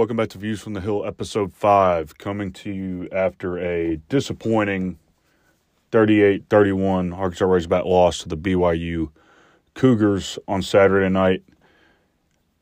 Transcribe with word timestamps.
Welcome 0.00 0.16
back 0.16 0.30
to 0.30 0.38
Views 0.38 0.62
from 0.62 0.72
the 0.72 0.80
Hill, 0.80 1.04
episode 1.04 1.52
5, 1.52 2.16
coming 2.16 2.54
to 2.54 2.70
you 2.70 3.06
after 3.12 3.58
a 3.58 3.96
disappointing 4.08 4.98
38 5.92 6.44
31 6.48 7.12
Arkansas 7.12 7.44
Razorback 7.44 7.84
loss 7.84 8.20
to 8.20 8.28
the 8.30 8.36
BYU 8.38 9.10
Cougars 9.74 10.38
on 10.48 10.62
Saturday 10.62 11.10
night. 11.10 11.42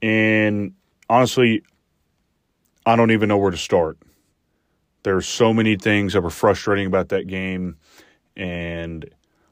And 0.03 0.73
honestly, 1.09 1.63
I 2.85 2.97
don't 2.97 3.13
even 3.13 3.29
know 3.29 3.39
where 3.39 3.53
to 3.53 3.57
start. 3.57 3.99
There's 5.05 5.29
so 5.29 5.55
many 5.55 5.77
things 5.77 6.15
that 6.15 6.23
were 6.23 6.31
frustrating 6.31 6.89
about 6.89 7.11
that 7.11 7.29
game, 7.29 7.77
and 8.37 9.09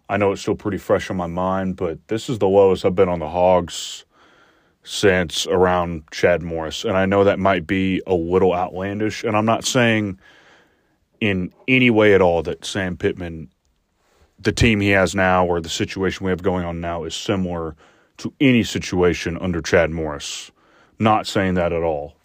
I 0.08 0.16
know 0.16 0.32
it's 0.32 0.42
still 0.42 0.56
pretty 0.56 0.78
fresh 0.78 1.08
on 1.08 1.16
my 1.16 1.28
mind, 1.28 1.76
but 1.76 2.00
this 2.08 2.28
is 2.28 2.40
the 2.40 2.48
lowest 2.48 2.84
I've 2.84 2.96
been 2.96 3.08
on 3.08 3.20
the 3.20 3.28
Hogs 3.28 4.05
since 4.86 5.48
around 5.48 6.04
Chad 6.12 6.42
Morris. 6.42 6.84
And 6.84 6.96
I 6.96 7.06
know 7.06 7.24
that 7.24 7.40
might 7.40 7.66
be 7.66 8.00
a 8.06 8.14
little 8.14 8.54
outlandish, 8.54 9.24
and 9.24 9.36
I'm 9.36 9.44
not 9.44 9.64
saying 9.64 10.20
in 11.20 11.52
any 11.66 11.90
way 11.90 12.14
at 12.14 12.22
all 12.22 12.44
that 12.44 12.64
Sam 12.64 12.96
Pittman, 12.96 13.50
the 14.38 14.52
team 14.52 14.80
he 14.80 14.90
has 14.90 15.12
now 15.12 15.44
or 15.44 15.60
the 15.60 15.68
situation 15.68 16.24
we 16.24 16.30
have 16.30 16.42
going 16.42 16.64
on 16.64 16.80
now, 16.80 17.02
is 17.02 17.16
similar 17.16 17.74
to 18.18 18.32
any 18.40 18.62
situation 18.62 19.36
under 19.38 19.60
Chad 19.60 19.90
Morris. 19.90 20.52
Not 21.00 21.26
saying 21.26 21.54
that 21.54 21.72
at 21.72 21.82
all. 21.82 22.16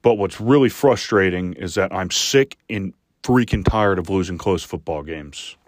But 0.00 0.14
what's 0.14 0.40
really 0.40 0.70
frustrating 0.70 1.52
is 1.52 1.74
that 1.74 1.92
I'm 1.92 2.10
sick 2.10 2.56
and 2.70 2.94
freaking 3.22 3.62
tired 3.62 3.98
of 3.98 4.08
losing 4.08 4.38
close 4.38 4.64
football 4.64 5.02
games. 5.02 5.58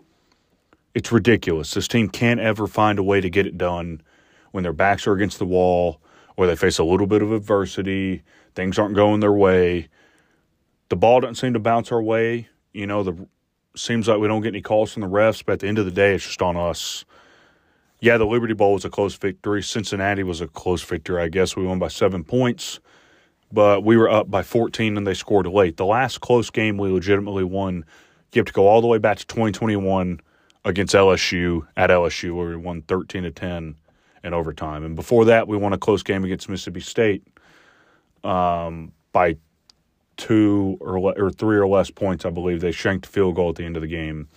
It's 0.95 1.13
ridiculous. 1.13 1.75
This 1.75 1.89
team 1.89 2.09
can't 2.09 2.41
ever 2.41 2.67
find 2.67 2.99
a 2.99 3.03
way 3.03 3.21
to 3.21 3.29
get 3.29 3.47
it 3.47 3.59
done 3.59 4.01
when 4.55 4.63
their 4.63 4.73
backs 4.73 5.05
are 5.09 5.13
against 5.13 5.41
the 5.41 5.45
wall 5.45 6.01
or 6.37 6.47
they 6.47 6.55
face 6.55 6.79
a 6.79 6.85
little 6.85 7.09
bit 7.09 7.23
of 7.23 7.33
adversity, 7.33 8.23
things 8.55 8.79
aren't 8.79 8.95
going 8.95 9.19
their 9.19 9.33
way. 9.33 9.89
The 10.91 10.97
ball 10.97 11.19
doesn't 11.19 11.35
seem 11.35 11.55
to 11.55 11.59
bounce 11.59 11.91
our 11.91 12.01
way. 12.01 12.49
You 12.73 12.87
know, 12.87 13.03
the 13.03 13.27
seems 13.75 14.07
like 14.07 14.21
we 14.21 14.29
don't 14.29 14.43
get 14.43 14.51
any 14.51 14.63
calls 14.63 14.93
from 14.93 15.01
the 15.01 15.09
refs, 15.09 15.45
but 15.45 15.55
at 15.55 15.59
the 15.59 15.67
end 15.67 15.79
of 15.79 15.87
the 15.87 15.91
day, 15.91 16.15
it's 16.15 16.25
just 16.25 16.41
on 16.41 16.57
us. 16.57 17.05
Yeah, 17.99 18.17
the 18.17 18.27
Liberty 18.27 18.55
Bowl 18.55 18.75
was 18.75 18.85
a 18.85 18.91
close 18.91 19.17
victory. 19.17 19.61
Cincinnati 19.61 20.23
was 20.23 20.41
a 20.41 20.47
close 20.47 20.85
victory. 20.85 21.21
I 21.21 21.29
guess 21.29 21.57
we 21.57 21.67
won 21.67 21.81
by 21.81 21.89
seven 21.89 22.23
points, 22.23 22.79
but 23.51 23.83
we 23.83 23.97
were 23.97 24.09
up 24.09 24.31
by 24.31 24.45
14 24.45 24.97
and 24.97 25.05
they 25.05 25.15
scored 25.15 25.49
late. 25.49 25.79
The 25.79 25.85
last 25.85 26.21
close 26.21 26.49
game 26.49 26.77
we 26.77 26.91
legitimately 26.91 27.43
won, 27.43 27.85
you 28.33 28.39
have 28.39 28.47
to 28.47 28.53
go 28.53 28.69
all 28.69 28.81
the 28.81 28.87
way 28.87 28.99
back 28.99 29.19
to 29.19 29.27
2021 29.27 30.21
against 30.65 30.95
LSU 30.95 31.67
at 31.77 31.91
LSU, 31.91 32.37
where 32.37 32.51
we 32.51 32.57
won 32.57 32.83
13 32.83 33.25
to 33.25 33.33
10 33.33 33.75
in 34.25 34.35
overtime. 34.35 34.85
And 34.85 34.97
before 34.97 35.27
that, 35.27 35.47
we 35.47 35.57
won 35.57 35.73
a 35.73 35.79
close 35.79 36.03
game 36.03 36.25
against 36.25 36.49
Mississippi 36.49 36.81
State 36.81 37.23
um, 38.25 38.93
by 39.13 39.37
two 40.17 40.79
or, 40.81 40.99
le- 40.99 41.13
or 41.13 41.31
three 41.31 41.57
or 41.57 41.69
less 41.69 41.91
points, 41.91 42.25
I 42.25 42.31
believe. 42.31 42.61
They 42.61 42.73
shanked 42.73 43.07
a 43.07 43.09
field 43.09 43.37
goal 43.37 43.51
at 43.51 43.57
the 43.57 43.65
end 43.65 43.77
of 43.77 43.83
the 43.83 43.89
game. 43.89 44.29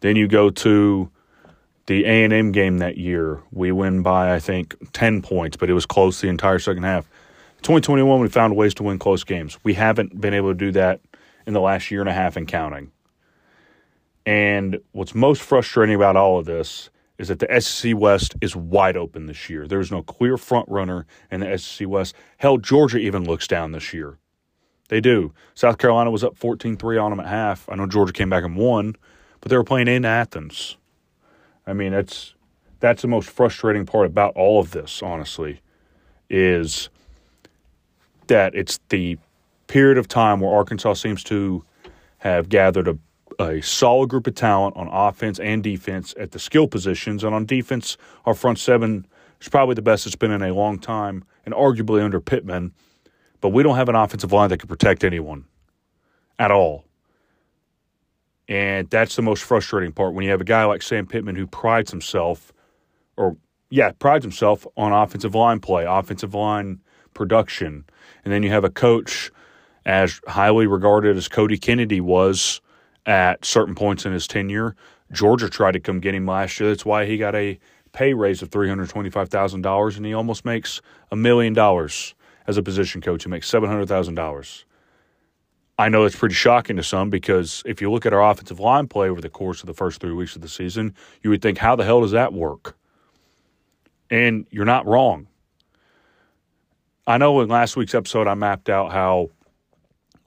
Then 0.00 0.16
you 0.16 0.26
go 0.26 0.50
to 0.50 1.10
the 1.86 2.04
A&M 2.04 2.52
game 2.52 2.78
that 2.78 2.96
year. 2.96 3.42
We 3.52 3.70
win 3.72 4.02
by, 4.02 4.34
I 4.34 4.40
think, 4.40 4.74
10 4.92 5.22
points, 5.22 5.56
but 5.56 5.70
it 5.70 5.74
was 5.74 5.86
close 5.86 6.20
the 6.20 6.28
entire 6.28 6.58
second 6.58 6.82
half. 6.82 7.08
2021, 7.58 8.20
we 8.20 8.28
found 8.28 8.56
ways 8.56 8.74
to 8.74 8.82
win 8.82 8.98
close 8.98 9.24
games. 9.24 9.58
We 9.62 9.74
haven't 9.74 10.20
been 10.20 10.34
able 10.34 10.50
to 10.50 10.54
do 10.54 10.72
that 10.72 11.00
in 11.46 11.52
the 11.52 11.60
last 11.60 11.90
year 11.90 12.00
and 12.00 12.08
a 12.08 12.12
half 12.12 12.36
and 12.36 12.48
counting. 12.48 12.90
And 14.24 14.80
what's 14.92 15.14
most 15.14 15.42
frustrating 15.42 15.94
about 15.94 16.16
all 16.16 16.38
of 16.38 16.46
this 16.46 16.90
is 17.18 17.28
that 17.28 17.38
the 17.38 17.60
SEC 17.60 17.96
West 17.96 18.34
is 18.40 18.54
wide 18.54 18.96
open 18.96 19.26
this 19.26 19.48
year. 19.48 19.66
There's 19.66 19.90
no 19.90 20.02
clear 20.02 20.36
front 20.36 20.68
runner 20.68 21.06
in 21.30 21.40
the 21.40 21.56
SEC 21.58 21.88
West. 21.88 22.14
Hell, 22.38 22.58
Georgia 22.58 22.98
even 22.98 23.24
looks 23.24 23.46
down 23.46 23.72
this 23.72 23.94
year. 23.94 24.18
They 24.88 25.00
do. 25.00 25.32
South 25.54 25.78
Carolina 25.78 26.10
was 26.10 26.22
up 26.22 26.36
14 26.36 26.76
3 26.76 26.98
on 26.98 27.10
them 27.10 27.20
at 27.20 27.26
half. 27.26 27.68
I 27.68 27.74
know 27.74 27.86
Georgia 27.86 28.12
came 28.12 28.30
back 28.30 28.44
and 28.44 28.56
won, 28.56 28.94
but 29.40 29.50
they 29.50 29.56
were 29.56 29.64
playing 29.64 29.88
in 29.88 30.04
Athens. 30.04 30.76
I 31.66 31.72
mean, 31.72 31.92
that's 31.92 32.34
that's 32.78 33.02
the 33.02 33.08
most 33.08 33.28
frustrating 33.28 33.86
part 33.86 34.06
about 34.06 34.34
all 34.36 34.60
of 34.60 34.70
this, 34.70 35.02
honestly, 35.02 35.60
is 36.28 36.88
that 38.28 38.54
it's 38.54 38.78
the 38.90 39.18
period 39.66 39.98
of 39.98 40.06
time 40.06 40.40
where 40.40 40.54
Arkansas 40.54 40.94
seems 40.94 41.24
to 41.24 41.64
have 42.18 42.48
gathered 42.48 42.88
a 42.88 42.98
a 43.38 43.60
solid 43.60 44.08
group 44.08 44.26
of 44.26 44.34
talent 44.34 44.76
on 44.76 44.88
offense 44.88 45.38
and 45.38 45.62
defense 45.62 46.14
at 46.18 46.32
the 46.32 46.38
skill 46.38 46.66
positions. 46.66 47.24
And 47.24 47.34
on 47.34 47.46
defense, 47.46 47.96
our 48.24 48.34
front 48.34 48.58
seven 48.58 49.06
is 49.40 49.48
probably 49.48 49.74
the 49.74 49.82
best 49.82 50.06
it's 50.06 50.16
been 50.16 50.30
in 50.30 50.42
a 50.42 50.54
long 50.54 50.78
time, 50.78 51.24
and 51.44 51.54
arguably 51.54 52.02
under 52.02 52.20
Pittman. 52.20 52.72
But 53.40 53.50
we 53.50 53.62
don't 53.62 53.76
have 53.76 53.88
an 53.88 53.94
offensive 53.94 54.32
line 54.32 54.48
that 54.50 54.58
can 54.58 54.68
protect 54.68 55.04
anyone 55.04 55.44
at 56.38 56.50
all. 56.50 56.84
And 58.48 58.88
that's 58.90 59.16
the 59.16 59.22
most 59.22 59.42
frustrating 59.42 59.92
part 59.92 60.14
when 60.14 60.24
you 60.24 60.30
have 60.30 60.40
a 60.40 60.44
guy 60.44 60.64
like 60.64 60.82
Sam 60.82 61.06
Pittman 61.06 61.36
who 61.36 61.46
prides 61.46 61.90
himself, 61.90 62.52
or 63.16 63.36
yeah, 63.70 63.90
prides 63.92 64.24
himself 64.24 64.66
on 64.76 64.92
offensive 64.92 65.34
line 65.34 65.60
play, 65.60 65.84
offensive 65.84 66.34
line 66.34 66.80
production. 67.14 67.84
And 68.24 68.32
then 68.32 68.42
you 68.42 68.50
have 68.50 68.64
a 68.64 68.70
coach 68.70 69.30
as 69.84 70.20
highly 70.26 70.66
regarded 70.66 71.16
as 71.16 71.28
Cody 71.28 71.58
Kennedy 71.58 72.00
was 72.00 72.60
at 73.06 73.44
certain 73.44 73.74
points 73.74 74.04
in 74.04 74.12
his 74.12 74.26
tenure. 74.26 74.74
Georgia 75.12 75.48
tried 75.48 75.72
to 75.72 75.80
come 75.80 76.00
get 76.00 76.14
him 76.14 76.26
last 76.26 76.58
year. 76.58 76.68
That's 76.68 76.84
why 76.84 77.06
he 77.06 77.16
got 77.16 77.34
a 77.34 77.58
pay 77.92 78.12
raise 78.12 78.42
of 78.42 78.50
$325,000 78.50 79.96
and 79.96 80.06
he 80.06 80.12
almost 80.12 80.44
makes 80.44 80.82
a 81.10 81.16
million 81.16 81.54
dollars 81.54 82.14
as 82.46 82.56
a 82.56 82.62
position 82.62 83.00
coach. 83.00 83.22
He 83.22 83.30
makes 83.30 83.50
$700,000. 83.50 84.64
I 85.78 85.88
know 85.88 86.04
it's 86.04 86.16
pretty 86.16 86.34
shocking 86.34 86.76
to 86.76 86.82
some 86.82 87.10
because 87.10 87.62
if 87.66 87.80
you 87.80 87.90
look 87.90 88.06
at 88.06 88.12
our 88.12 88.30
offensive 88.30 88.58
line 88.58 88.88
play 88.88 89.08
over 89.08 89.20
the 89.20 89.28
course 89.28 89.60
of 89.60 89.66
the 89.66 89.74
first 89.74 90.00
three 90.00 90.12
weeks 90.12 90.34
of 90.34 90.42
the 90.42 90.48
season, 90.48 90.94
you 91.22 91.30
would 91.30 91.42
think, 91.42 91.58
how 91.58 91.76
the 91.76 91.84
hell 91.84 92.00
does 92.00 92.12
that 92.12 92.32
work? 92.32 92.76
And 94.10 94.46
you're 94.50 94.64
not 94.64 94.86
wrong. 94.86 95.28
I 97.06 97.18
know 97.18 97.40
in 97.40 97.48
last 97.48 97.76
week's 97.76 97.94
episode, 97.94 98.26
I 98.26 98.34
mapped 98.34 98.68
out 98.68 98.90
how 98.90 99.30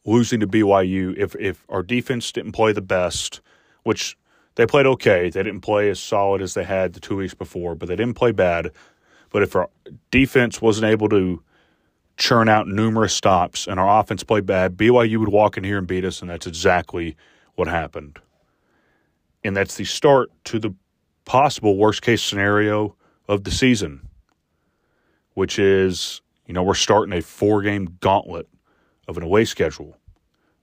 losing 0.09 0.40
to 0.40 0.47
BYU, 0.47 1.16
if 1.18 1.36
if 1.36 1.64
our 1.70 1.84
defense 1.84 2.31
didn't 2.31 2.53
play 2.53 2.74
the 2.74 2.81
best, 2.81 3.42
which 3.84 4.18
they 4.56 4.66
played 4.66 4.88
okay, 4.88 5.30
they 5.30 5.44
didn't 5.44 5.62
play 5.62 5.90
as 5.90 6.00
solid 6.00 6.42
as 6.42 6.56
they 6.56 6.64
had 6.64 6.94
the 6.94 7.00
two 7.00 7.16
weeks 7.16 7.36
before, 7.36 7.75
but 7.75 7.88
they 7.88 7.96
didn't 7.96 8.16
play 8.16 8.31
bad. 8.31 8.72
But 9.30 9.44
if 9.44 9.56
our 9.56 9.70
defense 10.09 10.62
wasn't 10.62 10.92
able 10.92 11.08
to 11.09 11.44
churn 12.18 12.50
out 12.50 12.68
numerous 12.68 13.14
stops 13.14 13.68
and 13.68 13.80
our 13.80 14.00
offense 14.00 14.24
played 14.24 14.46
bad, 14.46 14.75
BYU 14.75 15.18
would 15.20 15.30
walk 15.30 15.58
in 15.58 15.64
here 15.64 15.78
and 15.78 15.88
beat 15.88 16.03
us, 16.03 16.22
and 16.22 16.30
that's 16.30 16.47
exactly 16.47 17.16
what 17.56 17.68
happened. 17.68 18.20
And 19.44 19.56
that's 19.56 19.76
the 19.76 19.86
start 19.86 20.31
to 20.46 20.59
the 20.59 20.74
possible 21.24 21.78
worst 21.78 22.02
case 22.02 22.24
scenario 22.24 22.96
of 23.28 23.44
the 23.44 23.52
season, 23.52 24.09
which 25.36 25.59
is, 25.59 26.22
you 26.47 26.53
know, 26.53 26.64
we're 26.64 26.74
starting 26.74 27.14
a 27.14 27.22
four 27.22 27.62
game 27.62 27.97
gauntlet 28.02 28.47
of 29.08 29.16
an 29.16 29.24
away 29.24 29.46
schedule 29.46 29.99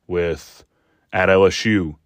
with 0.07 0.65
at 1.13 1.29
LSU, 1.29 1.97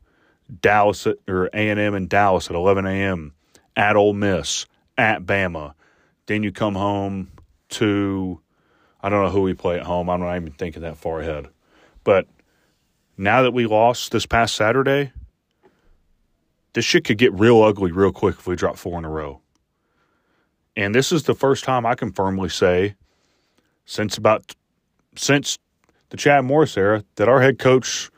Dallas 0.61 1.07
or 1.29 1.47
A 1.47 1.71
and 1.71 1.81
M 1.81 1.95
and 1.95 2.09
Dallas 2.09 2.49
at 2.49 2.57
11 2.57 2.87
a.m. 2.87 3.33
at 3.77 3.97
Ole 3.97 4.15
Miss, 4.15 4.67
at 4.97 5.25
Bama. 5.25 5.75
Then 6.27 6.43
you 6.43 6.53
come 6.53 6.75
home 6.75 7.31
to 7.71 8.41
I 9.03 9.09
don't 9.09 9.25
know 9.25 9.31
who 9.31 9.43
we 9.43 9.55
play 9.55 9.79
at 9.79 9.87
home. 9.87 10.11
I'm 10.11 10.21
not 10.21 10.37
even 10.37 10.53
thinking 10.53 10.83
that 10.83 10.99
far 10.99 11.21
ahead. 11.21 11.49
But 12.05 12.27
now 13.17 13.43
that 13.43 13.53
we 13.53 13.67
lost 13.67 14.13
this 14.13 14.27
past 14.27 14.55
Saturday, 14.55 15.13
this 16.73 16.85
shit 16.85 17.05
could 17.05 17.19
get 17.19 17.33
real 17.33 17.63
ugly 17.63 17.93
real 17.93 18.13
quick 18.13 18.37
if 18.39 18.47
we 18.47 18.57
drop 18.57 18.77
four 18.77 18.99
in 18.99 19.05
a 19.05 19.11
row. 19.11 19.41
And 20.77 20.95
this 20.95 21.13
is 21.13 21.25
the 21.25 21.35
first 21.35 21.65
time 21.65 21.85
I 21.85 21.95
can 21.95 22.13
firmly 22.13 22.49
say 22.49 22.95
since 23.85 24.17
about 24.17 24.55
since 25.17 25.59
the 26.11 26.17
Chad 26.17 26.45
Morris 26.45 26.77
era 26.77 27.05
that 27.17 27.29
our 27.29 27.41
head 27.41 27.59
coach 27.59 28.11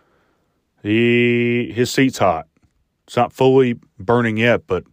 he 0.82 1.70
his 1.72 1.90
seat's 1.90 2.18
hot. 2.18 2.48
It's 3.06 3.16
not 3.16 3.32
fully 3.32 3.78
burning 3.98 4.36
yet, 4.36 4.66
but 4.66 4.84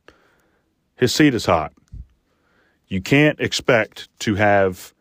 his 0.96 1.14
seat 1.14 1.34
is 1.34 1.46
hot. 1.46 1.74
You 2.88 3.02
can't 3.02 3.40
expect 3.40 4.08
to 4.20 4.36
have 4.36 4.94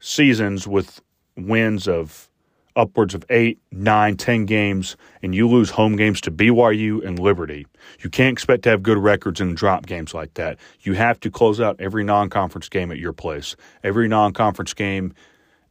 seasons 0.00 0.66
with 0.66 1.00
wins 1.36 1.88
of 1.88 2.28
upwards 2.74 3.14
of 3.14 3.24
eight, 3.28 3.60
nine, 3.70 4.16
ten 4.16 4.46
games, 4.46 4.96
and 5.22 5.34
you 5.34 5.48
lose 5.48 5.70
home 5.70 5.96
games 5.96 6.20
to 6.22 6.30
BYU 6.30 7.04
and 7.04 7.18
Liberty. 7.18 7.66
You 8.00 8.10
can't 8.10 8.32
expect 8.32 8.62
to 8.64 8.70
have 8.70 8.82
good 8.82 8.98
records 8.98 9.40
in 9.40 9.54
drop 9.54 9.86
games 9.86 10.14
like 10.14 10.34
that. 10.34 10.58
You 10.80 10.94
have 10.94 11.20
to 11.20 11.30
close 11.30 11.60
out 11.60 11.76
every 11.80 12.04
non 12.04 12.30
conference 12.30 12.68
game 12.68 12.90
at 12.90 12.98
your 12.98 13.12
place, 13.12 13.56
every 13.82 14.08
non 14.08 14.32
conference 14.32 14.74
game 14.74 15.14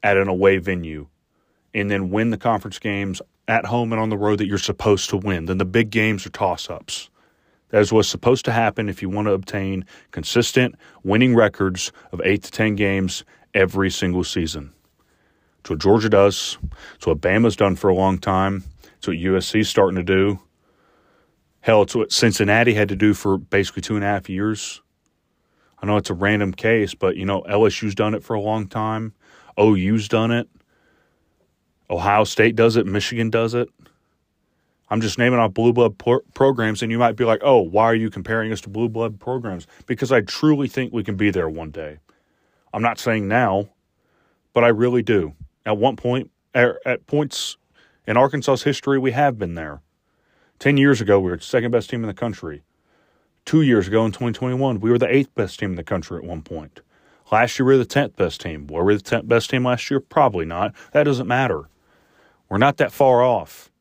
at 0.04 0.18
an 0.18 0.28
away 0.28 0.58
venue 0.58 1.08
and 1.74 1.90
then 1.90 2.10
win 2.10 2.30
the 2.30 2.38
conference 2.38 2.80
games 2.80 3.22
at 3.48 3.66
home 3.66 3.92
and 3.92 4.02
on 4.02 4.10
the 4.10 4.18
road 4.18 4.40
that 4.40 4.48
you're 4.48 4.58
supposed 4.58 5.10
to 5.10 5.18
win. 5.18 5.46
Then 5.46 5.58
the 5.58 5.66
big 5.66 5.90
games 5.90 6.26
are 6.26 6.30
toss 6.32 6.70
ups. 6.70 7.10
That 7.70 7.82
is 7.82 7.94
what's 7.94 8.10
supposed 8.10 8.46
to 8.46 8.52
happen 8.52 8.90
if 8.90 9.02
you 9.02 9.10
want 9.10 9.28
to 9.28 9.34
obtain 9.34 9.86
consistent 10.12 10.76
winning 11.04 11.36
records 11.36 11.92
of 12.12 12.22
eight 12.24 12.44
to 12.44 12.52
10 12.52 12.76
games 12.76 13.24
every 13.54 13.90
single 13.90 14.24
season. 14.24 14.74
It's 15.62 15.70
what 15.70 15.80
Georgia 15.80 16.10
does. 16.10 16.58
It's 16.96 17.08
what 17.08 17.22
Bama's 17.22 17.56
done 17.56 17.76
for 17.76 17.90
a 17.90 17.96
long 17.96 18.18
time. 18.18 18.64
It's 18.98 19.08
what 19.08 19.18
USC's 19.18 19.70
starting 19.70 19.96
to 19.96 20.04
do. 20.04 20.40
Hell, 21.62 21.84
it's 21.84 21.96
what 21.96 22.12
Cincinnati 22.12 22.74
had 22.74 22.90
to 22.90 22.96
do 22.96 23.14
for 23.14 23.38
basically 23.38 23.84
two 23.84 23.96
and 23.96 24.04
a 24.04 24.08
half 24.08 24.30
years. 24.30 24.82
I 25.82 25.86
know 25.86 25.98
it's 25.98 26.10
a 26.10 26.16
random 26.16 26.52
case, 26.52 26.94
but 26.94 27.16
you 27.16 27.26
know, 27.26 27.44
LSU's 27.44 27.96
done 27.96 28.16
it 28.16 28.24
for 28.24 28.34
a 28.34 28.42
long 28.42 28.68
time. 28.68 29.14
OU's 29.60 30.08
done 30.08 30.32
it. 30.32 30.50
Ohio 31.90 32.24
State 32.24 32.56
does 32.56 32.78
it. 32.78 32.86
Michigan 32.86 33.30
does 33.30 33.54
it. 33.54 33.70
I'm 34.90 35.00
just 35.00 35.18
naming 35.18 35.40
off 35.40 35.54
blue 35.54 35.72
blood 35.72 35.98
pro- 35.98 36.20
programs, 36.34 36.82
and 36.82 36.92
you 36.92 36.98
might 36.98 37.16
be 37.16 37.24
like, 37.24 37.40
oh, 37.44 37.62
why 37.62 37.86
are 37.86 37.96
you 37.96 38.10
comparing 38.10 38.52
us 38.52 38.60
to 38.62 38.70
blue 38.70 38.90
blood 38.90 39.20
programs? 39.20 39.66
Because 39.86 40.12
I 40.12 40.22
truly 40.22 40.68
think 40.68 40.92
we 40.92 41.04
can 41.04 41.16
be 41.16 41.32
there 41.32 41.48
one 41.48 41.72
day. 41.72 42.00
I'm 42.74 42.82
not 42.82 43.00
saying 43.00 43.28
now, 43.28 43.70
but 44.54 44.64
I 44.64 44.68
really 44.68 45.02
do. 45.02 45.34
At 45.66 45.78
one 45.78 45.96
point, 45.96 46.30
er, 46.56 46.80
at 46.86 47.08
points 47.08 47.58
in 48.06 48.18
Arkansas's 48.18 48.64
history, 48.64 49.00
we 49.00 49.12
have 49.12 49.38
been 49.38 49.56
there. 49.56 49.82
10 50.60 50.78
years 50.78 51.00
ago, 51.00 51.20
we 51.20 51.32
were 51.32 51.38
the 51.38 51.44
second 51.44 51.72
best 51.72 51.90
team 51.90 52.04
in 52.04 52.08
the 52.08 52.14
country. 52.14 52.64
Two 53.46 53.62
years 53.62 53.88
ago 53.88 54.06
in 54.06 54.12
2021, 54.12 54.80
we 54.80 54.92
were 54.92 54.98
the 54.98 55.14
eighth 55.14 55.34
best 55.36 55.60
team 55.60 55.72
in 55.72 55.76
the 55.76 55.84
country 55.84 56.18
at 56.18 56.24
one 56.24 56.42
point. 56.42 56.82
Last 57.32 57.58
year, 57.58 57.66
we 57.66 57.74
were 57.74 57.84
the 57.84 57.86
10th 57.86 58.16
best 58.18 58.42
team. 58.42 58.68
Were 58.68 58.84
we 58.84 58.96
the 58.96 59.02
10th 59.02 59.28
best 59.28 59.50
team 59.50 59.66
last 59.66 59.90
year? 59.90 60.00
Probably 60.02 60.46
not. 60.46 60.76
That 60.92 61.04
doesn't 61.04 61.28
matter. 61.28 61.70
We're 62.50 62.58
not 62.58 62.78
that 62.78 62.92
far 62.92 63.24
off. 63.24 63.72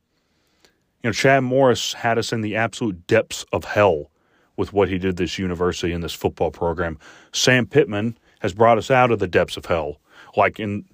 You 1.03 1.09
know, 1.09 1.13
Chad 1.13 1.43
Morris 1.43 1.95
had 1.95 2.19
us 2.19 2.33
in 2.33 2.43
the 2.43 2.55
absolute 2.55 3.07
depths 3.07 3.45
of 3.53 3.65
hell 3.65 4.11
with 4.57 4.73
what 4.73 4.89
he 4.89 4.99
did 4.99 5.17
this 5.17 5.39
university 5.39 5.93
and 5.93 6.05
this 6.05 6.13
football 6.13 6.51
program. 6.51 6.99
Sam 7.33 7.67
Pittman 7.67 8.17
has 8.41 8.53
brought 8.53 8.79
us 8.79 8.91
out 8.91 9.11
of 9.11 9.19
the 9.19 9.27
depths 9.27 9.57
of 9.57 9.67
hell, 9.67 9.99
like 10.37 10.61
in 10.61 10.85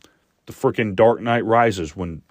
the 0.47 0.53
freaking 0.53 0.95
Dark 0.95 1.21
Knight 1.21 1.45
Rises 1.45 1.95
when 1.95 2.23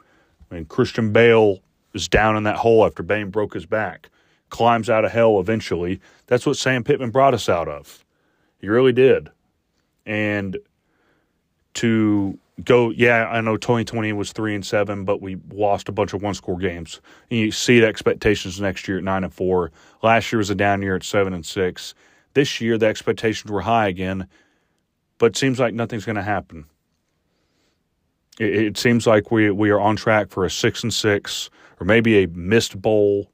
when 0.50 0.66
Christian 0.66 1.12
Bale 1.12 1.60
is 1.94 2.07
down 2.07 2.38
in 2.38 2.44
that 2.44 2.57
hole 2.57 2.86
after 2.86 3.04
Bane 3.04 3.30
broke 3.30 3.54
his 3.54 3.66
back, 3.66 4.10
climbs 4.50 4.89
out 4.89 5.04
of 5.04 5.12
hell 5.12 5.39
eventually. 5.39 6.00
That's 6.28 6.45
what 6.45 6.57
Sam 6.57 6.83
Pittman 6.83 7.10
brought 7.10 7.33
us 7.33 7.50
out 7.50 7.68
of. 7.68 8.06
He 8.60 8.68
really 8.68 8.94
did. 8.94 9.30
And 10.06 10.57
to 11.75 12.38
go, 12.63 12.90
yeah, 12.92 13.28
I 13.28 13.42
know 13.42 13.57
2020 13.57 14.13
was 14.13 14.31
three 14.31 14.56
and 14.56 14.66
seven, 14.66 15.06
but 15.06 15.22
we 15.22 15.38
lost 15.52 15.90
a 15.90 15.92
bunch 15.92 16.13
of 16.13 16.22
one 16.22 16.34
score 16.34 16.57
games. 16.57 17.02
And 17.30 17.40
you 17.40 17.52
see 17.52 17.80
the 17.80 17.88
expectations 17.88 18.60
next 18.60 18.88
year 18.88 18.98
at 18.98 19.04
nine 19.04 19.24
and 19.24 19.34
four. 19.34 19.72
Last 20.02 20.31
year 20.31 20.38
was 20.38 20.50
a 20.50 20.56
down 20.56 20.81
year 20.81 20.96
at 20.96 21.04
seven 21.04 21.34
and 21.34 21.46
six. 21.46 21.94
This 22.34 22.62
year 22.62 22.78
the 22.78 22.88
expectations 22.88 23.52
were 23.52 23.62
high 23.62 23.88
again, 23.88 24.28
but 25.18 25.28
it 25.28 25.38
seems 25.38 25.60
like 25.60 25.74
nothing's 25.74 26.06
going 26.06 26.16
to 26.18 26.24
happen. 26.24 26.66
It, 28.40 28.56
it, 28.56 28.78
seems 28.78 29.07
like 29.07 29.31
we 29.31 29.50
we 29.50 29.69
are 29.69 29.80
on 29.80 29.96
track 29.96 30.30
for 30.30 30.44
a 30.44 30.50
six 30.50 30.84
and 30.84 30.94
six, 30.94 31.50
or 31.80 31.86
maybe 31.86 32.24
a 32.24 32.28
missed 32.28 32.81
bowl, 32.81 33.31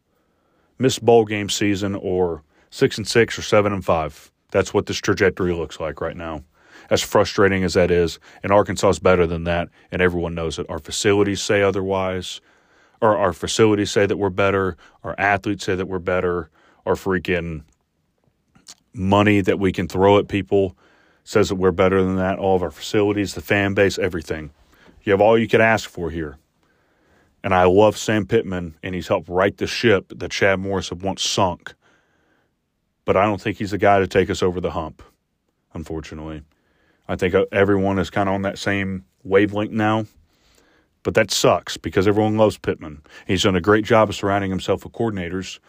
missed 0.77 1.03
bowl 1.03 1.25
game 1.25 1.49
season, 1.49 1.95
or 1.95 2.43
six 2.69 2.99
and 2.99 3.07
six 3.07 3.37
or 3.37 3.41
seven 3.41 3.73
and 3.73 3.83
five. 3.83 4.31
That's 4.51 4.75
what 4.75 4.85
this 4.85 4.97
trajectory 4.97 5.53
looks 5.53 5.79
like 5.79 6.01
right 6.01 6.15
now 6.15 6.43
as 6.91 7.01
frustrating 7.01 7.63
as 7.63 7.73
that 7.73 7.89
is. 7.89 8.19
And 8.43 8.51
Arkansas 8.51 8.89
is 8.89 8.99
better 8.99 9.25
than 9.25 9.45
that, 9.45 9.69
and 9.91 10.01
everyone 10.01 10.35
knows 10.35 10.59
it. 10.59 10.69
Our 10.69 10.77
facilities 10.77 11.41
say 11.41 11.63
otherwise, 11.63 12.41
or 13.01 13.17
our 13.17 13.33
facilities 13.33 13.89
say 13.89 14.05
that 14.05 14.17
we're 14.17 14.29
better. 14.29 14.77
Our 15.03 15.15
athletes 15.17 15.65
say 15.65 15.73
that 15.73 15.87
we're 15.87 15.99
better. 15.99 16.51
Our 16.85 16.95
freaking 16.95 17.63
money 18.93 19.39
that 19.41 19.57
we 19.57 19.71
can 19.71 19.87
throw 19.87 20.19
at 20.19 20.27
people 20.27 20.77
says 21.23 21.49
that 21.49 21.55
we're 21.55 21.71
better 21.71 22.03
than 22.03 22.17
that. 22.17 22.37
All 22.37 22.57
of 22.57 22.61
our 22.61 22.71
facilities, 22.71 23.33
the 23.33 23.41
fan 23.41 23.73
base, 23.73 23.97
everything. 23.97 24.51
You 25.03 25.13
have 25.13 25.21
all 25.21 25.37
you 25.37 25.47
could 25.47 25.61
ask 25.61 25.89
for 25.89 26.09
here. 26.09 26.37
And 27.43 27.55
I 27.55 27.63
love 27.63 27.97
Sam 27.97 28.27
Pittman, 28.27 28.75
and 28.83 28.93
he's 28.93 29.07
helped 29.07 29.29
right 29.29 29.55
the 29.55 29.65
ship 29.65 30.13
that 30.15 30.29
Chad 30.29 30.59
Morris 30.59 30.89
had 30.89 31.01
once 31.01 31.23
sunk. 31.23 31.73
But 33.05 33.17
I 33.17 33.23
don't 33.25 33.41
think 33.41 33.57
he's 33.57 33.71
the 33.71 33.79
guy 33.79 33.99
to 33.99 34.07
take 34.07 34.29
us 34.29 34.43
over 34.43 34.61
the 34.61 34.71
hump, 34.71 35.01
unfortunately. 35.73 36.43
I 37.11 37.17
think 37.17 37.35
uh, 37.35 37.45
everyone 37.51 37.99
is 37.99 38.09
kind 38.09 38.29
of 38.29 38.35
on 38.35 38.43
that 38.43 38.57
same 38.57 39.03
wavelength 39.25 39.73
now. 39.73 40.05
But 41.03 41.13
that 41.15 41.29
sucks 41.29 41.75
because 41.75 42.07
everyone 42.07 42.37
loves 42.37 42.57
Pittman. 42.57 43.01
He's 43.27 43.43
done 43.43 43.55
a 43.57 43.61
great 43.61 43.83
job 43.83 44.07
of 44.07 44.15
surrounding 44.15 44.49
himself 44.49 44.85
with 44.85 44.93
coordinators. 44.93 45.59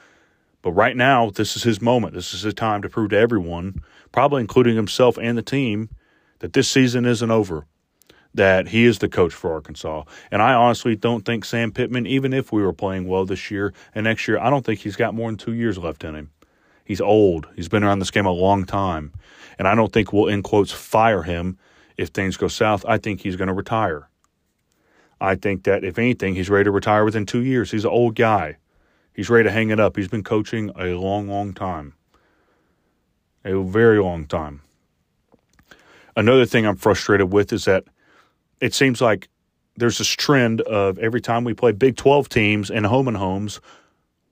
But 0.63 0.73
right 0.73 0.97
now, 0.97 1.31
this 1.31 1.57
is 1.57 1.65
his 1.65 1.83
moment. 1.83 2.15
This 2.15 2.33
is 2.33 2.43
his 2.43 2.55
time 2.55 2.81
to 2.83 2.89
prove 2.89 3.11
to 3.11 3.19
everyone, 3.19 3.83
probably 4.13 4.41
including 4.41 4.77
himself 4.77 5.19
and 5.19 5.37
the 5.37 5.43
team, 5.43 5.89
that 6.39 6.53
this 6.53 6.71
season 6.71 7.05
isn't 7.07 7.31
over, 7.33 7.67
that 8.33 8.69
he 8.69 8.85
is 8.85 9.01
the 9.01 9.09
coach 9.09 9.33
for 9.33 9.53
Arkansas. 9.53 10.05
And 10.31 10.43
I 10.43 10.55
honestly 10.55 10.95
don't 10.95 11.25
think 11.25 11.45
Sam 11.45 11.73
Pittman, 11.73 12.07
even 12.07 12.33
if 12.33 12.53
we 12.53 12.63
were 12.63 12.73
playing 12.73 13.09
well 13.09 13.25
this 13.25 13.51
year 13.51 13.73
and 13.97 14.05
next 14.05 14.29
year, 14.29 14.39
I 14.39 14.49
don't 14.49 14.65
think 14.65 14.79
he's 14.81 14.97
got 14.97 15.15
more 15.15 15.29
than 15.29 15.39
two 15.39 15.55
years 15.55 15.77
left 15.77 16.05
in 16.05 16.15
him. 16.15 16.31
He's 16.85 17.01
old. 17.01 17.49
He's 17.57 17.69
been 17.69 17.85
around 17.85 18.01
this 18.01 18.11
game 18.11 18.27
a 18.27 18.33
long 18.33 18.65
time. 18.65 19.13
And 19.59 19.69
I 19.69 19.75
don't 19.75 19.93
think 19.93 20.13
we'll, 20.13 20.29
in 20.29 20.43
quotes, 20.43 20.73
fire 20.73 21.23
him 21.23 21.59
if 21.97 22.09
things 22.09 22.37
go 22.37 22.49
south. 22.49 22.85
I 22.87 22.99
think 22.99 23.21
he's 23.21 23.37
going 23.37 23.49
to 23.49 23.55
retire. 23.55 24.09
I 25.21 25.37
think 25.37 25.65
that, 25.65 25.85
if 25.85 25.99
anything, 25.99 26.35
he's 26.35 26.51
ready 26.51 26.65
to 26.65 26.71
retire 26.71 27.05
within 27.05 27.27
two 27.27 27.43
years. 27.43 27.71
He's 27.71 27.85
an 27.85 27.91
old 27.91 28.17
guy. 28.17 28.57
He's 29.15 29.31
ready 29.31 29.45
to 29.45 29.53
hang 29.53 29.71
it 29.71 29.79
up. 29.79 29.97
He's 29.97 30.09
been 30.09 30.25
coaching 30.25 30.71
a 30.77 30.95
long, 30.95 31.29
long 31.29 31.53
time. 31.53 31.95
A 33.45 33.61
very 33.63 34.01
long 34.01 34.27
time. 34.27 34.63
Another 36.17 36.45
thing 36.47 36.67
I'm 36.67 36.77
frustrated 36.77 37.33
with 37.33 37.53
is 37.53 37.65
that 37.67 37.85
it 38.61 38.75
seems 38.75 39.01
like 39.01 39.29
there's 39.77 39.99
this 39.99 40.09
trend 40.09 40.61
of 40.63 40.99
every 40.99 41.21
time 41.21 41.45
we 41.45 41.55
play 41.55 41.73
Big 41.73 41.97
12 41.97 42.29
teams 42.29 42.71
and 42.71 42.87
home 42.87 43.09
and 43.09 43.17
homes, 43.17 43.61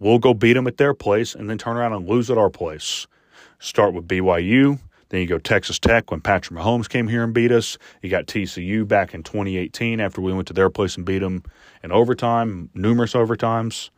we'll 0.00 0.18
go 0.18 0.34
beat 0.34 0.54
them 0.54 0.66
at 0.66 0.78
their 0.78 0.94
place 0.94 1.34
and 1.34 1.48
then 1.48 1.58
turn 1.58 1.76
around 1.76 1.92
and 1.92 2.08
lose 2.08 2.30
at 2.30 2.38
our 2.38 2.50
place. 2.50 3.06
Start 3.60 3.94
with 3.94 4.08
BYU, 4.08 4.80
then 5.10 5.20
you 5.20 5.26
go 5.26 5.38
Texas 5.38 5.78
Tech 5.78 6.10
when 6.10 6.20
Patrick 6.20 6.58
Mahomes 6.58 6.88
came 6.88 7.08
here 7.08 7.22
and 7.22 7.34
beat 7.34 7.52
us. 7.52 7.78
You 8.00 8.10
got 8.10 8.26
TCU 8.26 8.86
back 8.86 9.12
in 9.12 9.22
2018 9.22 10.00
after 10.00 10.20
we 10.20 10.32
went 10.32 10.48
to 10.48 10.54
their 10.54 10.70
place 10.70 10.96
and 10.96 11.04
beat 11.04 11.18
them 11.18 11.42
in 11.82 11.92
overtime, 11.92 12.70
numerous 12.74 13.12
overtimes. 13.12 13.90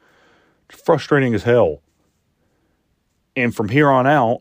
Frustrating 0.68 1.34
as 1.34 1.42
hell. 1.42 1.82
And 3.36 3.54
from 3.54 3.68
here 3.68 3.90
on 3.90 4.06
out, 4.06 4.40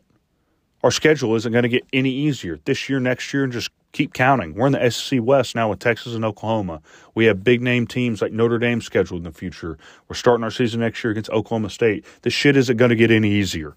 our 0.82 0.90
schedule 0.90 1.36
isn't 1.36 1.52
going 1.52 1.62
to 1.62 1.68
get 1.68 1.84
any 1.92 2.10
easier 2.10 2.58
this 2.64 2.88
year, 2.88 2.98
next 2.98 3.32
year, 3.32 3.44
and 3.44 3.52
just 3.52 3.70
keep 3.92 4.14
counting. 4.14 4.54
We're 4.54 4.66
in 4.66 4.72
the 4.72 4.90
SEC 4.90 5.20
West 5.22 5.54
now 5.54 5.70
with 5.70 5.78
Texas 5.78 6.14
and 6.14 6.24
Oklahoma. 6.24 6.80
We 7.14 7.26
have 7.26 7.44
big 7.44 7.60
name 7.62 7.86
teams 7.86 8.22
like 8.22 8.32
Notre 8.32 8.58
Dame 8.58 8.80
scheduled 8.80 9.20
in 9.20 9.24
the 9.24 9.32
future. 9.32 9.78
We're 10.08 10.16
starting 10.16 10.44
our 10.44 10.50
season 10.50 10.80
next 10.80 11.02
year 11.04 11.10
against 11.10 11.30
Oklahoma 11.30 11.70
State. 11.70 12.04
This 12.22 12.32
shit 12.32 12.56
isn't 12.56 12.76
going 12.76 12.88
to 12.88 12.96
get 12.96 13.10
any 13.10 13.30
easier. 13.30 13.76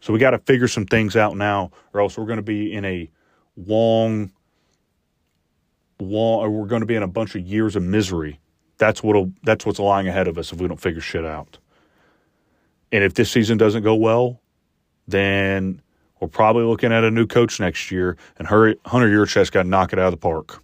So 0.00 0.12
we 0.12 0.18
got 0.18 0.30
to 0.30 0.38
figure 0.38 0.68
some 0.68 0.86
things 0.86 1.16
out 1.16 1.36
now, 1.36 1.70
or 1.92 2.00
else 2.00 2.16
we're 2.16 2.26
going 2.26 2.36
to 2.36 2.42
be 2.42 2.72
in 2.72 2.84
a 2.84 3.10
long, 3.56 4.32
long, 5.98 6.40
or 6.40 6.50
we're 6.50 6.66
going 6.66 6.80
to 6.80 6.86
be 6.86 6.94
in 6.94 7.02
a 7.02 7.08
bunch 7.08 7.34
of 7.34 7.42
years 7.42 7.76
of 7.76 7.82
misery. 7.82 8.40
That's 8.78 9.02
what'll 9.02 9.32
that's 9.42 9.66
what's 9.66 9.80
lying 9.80 10.06
ahead 10.06 10.28
of 10.28 10.38
us 10.38 10.52
if 10.52 10.60
we 10.60 10.68
don't 10.68 10.80
figure 10.80 11.00
shit 11.00 11.24
out. 11.24 11.58
And 12.92 13.02
if 13.04 13.14
this 13.14 13.30
season 13.30 13.58
doesn't 13.58 13.82
go 13.82 13.96
well, 13.96 14.40
then 15.08 15.82
we're 16.20 16.28
probably 16.28 16.64
looking 16.64 16.92
at 16.92 17.04
a 17.04 17.10
new 17.10 17.26
coach 17.26 17.60
next 17.60 17.90
year, 17.90 18.16
and 18.38 18.46
Hunter 18.48 18.76
Yurachek's 18.84 19.50
got 19.50 19.64
to 19.64 19.68
knock 19.68 19.92
it 19.92 19.98
out 19.98 20.06
of 20.06 20.12
the 20.12 20.18
park. 20.18 20.62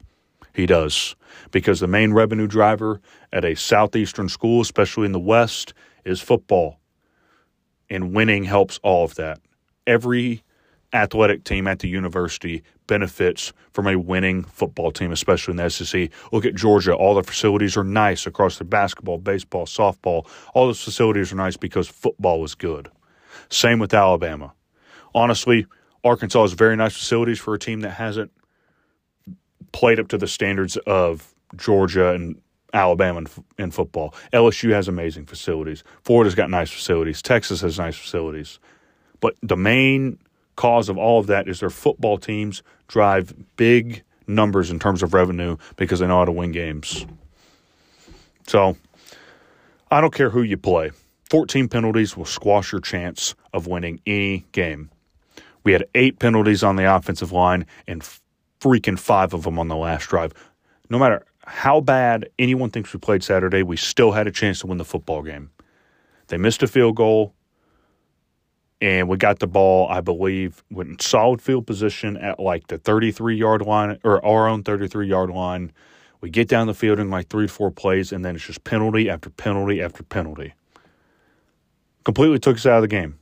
He 0.55 0.67
does 0.67 1.17
because 1.51 1.81
the 1.81 1.89
main 1.89 2.13
revenue 2.13 2.47
driver 2.47 3.01
at 3.33 3.45
a 3.45 3.57
southeastern 3.57 4.29
school, 4.29 4.61
especially 4.61 5.07
in 5.07 5.13
the 5.13 5.19
West, 5.21 5.75
is 6.05 6.21
football 6.21 6.79
and 7.91 8.15
winning 8.15 8.45
helps 8.45 8.81
all 8.83 9.05
of 9.05 9.15
that. 9.17 9.41
Every 9.87 10.43
athletic 10.93 11.45
team 11.45 11.67
at 11.67 11.81
the 11.81 11.89
university 11.89 12.63
benefits 12.87 13.53
from 13.73 13.87
a 13.87 13.97
winning 13.97 14.45
football 14.45 14.93
team, 14.93 15.11
especially 15.11 15.53
in 15.53 15.57
the 15.57 15.69
SEC. 15.69 16.11
Look 16.33 16.45
at 16.45 16.55
Georgia. 16.55 16.95
All 16.95 17.15
the 17.15 17.23
facilities 17.23 17.77
are 17.77 17.85
nice 17.85 18.27
across 18.27 18.59
the 18.59 18.65
basketball, 18.65 19.19
baseball, 19.19 19.67
softball. 19.67 20.27
All 20.55 20.67
those 20.67 20.83
facilities 20.83 21.33
are 21.33 21.37
nice 21.37 21.57
because 21.57 21.89
football 21.89 22.45
is 22.45 22.55
good. 22.55 22.91
Same 23.49 23.79
with 23.79 23.93
Alabama. 23.93 24.53
Honestly, 25.15 25.67
Arkansas 26.03 26.43
has 26.43 26.53
very 26.53 26.77
nice 26.77 26.95
facilities 26.95 27.39
for 27.39 27.55
a 27.55 27.59
team 27.59 27.81
that 27.81 27.91
hasn't 27.91 28.31
played 29.73 29.99
up 29.99 30.09
to 30.09 30.19
the 30.19 30.27
standards 30.27 30.77
of 30.87 31.35
Georgia 31.57 32.13
and 32.13 32.41
Alabama 32.73 33.21
in, 33.21 33.27
in, 33.59 33.71
football. 33.71 34.15
LSU 34.33 34.73
has 34.73 34.89
amazing 34.89 35.27
facilities. 35.27 35.85
Florida's 36.03 36.35
got 36.35 36.51
nice 36.51 36.71
facilities. 36.71 37.23
Texas 37.23 37.61
has 37.61 37.79
nice 37.79 37.97
facilities. 37.97 38.59
But 39.21 39.37
the 39.43 39.57
main 39.57 40.19
cause 40.57 40.89
of 40.89 40.99
all 40.99 41.21
of 41.21 41.29
that 41.29 41.49
is 41.49 41.61
their 41.61 41.71
football 41.71 42.19
teams 42.19 42.63
drive 42.89 43.35
big 43.57 44.03
numbers 44.27 44.71
in 44.71 44.79
terms 44.79 45.03
of 45.03 45.15
revenue 45.15 45.57
because 45.77 46.01
they 46.01 46.07
know 46.07 46.19
how 46.19 46.25
to 46.25 46.33
win 46.33 46.53
games. 46.53 47.07
So 48.47 48.77
I 49.91 50.01
don't 50.01 50.15
care 50.15 50.31
who 50.31 50.43
you 50.43 50.57
play. 50.57 50.91
14 51.31 51.69
penalties 51.69 52.17
will 52.17 52.25
squash 52.25 52.73
your 52.73 52.81
chance 52.81 53.35
of 53.53 53.67
winning 53.67 54.01
any 54.07 54.45
game. 54.53 54.91
We 55.65 55.73
had 55.73 55.87
eight 55.95 56.19
penalties 56.19 56.63
on 56.63 56.77
the 56.77 56.95
offensive 56.95 57.33
line 57.33 57.67
and 57.89 58.07
freaking 58.61 58.99
five 58.99 59.35
of 59.35 59.43
them 59.43 59.59
on 59.59 59.69
the 59.69 59.77
last 59.77 60.09
drive. 60.09 60.33
No 60.91 60.99
matter 60.99 61.25
how 61.47 61.81
bad 61.81 62.29
anyone 62.39 62.71
thinks 62.71 62.93
we 62.93 63.01
played 63.01 63.25
Saturday, 63.25 63.63
we 63.63 63.77
still 63.77 64.13
had 64.13 64.27
a 64.27 64.31
chance 64.31 64.61
to 64.61 64.67
win 64.67 64.79
the 64.79 64.85
football 64.85 65.23
game. 65.23 65.51
They 66.29 66.39
missed 66.39 66.63
a 66.63 66.67
field 66.67 66.97
goal, 66.97 67.35
and 68.81 69.09
we 69.09 69.17
got 69.17 69.39
the 69.39 69.47
ball, 69.47 69.89
I 69.89 70.01
believe, 70.01 70.63
in 70.71 70.99
solid 70.99 71.43
field 71.43 71.67
position 71.67 72.17
at 72.17 72.41
like 72.41 72.67
the 72.69 72.79
33 72.79 73.37
yard 73.37 73.63
line 73.63 73.99
or 74.05 74.25
our 74.25 74.49
own 74.49 74.63
33 74.63 75.07
yard 75.07 75.31
line. 75.31 75.73
We 76.21 76.31
get 76.31 76.49
down 76.49 76.67
the 76.67 76.75
field 76.75 76.99
in 76.99 77.11
like 77.11 77.29
three 77.29 77.47
to 77.47 77.53
four 77.53 77.71
plays, 77.71 78.13
and 78.13 78.25
then 78.25 78.35
it's 78.35 78.47
just 78.47 78.65
penalty 78.65 79.11
after 79.11 79.29
penalty 79.29 79.83
after 79.83 80.03
penalty. 80.03 80.55
Completely 82.05 82.39
took 82.39 82.57
us 82.57 82.67
out 82.67 82.77
of 82.77 82.83
the 82.83 82.89
game. 82.89 83.19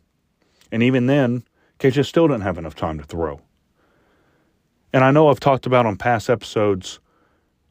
And 0.71 0.83
even 0.83 1.07
then, 1.07 1.45
KJ 1.83 2.07
still 2.07 2.29
didn't 2.29 2.43
have 2.43 2.59
enough 2.59 2.77
time 2.77 2.97
to 2.99 3.05
throw. 3.05 3.41
And 4.93 5.03
I 5.03 5.11
know 5.11 5.29
I've 5.29 5.41
talked 5.41 5.67
about 5.67 5.85
on 5.85 5.97
past 5.97 6.31
episodes 6.31 7.01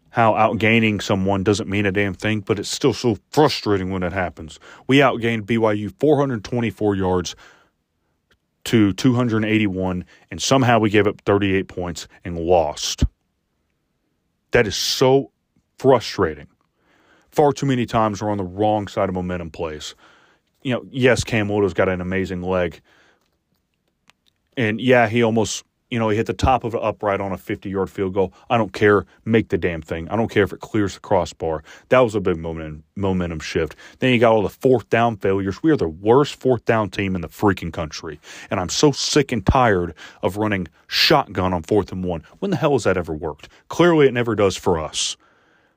how 0.09 0.33
outgaining 0.33 1.01
someone 1.01 1.45
doesn't 1.45 1.69
mean 1.69 1.85
a 1.85 1.93
damn 1.93 2.13
thing, 2.13 2.41
but 2.41 2.59
it's 2.59 2.67
still 2.67 2.91
so 2.91 3.17
frustrating 3.29 3.89
when 3.89 4.03
it 4.03 4.11
happens. 4.11 4.59
We 4.85 4.97
outgained 4.97 5.43
BYU 5.43 5.97
424 5.97 6.95
yards 6.95 7.37
to 8.65 8.91
281, 8.91 10.03
and 10.29 10.41
somehow 10.41 10.79
we 10.79 10.89
gave 10.89 11.07
up 11.07 11.21
38 11.21 11.69
points 11.69 12.09
and 12.25 12.37
lost. 12.37 13.05
That 14.51 14.67
is 14.67 14.75
so 14.75 15.31
frustrating. 15.79 16.47
Far 17.31 17.53
too 17.53 17.65
many 17.65 17.85
times 17.85 18.21
we're 18.21 18.29
on 18.29 18.37
the 18.37 18.43
wrong 18.43 18.89
side 18.89 19.07
of 19.07 19.15
momentum 19.15 19.51
plays. 19.51 19.95
You 20.63 20.73
know, 20.73 20.85
yes, 20.91 21.23
Cam 21.23 21.49
Little's 21.49 21.73
got 21.73 21.87
an 21.87 22.01
amazing 22.01 22.41
leg. 22.41 22.81
And 24.57 24.81
yeah, 24.81 25.07
he 25.07 25.23
almost 25.23 25.63
you 25.91 25.99
know, 25.99 26.07
he 26.07 26.15
hit 26.15 26.25
the 26.25 26.33
top 26.33 26.63
of 26.63 26.73
an 26.73 26.79
upright 26.81 27.19
on 27.19 27.33
a 27.33 27.37
50 27.37 27.69
yard 27.69 27.89
field 27.89 28.13
goal. 28.13 28.33
I 28.49 28.57
don't 28.57 28.71
care. 28.71 29.05
Make 29.25 29.49
the 29.49 29.57
damn 29.57 29.81
thing. 29.81 30.07
I 30.07 30.15
don't 30.15 30.29
care 30.29 30.43
if 30.43 30.53
it 30.53 30.61
clears 30.61 30.95
the 30.95 31.01
crossbar. 31.01 31.63
That 31.89 31.99
was 31.99 32.15
a 32.15 32.21
big 32.21 32.37
momentum, 32.37 32.83
momentum 32.95 33.41
shift. 33.41 33.75
Then 33.99 34.13
you 34.13 34.19
got 34.19 34.31
all 34.31 34.41
the 34.41 34.49
fourth 34.49 34.89
down 34.89 35.17
failures. 35.17 35.61
We 35.61 35.69
are 35.69 35.77
the 35.77 35.89
worst 35.89 36.35
fourth 36.35 36.63
down 36.63 36.89
team 36.89 37.13
in 37.13 37.21
the 37.21 37.27
freaking 37.27 37.73
country. 37.73 38.19
And 38.49 38.59
I'm 38.59 38.69
so 38.69 38.93
sick 38.93 39.33
and 39.33 39.45
tired 39.45 39.93
of 40.23 40.37
running 40.37 40.69
shotgun 40.87 41.53
on 41.53 41.63
fourth 41.63 41.91
and 41.91 42.03
one. 42.05 42.23
When 42.39 42.51
the 42.51 42.57
hell 42.57 42.71
has 42.71 42.85
that 42.85 42.97
ever 42.97 43.13
worked? 43.13 43.49
Clearly, 43.67 44.07
it 44.07 44.13
never 44.13 44.33
does 44.33 44.55
for 44.55 44.79
us. 44.79 45.17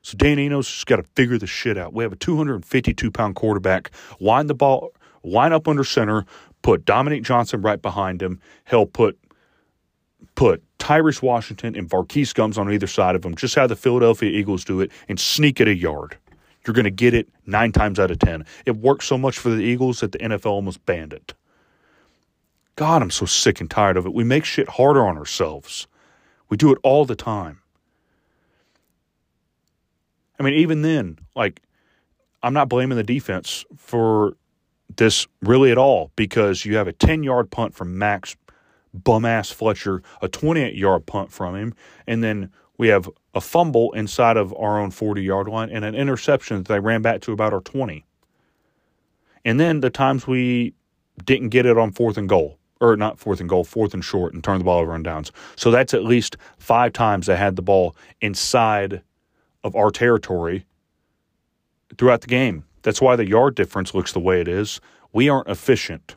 So 0.01 0.15
Dan 0.15 0.37
Enos 0.37 0.71
just 0.71 0.85
got 0.85 0.97
to 0.97 1.03
figure 1.15 1.39
the 1.39 1.47
shit 1.47 1.79
out. 1.79 1.91
We 1.91 2.03
have 2.03 2.13
a 2.13 2.15
252 2.15 3.09
pound 3.09 3.35
quarterback. 3.35 3.89
Line 4.19 4.45
the 4.45 4.53
ball, 4.53 4.91
line 5.25 5.53
up 5.53 5.67
under 5.67 5.83
center, 5.83 6.25
put 6.61 6.85
Dominique 6.85 7.23
Johnson 7.23 7.61
right 7.61 7.81
behind 7.81 8.21
him. 8.21 8.39
He'll 8.69 8.85
put 8.85 9.17
put 10.35 10.63
Tyrese 10.79 11.21
Washington 11.21 11.75
and 11.75 11.89
Var'Keyes 11.89 12.33
Gumms 12.33 12.57
on 12.57 12.71
either 12.71 12.87
side 12.87 13.15
of 13.15 13.23
him. 13.23 13.35
just 13.35 13.55
how 13.55 13.67
the 13.67 13.75
Philadelphia 13.75 14.29
Eagles 14.29 14.65
do 14.65 14.81
it, 14.81 14.91
and 15.07 15.19
sneak 15.19 15.61
it 15.61 15.67
a 15.67 15.75
yard. 15.75 16.17
You're 16.65 16.73
going 16.73 16.85
to 16.85 16.91
get 16.91 17.13
it 17.13 17.29
nine 17.45 17.71
times 17.71 17.99
out 17.99 18.11
of 18.11 18.19
ten. 18.19 18.45
It 18.65 18.77
worked 18.77 19.03
so 19.03 19.17
much 19.17 19.37
for 19.37 19.49
the 19.49 19.61
Eagles 19.61 19.99
that 19.99 20.11
the 20.11 20.17
NFL 20.17 20.47
almost 20.47 20.85
banned 20.85 21.13
it. 21.13 21.33
God, 22.75 23.01
I'm 23.01 23.11
so 23.11 23.25
sick 23.25 23.61
and 23.61 23.69
tired 23.69 23.97
of 23.97 24.05
it. 24.05 24.13
We 24.13 24.23
make 24.23 24.43
shit 24.45 24.67
harder 24.67 25.05
on 25.05 25.17
ourselves. 25.17 25.87
We 26.49 26.57
do 26.57 26.71
it 26.71 26.79
all 26.83 27.05
the 27.05 27.15
time. 27.15 27.61
I 30.39 30.43
mean, 30.43 30.55
even 30.55 30.81
then, 30.81 31.19
like, 31.35 31.61
I'm 32.43 32.53
not 32.53 32.67
blaming 32.67 32.97
the 32.97 33.03
defense 33.03 33.65
for 33.77 34.35
this 34.97 35.27
really 35.41 35.71
at 35.71 35.77
all 35.77 36.11
because 36.15 36.65
you 36.65 36.75
have 36.75 36.87
a 36.87 36.93
10 36.93 37.23
yard 37.23 37.51
punt 37.51 37.73
from 37.73 37.97
Max 37.97 38.35
bum 38.93 39.25
ass 39.25 39.51
Fletcher 39.51 40.01
a 40.21 40.27
28 40.27 40.75
yard 40.75 41.05
punt 41.05 41.31
from 41.31 41.55
him. 41.55 41.73
And 42.07 42.23
then 42.23 42.51
we 42.77 42.87
have 42.89 43.09
a 43.33 43.41
fumble 43.41 43.91
inside 43.93 44.37
of 44.37 44.53
our 44.53 44.79
own 44.79 44.91
40 44.91 45.21
yard 45.21 45.47
line 45.47 45.69
and 45.69 45.83
an 45.85 45.95
interception 45.95 46.57
that 46.57 46.67
they 46.67 46.79
ran 46.79 47.01
back 47.01 47.21
to 47.21 47.31
about 47.31 47.53
our 47.53 47.61
20. 47.61 48.05
And 49.43 49.59
then 49.59 49.81
the 49.81 49.89
times 49.89 50.25
we 50.25 50.73
didn't 51.23 51.49
get 51.49 51.65
it 51.65 51.77
on 51.77 51.91
fourth 51.91 52.17
and 52.17 52.27
goal, 52.27 52.57
or 52.81 52.97
not 52.97 53.19
fourth 53.19 53.39
and 53.39 53.47
goal, 53.47 53.63
fourth 53.63 53.93
and 53.93 54.03
short, 54.03 54.33
and 54.33 54.43
turn 54.43 54.57
the 54.57 54.65
ball 54.65 54.79
over 54.79 54.91
on 54.91 55.03
downs. 55.03 55.31
So 55.55 55.71
that's 55.71 55.93
at 55.93 56.03
least 56.03 56.35
five 56.57 56.93
times 56.93 57.27
they 57.27 57.37
had 57.37 57.55
the 57.55 57.61
ball 57.61 57.95
inside 58.21 59.01
of 59.63 59.75
our 59.75 59.91
territory 59.91 60.65
throughout 61.97 62.21
the 62.21 62.27
game. 62.27 62.65
That's 62.85 63.01
why 63.01 63.15
the 63.15 63.27
yard 63.27 63.55
difference 63.55 63.95
looks 63.95 64.13
the 64.13 64.19
way 64.19 64.39
it 64.39 64.47
is. 64.47 64.79
We 65.11 65.27
aren't 65.27 65.47
efficient 65.47 66.15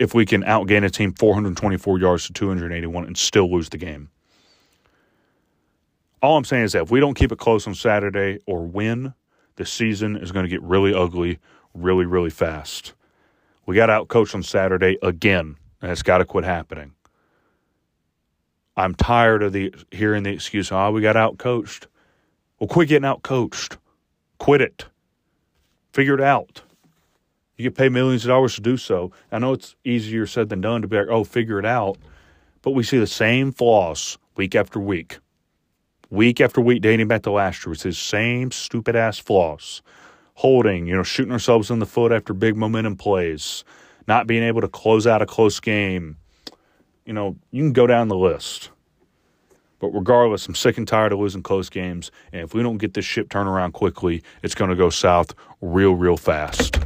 if 0.00 0.12
we 0.12 0.26
can 0.26 0.42
outgain 0.42 0.84
a 0.84 0.90
team 0.90 1.12
424 1.12 2.00
yards 2.00 2.26
to 2.26 2.32
281 2.32 3.06
and 3.06 3.16
still 3.16 3.48
lose 3.48 3.68
the 3.68 3.78
game. 3.78 4.10
All 6.20 6.36
I'm 6.36 6.42
saying 6.42 6.64
is 6.64 6.72
that 6.72 6.82
if 6.82 6.90
we 6.90 6.98
don't 6.98 7.14
keep 7.14 7.30
it 7.30 7.38
close 7.38 7.64
on 7.68 7.76
Saturday 7.76 8.40
or 8.46 8.66
win, 8.66 9.14
the 9.54 9.64
season 9.64 10.16
is 10.16 10.32
going 10.32 10.46
to 10.46 10.50
get 10.50 10.60
really 10.62 10.92
ugly 10.92 11.38
really, 11.74 12.06
really 12.06 12.30
fast. 12.30 12.94
We 13.66 13.76
got 13.76 13.90
out 13.90 14.08
coached 14.08 14.34
on 14.34 14.42
Saturday 14.42 14.98
again, 15.00 15.54
and 15.80 15.92
it's 15.92 16.02
got 16.02 16.18
to 16.18 16.24
quit 16.24 16.44
happening. 16.44 16.92
I'm 18.76 18.96
tired 18.96 19.44
of 19.44 19.52
the 19.52 19.72
hearing 19.92 20.24
the 20.24 20.32
excuse, 20.32 20.72
oh, 20.72 20.90
we 20.90 21.02
got 21.02 21.16
out 21.16 21.38
coached. 21.38 21.86
Well, 22.58 22.66
quit 22.66 22.88
getting 22.88 23.04
out 23.04 23.22
coached. 23.22 23.78
Quit 24.38 24.60
it. 24.60 24.86
Figure 25.94 26.14
it 26.14 26.20
out. 26.20 26.60
You 27.56 27.62
get 27.62 27.76
paid 27.76 27.92
millions 27.92 28.24
of 28.24 28.28
dollars 28.28 28.56
to 28.56 28.60
do 28.60 28.76
so. 28.76 29.12
I 29.30 29.38
know 29.38 29.52
it's 29.52 29.76
easier 29.84 30.26
said 30.26 30.48
than 30.48 30.60
done 30.60 30.82
to 30.82 30.88
be 30.88 30.96
like, 30.96 31.06
oh, 31.08 31.22
figure 31.22 31.60
it 31.60 31.64
out. 31.64 31.98
But 32.62 32.72
we 32.72 32.82
see 32.82 32.98
the 32.98 33.06
same 33.06 33.52
flaws 33.52 34.18
week 34.36 34.56
after 34.56 34.80
week. 34.80 35.18
Week 36.10 36.40
after 36.40 36.60
week, 36.60 36.82
dating 36.82 37.06
back 37.06 37.22
to 37.22 37.30
last 37.30 37.64
year, 37.64 37.72
it's 37.72 37.84
his 37.84 37.96
same 37.96 38.50
stupid 38.50 38.96
ass 38.96 39.20
flaws. 39.20 39.82
Holding, 40.34 40.88
you 40.88 40.96
know, 40.96 41.04
shooting 41.04 41.32
ourselves 41.32 41.70
in 41.70 41.78
the 41.78 41.86
foot 41.86 42.10
after 42.10 42.34
big 42.34 42.56
momentum 42.56 42.96
plays, 42.96 43.62
not 44.08 44.26
being 44.26 44.42
able 44.42 44.62
to 44.62 44.68
close 44.68 45.06
out 45.06 45.22
a 45.22 45.26
close 45.26 45.60
game. 45.60 46.16
You 47.06 47.12
know, 47.12 47.36
you 47.52 47.62
can 47.62 47.72
go 47.72 47.86
down 47.86 48.08
the 48.08 48.16
list. 48.16 48.70
But 49.84 49.90
regardless, 49.90 50.48
I'm 50.48 50.54
sick 50.54 50.78
and 50.78 50.88
tired 50.88 51.12
of 51.12 51.18
losing 51.18 51.42
close 51.42 51.68
games. 51.68 52.10
And 52.32 52.40
if 52.40 52.54
we 52.54 52.62
don't 52.62 52.78
get 52.78 52.94
this 52.94 53.04
ship 53.04 53.28
turned 53.28 53.50
around 53.50 53.72
quickly, 53.72 54.22
it's 54.42 54.54
going 54.54 54.70
to 54.70 54.76
go 54.76 54.88
south 54.88 55.34
real, 55.60 55.94
real 55.94 56.16
fast. 56.16 56.78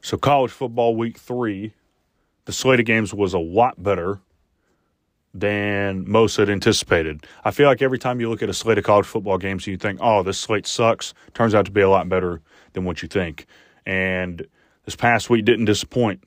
So, 0.00 0.16
college 0.16 0.50
football 0.50 0.96
week 0.96 1.18
three, 1.18 1.74
the 2.46 2.52
slate 2.52 2.80
of 2.80 2.86
games 2.86 3.12
was 3.12 3.34
a 3.34 3.38
lot 3.38 3.82
better 3.82 4.20
than 5.40 6.08
most 6.10 6.36
had 6.36 6.48
anticipated. 6.48 7.26
I 7.44 7.50
feel 7.50 7.68
like 7.68 7.82
every 7.82 7.98
time 7.98 8.20
you 8.20 8.30
look 8.30 8.42
at 8.42 8.48
a 8.48 8.54
slate 8.54 8.78
of 8.78 8.84
college 8.84 9.06
football 9.06 9.38
games, 9.38 9.66
you 9.66 9.76
think, 9.76 9.98
oh, 10.02 10.22
this 10.22 10.38
slate 10.38 10.66
sucks. 10.66 11.14
Turns 11.34 11.54
out 11.54 11.66
to 11.66 11.70
be 11.70 11.82
a 11.82 11.90
lot 11.90 12.08
better 12.08 12.40
than 12.72 12.84
what 12.84 13.02
you 13.02 13.08
think. 13.08 13.46
And 13.84 14.46
this 14.84 14.96
past 14.96 15.28
week 15.28 15.44
didn't 15.44 15.66
disappoint. 15.66 16.24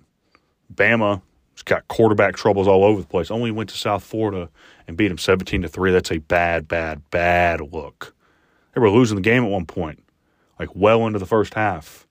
Bama 0.74 1.22
has 1.54 1.64
got 1.64 1.88
quarterback 1.88 2.36
troubles 2.36 2.68
all 2.68 2.84
over 2.84 3.02
the 3.02 3.08
place. 3.08 3.32
Only 3.32 3.52
went 3.52 3.70
to 3.70 3.78
South 3.78 4.04
Florida 4.04 4.50
and 4.88 4.96
beat 4.96 5.08
them 5.08 5.18
17 5.18 5.64
to 5.64 5.68
3. 5.68 5.92
That's 5.92 6.12
a 6.12 6.20
bad, 6.20 6.68
bad, 6.68 7.10
bad 7.10 7.62
look. 7.74 8.16
They 8.74 8.82
were 8.82 8.92
losing 8.92 9.16
the 9.16 9.22
game 9.22 9.44
at 9.44 9.50
one 9.50 9.66
point, 9.66 10.04
like 10.60 10.70
well 10.76 11.08
into 11.08 11.20
the 11.20 11.26
first 11.26 11.56
half. 11.56 12.08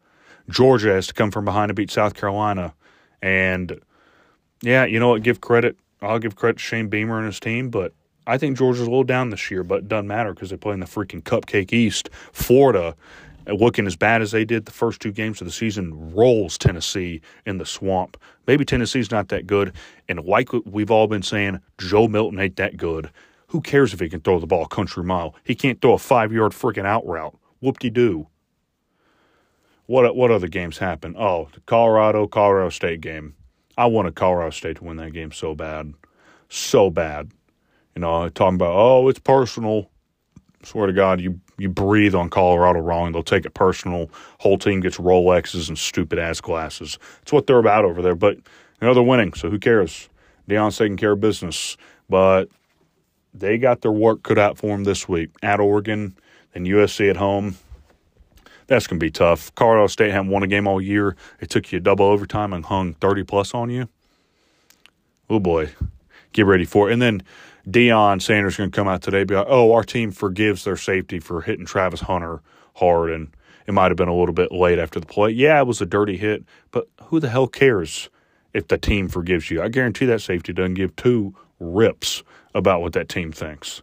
Georgia 0.51 0.93
has 0.93 1.07
to 1.07 1.15
come 1.15 1.31
from 1.31 1.45
behind 1.45 1.69
to 1.69 1.75
beat 1.75 1.91
South 1.91 2.15
Carolina. 2.15 2.75
And 3.23 3.81
yeah, 4.63 4.85
you 4.85 4.99
know 4.99 5.11
what? 5.11 5.23
Give 5.23 5.41
credit. 5.41 5.77
I'll 6.01 6.19
give 6.19 6.37
credit 6.37 6.59
to 6.59 6.63
Shane 6.63 6.89
Beamer 6.89 7.19
and 7.19 7.27
his 7.27 7.41
team, 7.41 7.71
but 7.71 7.93
I 8.27 8.37
think 8.39 8.59
Georgia's 8.59 8.87
a 8.87 8.91
little 8.91 9.05
down 9.05 9.31
this 9.31 9.51
year, 9.51 9.65
but 9.65 9.79
it 9.79 9.89
doesn't 9.89 10.07
matter 10.07 10.35
because 10.35 10.51
they're 10.51 10.59
playing 10.59 10.81
the 10.81 10.87
freaking 10.87 11.23
Cupcake 11.23 11.73
East. 11.73 12.11
Florida, 12.33 12.95
uh, 13.49 13.55
looking 13.55 13.87
as 13.87 13.97
bad 13.97 14.21
as 14.21 14.33
they 14.33 14.45
did 14.45 14.67
the 14.67 14.71
first 14.73 15.01
two 15.01 15.13
games 15.13 15.41
of 15.41 15.47
the 15.47 15.53
season, 15.53 16.13
rolls 16.15 16.59
Tennessee 16.59 17.21
in 17.47 17.59
the 17.59 17.65
swamp. 17.65 18.19
Maybe 18.47 18.65
Tennessee's 18.65 19.11
not 19.11 19.29
that 19.29 19.47
good. 19.47 19.73
And 20.09 20.25
like 20.25 20.51
we've 20.67 20.91
all 20.91 21.07
been 21.07 21.23
saying, 21.23 21.61
Joe 21.79 22.07
Milton 22.07 22.39
ain't 22.39 22.57
that 22.57 22.77
good. 22.77 23.11
Who 23.49 23.63
cares 23.63 23.95
if 23.95 24.01
he 24.01 24.11
can 24.11 24.21
throw 24.21 24.39
the 24.39 24.47
ball 24.47 24.67
country 24.67 25.03
mile? 25.03 25.35
He 25.43 25.55
can't 25.55 25.81
throw 25.81 25.95
a 25.95 25.99
five 25.99 26.33
yard 26.33 26.53
freaking 26.53 26.85
out 26.85 27.07
route. 27.07 27.37
Whoop 27.61 27.79
de 27.79 27.89
doo. 27.89 28.29
What 29.87 30.15
what 30.15 30.31
other 30.31 30.49
games 30.49 30.77
happen? 30.77 31.17
Oh, 31.19 31.49
the 31.55 31.61
Colorado 31.61 32.27
Colorado 32.27 32.69
State 32.69 33.01
game. 33.01 33.35
I 33.79 33.87
wanted 33.87 34.17
Colorado 34.17 34.51
State 34.51 34.79
to 34.79 34.85
win 34.85 34.97
that 34.97 35.13
game 35.13 35.31
so 35.31 35.55
bad, 35.55 35.95
so 36.49 36.91
bad. 36.91 37.31
You 37.95 38.01
know, 38.01 38.29
talking 38.29 38.57
about 38.57 38.75
oh, 38.75 39.09
it's 39.09 39.21
personal. 39.21 39.89
Swear 40.65 40.89
to 40.89 40.93
God, 40.93 41.21
you 41.21 41.41
you 41.59 41.69
breathe 41.69 42.15
on 42.15 42.29
Colorado 42.29 42.81
wrong, 42.81 43.13
they'll 43.13 43.23
take 43.23 43.47
it 43.47 43.55
personal. 43.55 44.11
Whole 44.41 44.59
team 44.59 44.81
gets 44.81 44.99
Rolexes 44.99 45.69
and 45.69 45.79
stupid 45.79 46.19
ass 46.19 46.41
glasses. 46.41 46.99
It's 47.23 47.33
what 47.33 47.47
they're 47.47 47.59
about 47.59 47.85
over 47.85 48.03
there. 48.03 48.17
But 48.17 48.37
you 48.37 48.43
know 48.83 48.95
they're 48.95 49.03
winning, 49.03 49.33
so 49.35 49.49
who 49.49 49.61
cares? 49.61 50.09
Deion's 50.49 50.77
taking 50.77 50.97
care 50.97 51.13
of 51.13 51.21
business, 51.21 51.77
but 52.09 52.49
they 53.33 53.59
got 53.59 53.83
their 53.83 53.93
work 53.93 54.25
cut 54.25 54.39
out 54.39 54.59
for 54.59 54.69
them 54.69 54.83
this 54.83 55.09
week 55.09 55.31
at 55.41 55.61
Oregon, 55.61 56.17
and 56.53 56.67
USC 56.67 57.09
at 57.09 57.17
home 57.17 57.57
That's 58.69 58.87
going 58.87 59.01
to 59.01 59.05
be 59.05 59.11
tough. 59.11 59.53
Colorado 59.55 59.87
State 59.89 60.13
hadn't 60.13 60.29
won 60.29 60.43
a 60.43 60.47
game 60.47 60.69
all 60.69 60.81
year. 60.81 61.17
It 61.41 61.51
took 61.51 61.73
you 61.73 61.79
a 61.79 61.81
double 61.81 62.05
overtime 62.05 62.53
and 62.53 62.65
hung 62.65 62.95
30 62.95 63.25
plus 63.25 63.55
on 63.55 63.71
you. 63.71 63.89
Oh 65.29 65.41
boy, 65.41 65.71
get 66.33 66.47
ready 66.47 66.65
for 66.65 66.89
it. 66.89 66.93
And 66.93 67.03
then 67.03 67.23
Deion 67.67 68.23
Sanders 68.23 68.57
going 68.57 68.71
to 68.71 68.77
come 68.77 68.87
out 68.89 69.03
today 69.03 69.25
be 69.25 69.35
like, 69.35 69.47
oh, 69.49 69.73
our 69.73 69.85
team 69.85 70.11
forgives 70.11 70.65
their 70.65 70.77
safety 70.77 71.19
for 71.19 71.43
hitting 71.43 71.67
Travis 71.67 72.01
Hunter 72.01 72.41
hard. 72.77 73.11
And 73.11 73.29
it 73.67 73.73
might 73.73 73.91
have 73.91 73.97
been 73.97 74.09
a 74.09 74.17
little 74.17 74.35
bit 74.35 74.53
late 74.53 74.79
after 74.79 75.01
the 75.01 75.07
play. 75.07 75.31
Yeah, 75.31 75.61
it 75.61 75.67
was 75.67 75.81
a 75.81 75.87
dirty 75.87 76.17
hit, 76.17 76.45
but 76.71 76.89
who 77.05 77.21
the 77.21 77.29
hell 77.29 77.47
cares 77.47 78.11
if 78.53 78.69
the 78.69 78.79
team 78.79 79.09
forgives 79.09 79.51
you? 79.51 79.63
I 79.63 79.69
guarantee 79.69 80.07
that 80.07 80.21
safety 80.21 80.53
doesn't 80.53 80.75
give 80.75 80.95
two 80.97 81.35
rips 81.59 82.23
about 82.55 82.83
what 82.83 82.93
that 82.93 83.09
team 83.09 83.33
thinks. 83.33 83.83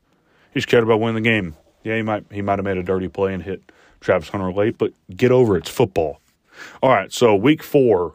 He's 0.53 0.65
cared 0.65 0.83
about 0.83 0.99
winning 0.99 1.23
the 1.23 1.29
game. 1.29 1.55
Yeah, 1.83 1.97
he 1.97 2.01
might 2.01 2.25
he 2.31 2.41
might 2.41 2.57
have 2.57 2.65
made 2.65 2.77
a 2.77 2.83
dirty 2.83 3.07
play 3.07 3.33
and 3.33 3.43
hit 3.43 3.71
Travis 4.05 4.29
Hunter 4.29 4.53
late, 4.53 4.77
but 4.77 4.93
get 5.15 5.31
over 5.31 5.55
it. 5.55 5.61
It's 5.61 5.69
football. 5.69 6.21
All 6.81 6.91
right, 6.91 7.11
so 7.11 7.35
week 7.35 7.63
four, 7.63 8.13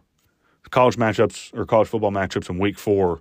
college 0.70 0.96
matchups 0.96 1.52
or 1.52 1.66
college 1.66 1.88
football 1.88 2.12
matchups 2.12 2.48
in 2.48 2.58
week 2.58 2.78
four. 2.78 3.20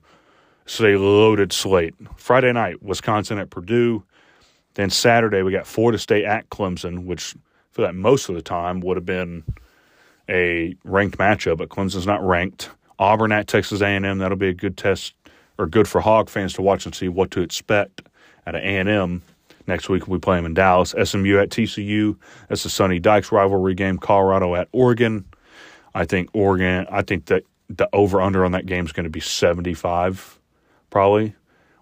It's 0.65 0.79
a 0.79 0.95
loaded 0.97 1.51
slate. 1.51 1.95
Friday 2.15 2.53
night, 2.53 2.83
Wisconsin 2.83 3.39
at 3.39 3.49
Purdue. 3.49 4.03
Then 4.75 4.91
Saturday, 4.91 5.41
we 5.41 5.51
got 5.51 5.65
Florida 5.65 5.97
State 5.97 6.25
at 6.25 6.47
Clemson, 6.51 7.05
which 7.05 7.35
for 7.71 7.81
that 7.81 7.95
most 7.95 8.29
of 8.29 8.35
the 8.35 8.41
time 8.41 8.81
would 8.81 8.97
have 8.97 9.05
been 9.05 9.43
a 10.29 10.75
ranked 10.83 11.17
matchup, 11.17 11.57
but 11.57 11.69
Clemson's 11.69 12.05
not 12.05 12.23
ranked. 12.23 12.69
Auburn 12.99 13.31
at 13.31 13.47
Texas 13.47 13.81
A&M, 13.81 14.19
that'll 14.19 14.37
be 14.37 14.49
a 14.49 14.53
good 14.53 14.77
test 14.77 15.15
or 15.57 15.65
good 15.65 15.87
for 15.87 16.01
Hog 16.01 16.29
fans 16.29 16.53
to 16.53 16.61
watch 16.61 16.85
and 16.85 16.93
see 16.93 17.07
what 17.07 17.31
to 17.31 17.41
expect 17.41 18.03
at 18.45 18.53
A&M. 18.55 19.23
Next 19.69 19.87
week 19.87 20.07
we 20.07 20.17
play 20.17 20.35
them 20.35 20.47
in 20.47 20.55
Dallas. 20.55 20.95
SMU 21.03 21.37
at 21.37 21.51
TCU. 21.51 22.17
That's 22.47 22.63
the 22.63 22.69
Sonny 22.69 22.97
Dykes 22.97 23.31
rivalry 23.31 23.75
game. 23.75 23.99
Colorado 23.99 24.55
at 24.55 24.67
Oregon. 24.71 25.25
I 25.93 26.05
think 26.05 26.31
Oregon. 26.33 26.87
I 26.89 27.03
think 27.03 27.27
that 27.27 27.43
the 27.69 27.87
over 27.93 28.19
under 28.19 28.43
on 28.43 28.51
that 28.53 28.65
game 28.65 28.87
is 28.87 28.91
going 28.91 29.03
to 29.03 29.11
be 29.11 29.19
seventy 29.19 29.75
five, 29.75 30.39
probably. 30.89 31.35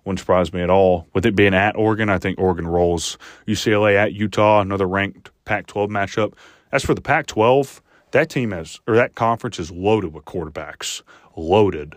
Wouldn't 0.04 0.20
surprise 0.20 0.52
me 0.52 0.62
at 0.62 0.70
all. 0.70 1.08
With 1.14 1.26
it 1.26 1.34
being 1.34 1.54
at 1.54 1.78
Oregon, 1.78 2.10
I 2.10 2.18
think 2.18 2.38
Oregon 2.38 2.68
rolls. 2.68 3.18
UCLA 3.48 3.96
at 3.96 4.12
Utah, 4.12 4.60
another 4.60 4.88
ranked 4.88 5.32
Pac 5.46 5.68
12 5.68 5.90
matchup. 5.90 6.34
As 6.74 6.84
for 6.84 6.94
the 6.94 7.02
Pac 7.02 7.28
12, 7.28 7.82
that 8.12 8.30
team 8.30 8.52
has, 8.52 8.80
or 8.88 8.96
that 8.96 9.16
conference 9.16 9.60
is 9.60 9.70
loaded 9.70 10.14
with 10.14 10.24
quarterbacks. 10.24 11.02
Loaded. 11.36 11.96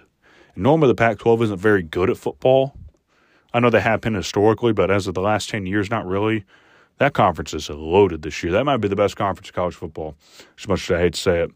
And 0.54 0.64
normally 0.64 0.88
the 0.88 0.96
Pac 0.96 1.18
12 1.18 1.42
isn't 1.42 1.58
very 1.58 1.82
good 1.84 2.10
at 2.10 2.16
football. 2.16 2.74
I 3.52 3.60
know 3.60 3.70
they 3.70 3.80
have 3.80 4.00
been 4.00 4.14
historically, 4.14 4.72
but 4.72 4.90
as 4.90 5.06
of 5.06 5.14
the 5.14 5.20
last 5.20 5.50
10 5.50 5.66
years, 5.66 5.90
not 5.90 6.06
really. 6.06 6.44
That 6.98 7.14
conference 7.14 7.54
is 7.54 7.70
loaded 7.70 8.20
this 8.20 8.42
year. 8.42 8.52
That 8.52 8.64
might 8.64 8.76
be 8.76 8.88
the 8.88 8.94
best 8.94 9.16
conference 9.16 9.48
in 9.48 9.54
college 9.54 9.74
football, 9.74 10.16
as 10.58 10.68
much 10.68 10.90
as 10.90 10.96
I 10.96 11.00
hate 11.00 11.14
to 11.14 11.20
say 11.20 11.42
it. 11.42 11.50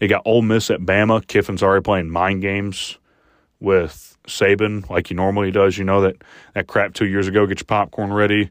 You 0.00 0.08
got 0.08 0.22
Ole 0.24 0.42
Miss 0.42 0.70
at 0.70 0.80
Bama. 0.80 1.24
Kiffin's 1.24 1.62
already 1.62 1.84
playing 1.84 2.10
mind 2.10 2.42
games 2.42 2.98
with 3.60 4.16
Saban 4.26 4.88
like 4.90 5.06
he 5.06 5.14
normally 5.14 5.52
does. 5.52 5.78
You 5.78 5.84
know 5.84 6.00
that 6.00 6.16
that 6.54 6.66
crap 6.66 6.94
two 6.94 7.06
years 7.06 7.28
ago, 7.28 7.46
get 7.46 7.60
your 7.60 7.66
popcorn 7.66 8.12
ready. 8.12 8.50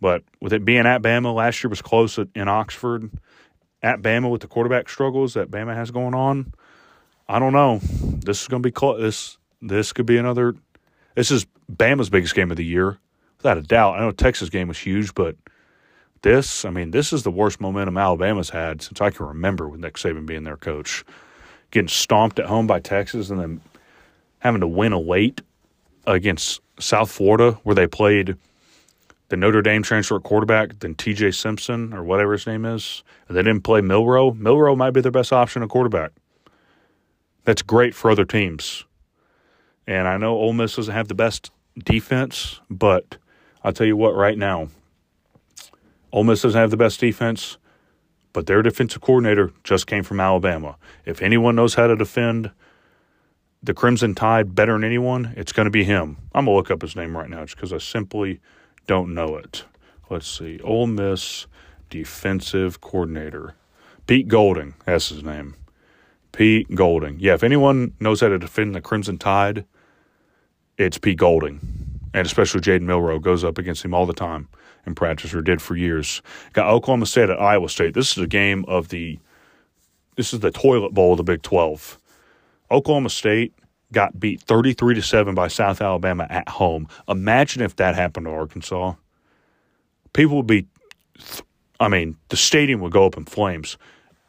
But 0.00 0.22
with 0.40 0.52
it 0.52 0.64
being 0.64 0.86
at 0.86 1.02
Bama, 1.02 1.34
last 1.34 1.64
year 1.64 1.70
was 1.70 1.80
close 1.80 2.18
at, 2.18 2.28
in 2.34 2.48
Oxford. 2.48 3.10
At 3.82 4.02
Bama 4.02 4.30
with 4.30 4.42
the 4.42 4.48
quarterback 4.48 4.88
struggles 4.88 5.34
that 5.34 5.50
Bama 5.50 5.74
has 5.74 5.90
going 5.90 6.14
on, 6.14 6.52
I 7.28 7.38
don't 7.38 7.52
know. 7.52 7.80
This 7.82 8.42
is 8.42 8.48
going 8.48 8.62
to 8.62 8.66
be 8.66 8.72
close. 8.72 9.00
This 9.00 9.38
this 9.62 9.92
could 9.92 10.06
be 10.06 10.18
another. 10.18 10.54
This 11.16 11.30
is 11.30 11.46
Bama's 11.72 12.10
biggest 12.10 12.34
game 12.34 12.50
of 12.50 12.58
the 12.58 12.64
year, 12.64 12.98
without 13.38 13.56
a 13.56 13.62
doubt. 13.62 13.96
I 13.96 14.00
know 14.00 14.12
Texas 14.12 14.50
game 14.50 14.68
was 14.68 14.78
huge, 14.78 15.14
but 15.14 15.34
this, 16.20 16.66
I 16.66 16.70
mean, 16.70 16.90
this 16.90 17.10
is 17.10 17.22
the 17.22 17.30
worst 17.30 17.58
momentum 17.58 17.96
Alabama's 17.96 18.50
had 18.50 18.82
since 18.82 19.00
I 19.00 19.08
can 19.08 19.24
remember 19.24 19.66
with 19.66 19.80
Nick 19.80 19.94
Saban 19.94 20.26
being 20.26 20.44
their 20.44 20.58
coach. 20.58 21.04
Getting 21.70 21.88
stomped 21.88 22.38
at 22.38 22.46
home 22.46 22.66
by 22.66 22.80
Texas 22.80 23.30
and 23.30 23.40
then 23.40 23.60
having 24.40 24.60
to 24.60 24.68
win 24.68 24.92
a 24.92 25.00
late 25.00 25.40
against 26.06 26.60
South 26.78 27.10
Florida, 27.10 27.52
where 27.62 27.74
they 27.74 27.86
played 27.86 28.36
the 29.30 29.38
Notre 29.38 29.62
Dame 29.62 29.82
transfer 29.82 30.20
quarterback, 30.20 30.78
then 30.80 30.94
TJ 30.94 31.34
Simpson 31.34 31.94
or 31.94 32.04
whatever 32.04 32.32
his 32.32 32.46
name 32.46 32.66
is. 32.66 33.02
And 33.26 33.36
they 33.36 33.42
didn't 33.42 33.62
play 33.62 33.80
Milroe. 33.80 34.32
Milroe 34.32 34.76
might 34.76 34.90
be 34.90 35.00
their 35.00 35.10
best 35.10 35.32
option 35.32 35.62
at 35.62 35.70
quarterback. 35.70 36.12
That's 37.44 37.62
great 37.62 37.94
for 37.94 38.10
other 38.10 38.26
teams. 38.26 38.84
And 39.86 40.08
I 40.08 40.16
know 40.16 40.34
Ole 40.34 40.52
Miss 40.52 40.76
doesn't 40.76 40.94
have 40.94 41.08
the 41.08 41.14
best 41.14 41.50
defense, 41.78 42.60
but 42.68 43.18
I'll 43.62 43.72
tell 43.72 43.86
you 43.86 43.96
what, 43.96 44.14
right 44.14 44.36
now, 44.36 44.68
Ole 46.12 46.24
Miss 46.24 46.42
doesn't 46.42 46.60
have 46.60 46.70
the 46.70 46.76
best 46.76 46.98
defense, 47.00 47.58
but 48.32 48.46
their 48.46 48.62
defensive 48.62 49.00
coordinator 49.00 49.52
just 49.64 49.86
came 49.86 50.02
from 50.02 50.20
Alabama. 50.20 50.76
If 51.04 51.22
anyone 51.22 51.56
knows 51.56 51.74
how 51.74 51.86
to 51.86 51.96
defend 51.96 52.50
the 53.62 53.74
Crimson 53.74 54.14
Tide 54.14 54.54
better 54.54 54.72
than 54.72 54.84
anyone, 54.84 55.34
it's 55.36 55.52
going 55.52 55.66
to 55.66 55.70
be 55.70 55.84
him. 55.84 56.16
I'm 56.34 56.44
going 56.46 56.54
to 56.54 56.56
look 56.56 56.70
up 56.70 56.82
his 56.82 56.96
name 56.96 57.16
right 57.16 57.28
now 57.28 57.44
just 57.44 57.56
because 57.56 57.72
I 57.72 57.78
simply 57.78 58.40
don't 58.86 59.14
know 59.14 59.36
it. 59.36 59.64
Let's 60.10 60.28
see. 60.28 60.60
Ole 60.60 60.86
Miss 60.86 61.46
defensive 61.90 62.80
coordinator. 62.80 63.54
Pete 64.06 64.28
Golding, 64.28 64.74
that's 64.84 65.08
his 65.08 65.24
name. 65.24 65.56
Pete 66.30 66.72
Golding. 66.74 67.18
Yeah, 67.18 67.34
if 67.34 67.42
anyone 67.42 67.94
knows 67.98 68.20
how 68.20 68.28
to 68.28 68.38
defend 68.38 68.74
the 68.74 68.80
Crimson 68.80 69.18
Tide, 69.18 69.64
it's 70.78 70.98
Pete 70.98 71.18
Golding. 71.18 71.60
And 72.14 72.26
especially 72.26 72.60
Jaden 72.60 72.82
Milroe 72.82 73.18
goes 73.18 73.44
up 73.44 73.58
against 73.58 73.84
him 73.84 73.92
all 73.92 74.06
the 74.06 74.14
time 74.14 74.48
in 74.86 74.94
practice 74.94 75.34
or 75.34 75.42
did 75.42 75.60
for 75.60 75.76
years. 75.76 76.22
Got 76.52 76.70
Oklahoma 76.70 77.06
State 77.06 77.28
at 77.28 77.40
Iowa 77.40 77.68
State. 77.68 77.94
This 77.94 78.16
is 78.16 78.22
a 78.22 78.26
game 78.26 78.64
of 78.66 78.88
the 78.88 79.18
this 80.16 80.32
is 80.32 80.40
the 80.40 80.50
toilet 80.50 80.94
bowl 80.94 81.12
of 81.12 81.18
the 81.18 81.24
Big 81.24 81.42
12. 81.42 81.98
Oklahoma 82.70 83.10
State 83.10 83.52
got 83.92 84.18
beat 84.18 84.40
33 84.40 84.94
to 84.94 85.02
7 85.02 85.34
by 85.34 85.46
South 85.46 85.82
Alabama 85.82 86.26
at 86.30 86.48
home. 86.48 86.88
Imagine 87.06 87.62
if 87.62 87.76
that 87.76 87.94
happened 87.94 88.24
to 88.24 88.30
Arkansas. 88.30 88.94
People 90.14 90.38
would 90.38 90.46
be 90.46 90.66
I 91.78 91.88
mean, 91.88 92.16
the 92.28 92.36
stadium 92.36 92.80
would 92.80 92.92
go 92.92 93.04
up 93.04 93.16
in 93.16 93.26
flames. 93.26 93.76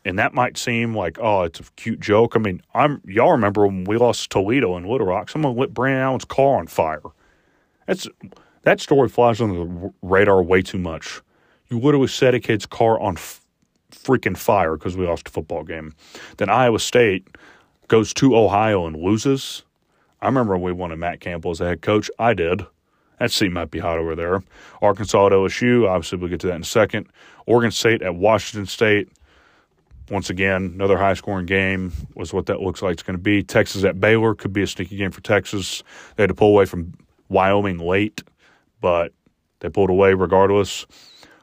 And 0.07 0.17
that 0.19 0.33
might 0.33 0.57
seem 0.57 0.95
like, 0.95 1.19
oh, 1.19 1.43
it's 1.43 1.59
a 1.59 1.63
cute 1.75 1.99
joke. 1.99 2.37
I 2.37 2.39
mean, 2.39 2.61
I'm 2.73 3.01
y'all 3.05 3.33
remember 3.33 3.67
when 3.67 3.83
we 3.83 3.97
lost 3.97 4.29
Toledo 4.29 4.77
in 4.77 4.85
Little 4.85 5.05
Rock? 5.05 5.29
Someone 5.29 5.57
lit 5.57 5.73
Brandon 5.73 6.01
Allen's 6.01 6.23
car 6.23 6.59
on 6.59 6.67
fire. 6.67 7.01
That's 7.87 8.07
that 8.61 8.79
story 8.79 9.09
flies 9.09 9.41
under 9.41 9.65
the 9.65 9.93
radar 10.01 10.41
way 10.41 10.61
too 10.61 10.77
much. 10.77 11.21
You 11.69 11.79
literally 11.79 12.07
set 12.07 12.33
a 12.33 12.39
kid's 12.39 12.65
car 12.65 12.97
on 13.01 13.17
f- 13.17 13.41
freaking 13.91 14.37
fire 14.37 14.77
because 14.77 14.95
we 14.95 15.05
lost 15.05 15.27
a 15.27 15.31
football 15.31 15.65
game. 15.65 15.93
Then 16.37 16.49
Iowa 16.49 16.79
State 16.79 17.27
goes 17.89 18.13
to 18.13 18.33
Ohio 18.33 18.85
and 18.85 18.95
loses. 18.95 19.63
I 20.21 20.27
remember 20.27 20.57
we 20.57 20.71
wanted 20.71 20.99
Matt 20.99 21.19
Campbell 21.19 21.51
as 21.51 21.59
a 21.59 21.65
head 21.65 21.81
coach. 21.81 22.09
I 22.17 22.33
did. 22.33 22.65
That 23.19 23.31
seat 23.31 23.51
might 23.51 23.71
be 23.71 23.79
hot 23.79 23.97
over 23.97 24.15
there. 24.15 24.41
Arkansas 24.81 25.25
at 25.25 25.31
OSU. 25.33 25.85
Obviously, 25.85 26.17
we'll 26.17 26.29
get 26.29 26.39
to 26.41 26.47
that 26.47 26.55
in 26.55 26.61
a 26.61 26.65
second. 26.65 27.07
Oregon 27.45 27.71
State 27.71 28.01
at 28.01 28.15
Washington 28.15 28.67
State. 28.67 29.09
Once 30.09 30.29
again, 30.29 30.71
another 30.75 30.97
high 30.97 31.13
scoring 31.13 31.45
game 31.45 31.91
was 32.15 32.33
what 32.33 32.45
that 32.45 32.61
looks 32.61 32.81
like 32.81 32.93
it's 32.93 33.03
going 33.03 33.17
to 33.17 33.21
be. 33.21 33.43
Texas 33.43 33.83
at 33.83 33.99
Baylor 33.99 34.35
could 34.35 34.53
be 34.53 34.61
a 34.61 34.67
sneaky 34.67 34.95
game 34.95 35.11
for 35.11 35.21
Texas. 35.21 35.83
They 36.15 36.23
had 36.23 36.29
to 36.29 36.33
pull 36.33 36.49
away 36.49 36.65
from 36.65 36.93
Wyoming 37.29 37.77
late 37.79 38.23
but 38.81 39.13
they 39.59 39.69
pulled 39.69 39.89
away 39.89 40.13
regardless. 40.13 40.85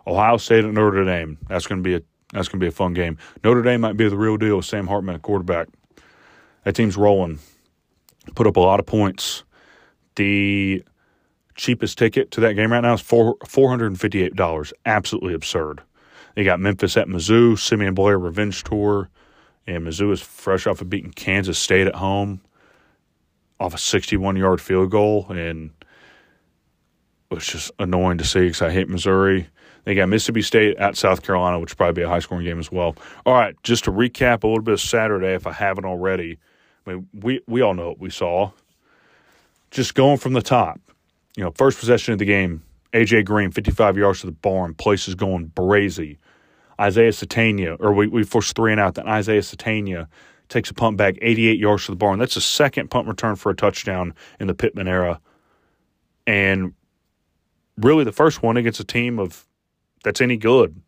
Ohio 0.06 0.36
State 0.36 0.64
at 0.64 0.72
Notre 0.72 1.04
Dame. 1.04 1.38
That's 1.48 1.66
going 1.66 1.82
to 1.82 1.82
be 1.82 1.96
a 1.96 2.02
that's 2.32 2.48
going 2.48 2.58
to 2.58 2.64
be 2.64 2.68
a 2.68 2.72
fun 2.72 2.94
game. 2.94 3.16
Notre 3.44 3.62
Dame 3.62 3.80
might 3.80 3.96
be 3.96 4.08
the 4.08 4.16
real 4.16 4.36
deal 4.36 4.56
with 4.56 4.64
Sam 4.64 4.88
Hartman 4.88 5.14
at 5.14 5.22
quarterback. 5.22 5.68
That 6.64 6.74
team's 6.74 6.96
rolling. 6.96 7.38
Put 8.34 8.46
up 8.46 8.56
a 8.56 8.60
lot 8.60 8.80
of 8.80 8.86
points. 8.86 9.44
The 10.16 10.82
cheapest 11.54 11.96
ticket 11.96 12.32
to 12.32 12.40
that 12.40 12.54
game 12.54 12.72
right 12.72 12.80
now 12.80 12.94
is 12.94 13.00
four 13.00 13.36
four 13.46 13.68
hundred 13.68 13.86
and 13.86 14.00
fifty 14.00 14.22
eight 14.22 14.34
dollars. 14.34 14.72
Absolutely 14.84 15.34
absurd. 15.34 15.82
They 16.34 16.44
got 16.44 16.60
Memphis 16.60 16.96
at 16.96 17.08
Mizzou, 17.08 17.58
Simeon 17.58 17.94
Blair 17.94 18.18
revenge 18.18 18.64
tour, 18.64 19.08
and 19.66 19.86
Mizzou 19.86 20.12
is 20.12 20.20
fresh 20.20 20.66
off 20.66 20.80
of 20.80 20.90
beating 20.90 21.12
Kansas 21.12 21.58
State 21.58 21.86
at 21.86 21.94
home 21.96 22.40
off 23.60 23.74
a 23.74 23.78
sixty 23.78 24.16
one 24.16 24.36
yard 24.36 24.60
field 24.60 24.90
goal 24.90 25.26
and 25.30 25.70
was 27.30 27.46
just 27.46 27.70
annoying 27.78 28.18
to 28.18 28.24
see 28.24 28.40
because 28.40 28.62
I 28.62 28.70
hate 28.70 28.88
Missouri. 28.88 29.48
They 29.84 29.94
got 29.94 30.08
Mississippi 30.08 30.42
State 30.42 30.76
at 30.78 30.96
South 30.96 31.22
Carolina, 31.22 31.58
which 31.60 31.76
probably 31.76 32.00
be 32.00 32.02
a 32.02 32.08
high 32.08 32.20
scoring 32.20 32.44
game 32.44 32.58
as 32.58 32.72
well. 32.72 32.96
All 33.26 33.34
right, 33.34 33.54
just 33.62 33.84
to 33.84 33.92
recap 33.92 34.42
a 34.42 34.46
little 34.46 34.62
bit 34.62 34.72
of 34.72 34.80
Saturday, 34.80 35.34
if 35.34 35.46
I 35.46 35.52
haven't 35.52 35.84
already. 35.84 36.38
I 36.86 36.90
mean, 36.90 37.08
we 37.12 37.40
we 37.46 37.60
all 37.60 37.74
know 37.74 37.88
what 37.88 37.98
we 37.98 38.10
saw. 38.10 38.50
Just 39.70 39.94
going 39.94 40.18
from 40.18 40.32
the 40.32 40.42
top, 40.42 40.80
you 41.36 41.42
know, 41.42 41.50
first 41.56 41.78
possession 41.78 42.12
of 42.12 42.18
the 42.18 42.24
game, 42.24 42.62
AJ 42.92 43.24
Green, 43.24 43.50
55 43.50 43.96
yards 43.96 44.20
to 44.20 44.26
the 44.26 44.32
barn, 44.32 44.74
places 44.74 45.14
going 45.14 45.50
brazy. 45.50 46.18
Isaiah 46.80 47.10
Sategna, 47.10 47.76
or 47.80 47.92
we, 47.92 48.06
we 48.06 48.24
forced 48.24 48.54
three 48.56 48.72
and 48.72 48.80
out, 48.80 48.94
then 48.94 49.06
Isaiah 49.06 49.40
Sategna 49.40 50.08
takes 50.48 50.70
a 50.70 50.74
punt 50.74 50.96
back 50.96 51.16
88 51.22 51.58
yards 51.58 51.86
to 51.86 51.92
the 51.92 51.96
barn. 51.96 52.18
That's 52.18 52.34
the 52.34 52.40
second 52.40 52.90
punt 52.90 53.08
return 53.08 53.36
for 53.36 53.50
a 53.50 53.56
touchdown 53.56 54.14
in 54.38 54.46
the 54.46 54.54
Pittman 54.54 54.88
era. 54.88 55.20
And 56.26 56.74
really 57.76 58.04
the 58.04 58.12
first 58.12 58.42
one 58.42 58.56
against 58.56 58.80
a 58.80 58.84
team 58.84 59.18
of 59.18 59.46
that's 60.02 60.20
any 60.20 60.36
good. 60.36 60.80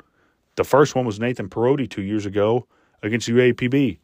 The 0.56 0.64
first 0.64 0.94
one 0.94 1.04
was 1.04 1.18
Nathan 1.18 1.48
Parodi 1.48 1.88
two 1.88 2.02
years 2.02 2.26
ago 2.26 2.66
against 3.02 3.28
UAPB. 3.28 3.98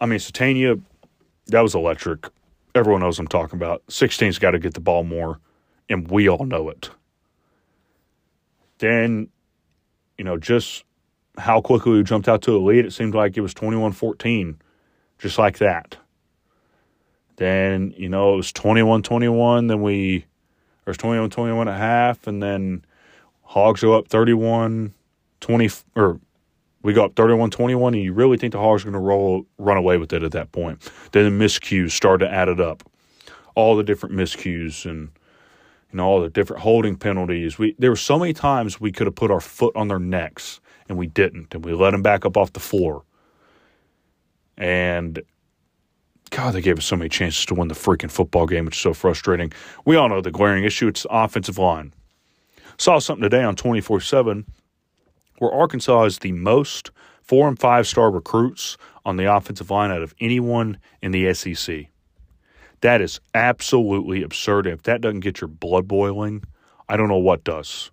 I 0.00 0.06
mean, 0.06 0.18
Sategna, 0.18 0.80
that 1.46 1.60
was 1.60 1.74
electric. 1.74 2.28
Everyone 2.74 3.00
knows 3.00 3.18
I'm 3.18 3.28
talking 3.28 3.58
about. 3.58 3.86
16's 3.88 4.38
got 4.38 4.52
to 4.52 4.58
get 4.58 4.74
the 4.74 4.80
ball 4.80 5.04
more, 5.04 5.38
and 5.88 6.10
we 6.10 6.28
all 6.28 6.44
know 6.44 6.68
it. 6.70 6.90
Then, 8.78 9.28
you 10.18 10.24
know, 10.24 10.36
just 10.36 10.84
how 11.38 11.60
quickly 11.60 11.92
we 11.92 12.02
jumped 12.02 12.28
out 12.28 12.42
to 12.42 12.56
a 12.56 12.58
lead, 12.58 12.84
it 12.84 12.92
seemed 12.92 13.14
like 13.14 13.36
it 13.36 13.40
was 13.40 13.54
21 13.54 13.92
14, 13.92 14.60
just 15.18 15.38
like 15.38 15.58
that. 15.58 15.96
Then, 17.36 17.94
you 17.96 18.08
know, 18.08 18.34
it 18.34 18.36
was 18.36 18.52
21 18.52 19.02
21. 19.02 19.66
Then 19.66 19.82
we, 19.82 20.26
or 20.86 20.90
it's 20.90 20.98
21 20.98 21.30
21 21.30 21.68
and 21.68 21.76
a 21.76 21.78
half. 21.78 22.26
And 22.26 22.42
then 22.42 22.84
Hogs 23.42 23.80
go 23.80 23.94
up 23.94 24.08
31 24.08 24.94
20, 25.40 25.70
or 25.96 26.20
we 26.82 26.92
go 26.92 27.04
up 27.04 27.16
31 27.16 27.50
21. 27.50 27.94
And 27.94 28.02
you 28.02 28.12
really 28.12 28.36
think 28.36 28.52
the 28.52 28.58
Hogs 28.58 28.82
are 28.82 28.90
going 28.90 28.92
to 28.92 28.98
roll, 29.00 29.46
run 29.58 29.76
away 29.76 29.96
with 29.96 30.12
it 30.12 30.22
at 30.22 30.32
that 30.32 30.52
point. 30.52 30.90
Then 31.12 31.38
the 31.38 31.44
miscues 31.44 31.92
started 31.92 32.26
to 32.26 32.32
add 32.32 32.48
it 32.48 32.60
up. 32.60 32.82
All 33.54 33.76
the 33.76 33.82
different 33.82 34.14
miscues 34.14 34.88
and, 34.88 35.10
you 35.92 35.98
know, 35.98 36.06
all 36.06 36.20
the 36.20 36.30
different 36.30 36.62
holding 36.62 36.96
penalties. 36.96 37.58
We 37.58 37.74
There 37.78 37.90
were 37.90 37.96
so 37.96 38.18
many 38.18 38.32
times 38.32 38.80
we 38.80 38.92
could 38.92 39.06
have 39.06 39.14
put 39.14 39.30
our 39.30 39.40
foot 39.40 39.76
on 39.76 39.88
their 39.88 39.98
necks 39.98 40.60
and 40.88 40.98
we 40.98 41.06
didn't. 41.06 41.54
And 41.54 41.64
we 41.64 41.72
let 41.72 41.90
them 41.90 42.02
back 42.02 42.24
up 42.24 42.36
off 42.36 42.52
the 42.52 42.60
floor. 42.60 43.04
And 44.56 45.22
God, 46.30 46.54
they 46.54 46.62
gave 46.62 46.78
us 46.78 46.86
so 46.86 46.96
many 46.96 47.10
chances 47.10 47.44
to 47.46 47.54
win 47.54 47.68
the 47.68 47.74
freaking 47.74 48.10
football 48.10 48.46
game. 48.46 48.66
It's 48.66 48.78
so 48.78 48.94
frustrating. 48.94 49.52
We 49.84 49.96
all 49.96 50.08
know 50.08 50.20
the 50.20 50.30
glaring 50.30 50.64
issue. 50.64 50.88
It's 50.88 51.06
offensive 51.10 51.58
line. 51.58 51.92
Saw 52.78 52.98
something 52.98 53.22
today 53.22 53.42
on 53.42 53.54
24 53.54 54.00
7 54.00 54.46
where 55.38 55.52
Arkansas 55.52 56.04
is 56.04 56.18
the 56.20 56.32
most 56.32 56.90
four 57.22 57.48
and 57.48 57.58
five 57.58 57.86
star 57.86 58.10
recruits 58.10 58.76
on 59.04 59.16
the 59.16 59.32
offensive 59.34 59.70
line 59.70 59.90
out 59.90 60.02
of 60.02 60.14
anyone 60.20 60.78
in 61.02 61.12
the 61.12 61.32
SEC. 61.34 61.86
That 62.82 63.00
is 63.00 63.20
absolutely 63.34 64.22
absurd. 64.22 64.66
If 64.66 64.82
that 64.82 65.00
doesn't 65.00 65.20
get 65.20 65.40
your 65.40 65.48
blood 65.48 65.88
boiling, 65.88 66.44
I 66.88 66.96
don't 66.96 67.08
know 67.08 67.16
what 67.18 67.44
does. 67.44 67.90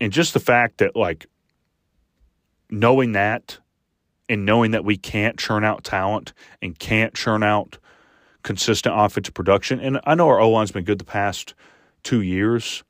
And 0.00 0.12
just 0.12 0.32
the 0.32 0.40
fact 0.40 0.78
that, 0.78 0.96
like, 0.96 1.26
knowing 2.70 3.12
that 3.12 3.58
and 4.28 4.46
knowing 4.46 4.70
that 4.70 4.84
we 4.84 4.96
can't 4.96 5.38
churn 5.38 5.64
out 5.64 5.84
talent 5.84 6.32
and 6.62 6.78
can't 6.78 7.14
churn 7.14 7.42
out 7.42 7.78
consistent 8.42 8.94
offensive 8.98 9.34
production. 9.34 9.78
And 9.78 10.00
I 10.04 10.14
know 10.14 10.28
our 10.28 10.40
O 10.40 10.50
line's 10.50 10.72
been 10.72 10.84
good 10.84 10.98
the 10.98 11.04
past 11.04 11.54
two 12.02 12.20
years, 12.20 12.82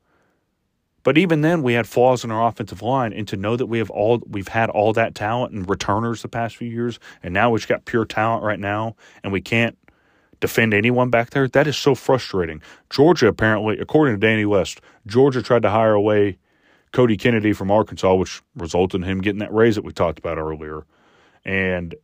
but 1.03 1.17
even 1.17 1.41
then 1.41 1.61
we 1.61 1.73
had 1.73 1.87
flaws 1.87 2.23
in 2.23 2.31
our 2.31 2.47
offensive 2.47 2.81
line. 2.81 3.13
And 3.13 3.27
to 3.27 3.37
know 3.37 3.55
that 3.55 3.67
we 3.67 3.77
have 3.77 3.89
all 3.89 4.21
we've 4.27 4.47
had 4.47 4.69
all 4.69 4.93
that 4.93 5.15
talent 5.15 5.53
and 5.53 5.69
returners 5.69 6.21
the 6.21 6.27
past 6.27 6.55
few 6.57 6.69
years, 6.69 6.99
and 7.21 7.33
now 7.33 7.49
we've 7.49 7.67
got 7.67 7.85
pure 7.85 8.05
talent 8.05 8.43
right 8.43 8.59
now, 8.59 8.95
and 9.23 9.31
we 9.31 9.41
can't 9.41 9.77
defend 10.39 10.73
anyone 10.73 11.09
back 11.09 11.29
there. 11.29 11.47
That 11.47 11.67
is 11.67 11.77
so 11.77 11.95
frustrating. 11.95 12.61
Georgia 12.89 13.27
apparently, 13.27 13.79
according 13.79 14.15
to 14.15 14.19
Danny 14.19 14.45
West, 14.45 14.81
Georgia 15.07 15.41
tried 15.41 15.61
to 15.61 15.69
hire 15.69 15.93
away 15.93 16.37
Cody 16.91 17.17
Kennedy 17.17 17.53
from 17.53 17.71
Arkansas, 17.71 18.13
which 18.13 18.41
resulted 18.55 19.01
in 19.01 19.07
him 19.07 19.21
getting 19.21 19.39
that 19.39 19.53
raise 19.53 19.75
that 19.75 19.83
we 19.83 19.91
talked 19.91 20.19
about 20.19 20.37
earlier. 20.37 20.85
And 21.45 21.95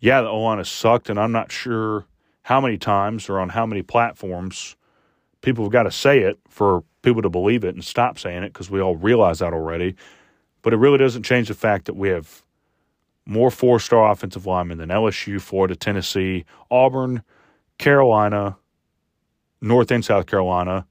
yeah, 0.00 0.20
the 0.20 0.28
O 0.28 0.40
line 0.40 0.58
has 0.58 0.68
sucked, 0.68 1.10
and 1.10 1.18
I'm 1.18 1.32
not 1.32 1.52
sure 1.52 2.06
how 2.42 2.60
many 2.60 2.76
times 2.76 3.28
or 3.28 3.38
on 3.38 3.50
how 3.50 3.66
many 3.66 3.82
platforms 3.82 4.76
people 5.40 5.64
have 5.64 5.72
got 5.72 5.84
to 5.84 5.90
say 5.90 6.20
it 6.20 6.38
for 6.48 6.84
people 7.02 7.22
to 7.22 7.30
believe 7.30 7.64
it 7.64 7.74
and 7.74 7.84
stop 7.84 8.18
saying 8.18 8.42
it 8.42 8.52
because 8.52 8.70
we 8.70 8.80
all 8.80 8.96
realize 8.96 9.38
that 9.38 9.52
already. 9.52 9.96
But 10.62 10.72
it 10.72 10.76
really 10.76 10.98
doesn't 10.98 11.22
change 11.22 11.48
the 11.48 11.54
fact 11.54 11.86
that 11.86 11.94
we 11.94 12.08
have 12.08 12.42
more 13.26 13.50
four 13.50 13.80
star 13.80 14.10
offensive 14.10 14.46
linemen 14.46 14.78
than 14.78 14.88
LSU, 14.88 15.40
Florida, 15.40 15.76
Tennessee, 15.76 16.44
Auburn, 16.70 17.22
Carolina, 17.78 18.56
North 19.60 19.90
and 19.90 20.04
South 20.04 20.26
Carolina, 20.26 20.86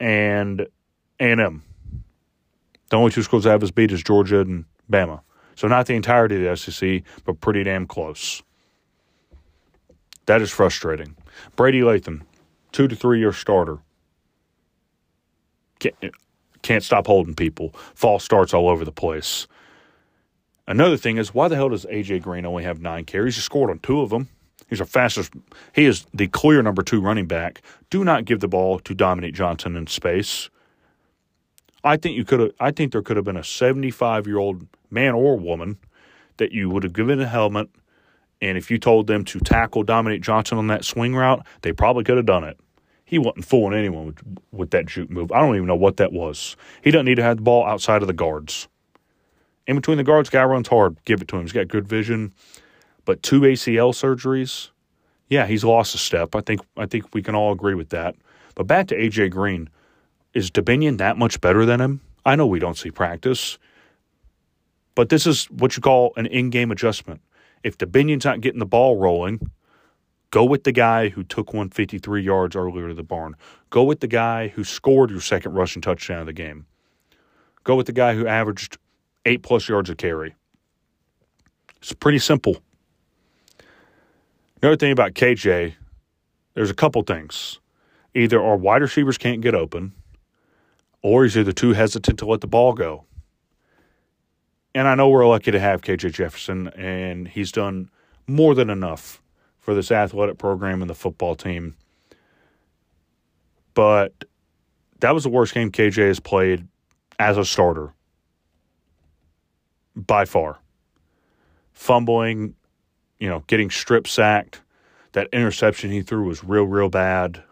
and 0.00 0.66
A&M. 1.20 1.62
The 2.90 2.96
only 2.96 3.10
two 3.10 3.22
schools 3.22 3.44
that 3.44 3.50
have 3.50 3.62
us 3.62 3.70
beat 3.70 3.92
is 3.92 4.02
Georgia 4.02 4.40
and 4.40 4.64
Bama. 4.90 5.20
So 5.54 5.68
not 5.68 5.86
the 5.86 5.94
entirety 5.94 6.36
of 6.36 6.42
the 6.42 6.72
SEC, 6.72 7.02
but 7.24 7.40
pretty 7.40 7.62
damn 7.62 7.86
close. 7.86 8.42
That 10.26 10.42
is 10.42 10.50
frustrating. 10.50 11.16
Brady 11.56 11.82
Latham, 11.82 12.24
two 12.70 12.88
to 12.88 12.96
three 12.96 13.18
year 13.18 13.32
starter. 13.32 13.78
Can't, 15.82 16.14
can't 16.62 16.84
stop 16.84 17.06
holding 17.06 17.34
people. 17.34 17.74
False 17.94 18.24
starts 18.24 18.54
all 18.54 18.68
over 18.68 18.84
the 18.84 18.92
place. 18.92 19.48
Another 20.68 20.96
thing 20.96 21.16
is, 21.16 21.34
why 21.34 21.48
the 21.48 21.56
hell 21.56 21.70
does 21.70 21.84
AJ 21.86 22.22
Green 22.22 22.46
only 22.46 22.62
have 22.62 22.80
nine 22.80 23.04
carries? 23.04 23.34
He 23.34 23.40
scored 23.40 23.70
on 23.70 23.80
two 23.80 24.00
of 24.00 24.10
them. 24.10 24.28
He's 24.68 24.80
our 24.80 24.86
fastest. 24.86 25.32
He 25.74 25.84
is 25.84 26.06
the 26.14 26.28
clear 26.28 26.62
number 26.62 26.82
two 26.82 27.00
running 27.00 27.26
back. 27.26 27.62
Do 27.90 28.04
not 28.04 28.24
give 28.24 28.40
the 28.40 28.48
ball 28.48 28.78
to 28.78 28.94
Dominique 28.94 29.34
Johnson 29.34 29.76
in 29.76 29.88
space. 29.88 30.50
I 31.82 31.96
think 31.96 32.16
you 32.16 32.24
could 32.24 32.40
have. 32.40 32.52
I 32.60 32.70
think 32.70 32.92
there 32.92 33.02
could 33.02 33.16
have 33.16 33.24
been 33.24 33.36
a 33.36 33.44
75 33.44 34.26
year 34.28 34.38
old 34.38 34.66
man 34.88 35.14
or 35.14 35.36
woman 35.36 35.78
that 36.36 36.52
you 36.52 36.70
would 36.70 36.84
have 36.84 36.92
given 36.92 37.20
a 37.20 37.26
helmet, 37.26 37.68
and 38.40 38.56
if 38.56 38.70
you 38.70 38.78
told 38.78 39.08
them 39.08 39.24
to 39.26 39.40
tackle 39.40 39.82
Dominique 39.82 40.22
Johnson 40.22 40.58
on 40.58 40.68
that 40.68 40.84
swing 40.84 41.14
route, 41.14 41.44
they 41.62 41.72
probably 41.72 42.04
could 42.04 42.16
have 42.16 42.26
done 42.26 42.44
it. 42.44 42.58
He 43.12 43.18
wasn't 43.18 43.44
fooling 43.44 43.78
anyone 43.78 44.06
with, 44.06 44.22
with 44.52 44.70
that 44.70 44.86
juke 44.86 45.10
move. 45.10 45.30
I 45.32 45.40
don't 45.40 45.54
even 45.54 45.66
know 45.68 45.76
what 45.76 45.98
that 45.98 46.14
was. 46.14 46.56
He 46.82 46.90
doesn't 46.90 47.04
need 47.04 47.16
to 47.16 47.22
have 47.22 47.36
the 47.36 47.42
ball 47.42 47.66
outside 47.66 48.00
of 48.00 48.08
the 48.08 48.14
guards. 48.14 48.68
In 49.66 49.76
between 49.76 49.98
the 49.98 50.02
guards, 50.02 50.30
guy 50.30 50.42
runs 50.44 50.68
hard. 50.68 50.96
Give 51.04 51.20
it 51.20 51.28
to 51.28 51.36
him. 51.36 51.42
He's 51.42 51.52
got 51.52 51.68
good 51.68 51.86
vision. 51.86 52.32
But 53.04 53.22
two 53.22 53.42
ACL 53.42 53.92
surgeries, 53.92 54.70
yeah, 55.28 55.46
he's 55.46 55.62
lost 55.62 55.94
a 55.94 55.98
step. 55.98 56.34
I 56.34 56.40
think 56.40 56.62
I 56.78 56.86
think 56.86 57.12
we 57.12 57.22
can 57.22 57.34
all 57.34 57.52
agree 57.52 57.74
with 57.74 57.90
that. 57.90 58.14
But 58.54 58.66
back 58.66 58.86
to 58.86 58.96
AJ 58.96 59.32
Green 59.32 59.68
is 60.32 60.50
Dubinion 60.50 60.96
that 60.96 61.18
much 61.18 61.38
better 61.42 61.66
than 61.66 61.82
him? 61.82 62.00
I 62.24 62.34
know 62.34 62.46
we 62.46 62.60
don't 62.60 62.78
see 62.78 62.90
practice, 62.90 63.58
but 64.94 65.10
this 65.10 65.26
is 65.26 65.50
what 65.50 65.76
you 65.76 65.82
call 65.82 66.14
an 66.16 66.24
in 66.24 66.48
game 66.48 66.70
adjustment. 66.70 67.20
If 67.62 67.76
Dubinion's 67.76 68.24
not 68.24 68.40
getting 68.40 68.58
the 68.58 68.64
ball 68.64 68.96
rolling, 68.96 69.50
go 70.32 70.42
with 70.44 70.64
the 70.64 70.72
guy 70.72 71.10
who 71.10 71.22
took 71.22 71.48
153 71.48 72.22
yards 72.22 72.56
earlier 72.56 72.88
to 72.88 72.94
the 72.94 73.02
barn. 73.04 73.36
Go 73.70 73.84
with 73.84 74.00
the 74.00 74.08
guy 74.08 74.48
who 74.48 74.64
scored 74.64 75.10
your 75.10 75.20
second 75.20 75.52
rushing 75.52 75.82
touchdown 75.82 76.20
of 76.20 76.26
the 76.26 76.32
game. 76.32 76.66
Go 77.62 77.76
with 77.76 77.86
the 77.86 77.92
guy 77.92 78.14
who 78.14 78.26
averaged 78.26 78.78
eight 79.24 79.42
plus 79.42 79.68
yards 79.68 79.90
a 79.90 79.94
carry. 79.94 80.34
It's 81.76 81.92
pretty 81.92 82.18
simple. 82.18 82.56
Another 84.62 84.76
thing 84.76 84.90
about 84.90 85.14
KJ, 85.14 85.74
there's 86.54 86.70
a 86.70 86.74
couple 86.74 87.02
things. 87.02 87.60
Either 88.14 88.42
our 88.42 88.56
wide 88.56 88.82
receivers 88.82 89.18
can't 89.18 89.42
get 89.42 89.54
open, 89.54 89.92
or 91.02 91.24
he's 91.24 91.36
either 91.36 91.52
too 91.52 91.72
hesitant 91.72 92.18
to 92.20 92.26
let 92.26 92.40
the 92.40 92.46
ball 92.46 92.72
go. 92.72 93.04
And 94.74 94.88
I 94.88 94.94
know 94.94 95.10
we're 95.10 95.26
lucky 95.26 95.50
to 95.50 95.60
have 95.60 95.82
KJ 95.82 96.12
Jefferson, 96.12 96.68
and 96.68 97.28
he's 97.28 97.52
done 97.52 97.90
more 98.26 98.54
than 98.54 98.70
enough 98.70 99.21
for 99.62 99.74
this 99.74 99.90
athletic 99.90 100.36
program 100.36 100.82
and 100.82 100.90
the 100.90 100.94
football 100.94 101.34
team. 101.34 101.76
But 103.74 104.24
that 105.00 105.14
was 105.14 105.22
the 105.22 105.30
worst 105.30 105.54
game 105.54 105.70
KJ 105.70 106.08
has 106.08 106.20
played 106.20 106.66
as 107.18 107.38
a 107.38 107.44
starter 107.44 107.94
by 109.94 110.24
far. 110.24 110.58
Fumbling, 111.72 112.54
you 113.18 113.28
know, 113.28 113.44
getting 113.46 113.70
strip 113.70 114.06
sacked. 114.06 114.60
That 115.12 115.28
interception 115.32 115.90
he 115.90 116.02
threw 116.02 116.24
was 116.24 116.42
real, 116.42 116.64
real 116.64 116.88
bad. 116.88 117.42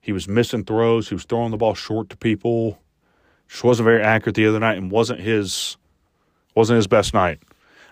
He 0.00 0.12
was 0.12 0.26
missing 0.26 0.64
throws. 0.64 1.08
He 1.08 1.14
was 1.14 1.24
throwing 1.24 1.50
the 1.50 1.56
ball 1.56 1.74
short 1.74 2.08
to 2.10 2.16
people. 2.16 2.80
Just 3.48 3.64
wasn't 3.64 3.84
very 3.84 4.02
accurate 4.02 4.36
the 4.36 4.46
other 4.46 4.60
night, 4.60 4.78
and 4.78 4.90
wasn't 4.90 5.20
his 5.20 5.76
wasn't 6.54 6.76
his 6.76 6.86
best 6.86 7.12
night. 7.12 7.40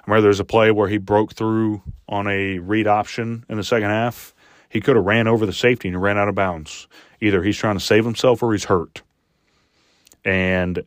Remember 0.09 0.23
there 0.23 0.29
was 0.29 0.41
a 0.41 0.45
play 0.45 0.71
where 0.71 0.89
he 0.89 0.97
broke 0.97 1.35
through 1.35 1.83
on 2.09 2.27
a 2.29 2.61
read 2.61 2.87
option 2.87 3.45
in 3.51 3.59
the 3.59 3.63
second 3.63 3.91
half. 3.91 4.35
He 4.71 4.81
could 4.81 4.97
have 4.97 5.05
ran 5.05 5.29
over 5.29 5.45
the 5.45 5.53
safety 5.53 5.89
and 5.89 6.01
ran 6.01 6.17
out 6.17 6.31
of 6.31 6.35
bounds. 6.35 6.89
Either 7.21 7.43
he's 7.43 7.59
trying 7.59 7.77
to 7.77 7.85
save 7.85 8.07
himself 8.07 8.43
or 8.43 8.53
he's 8.53 8.65
hurt. 8.65 9.03
And 10.25 10.83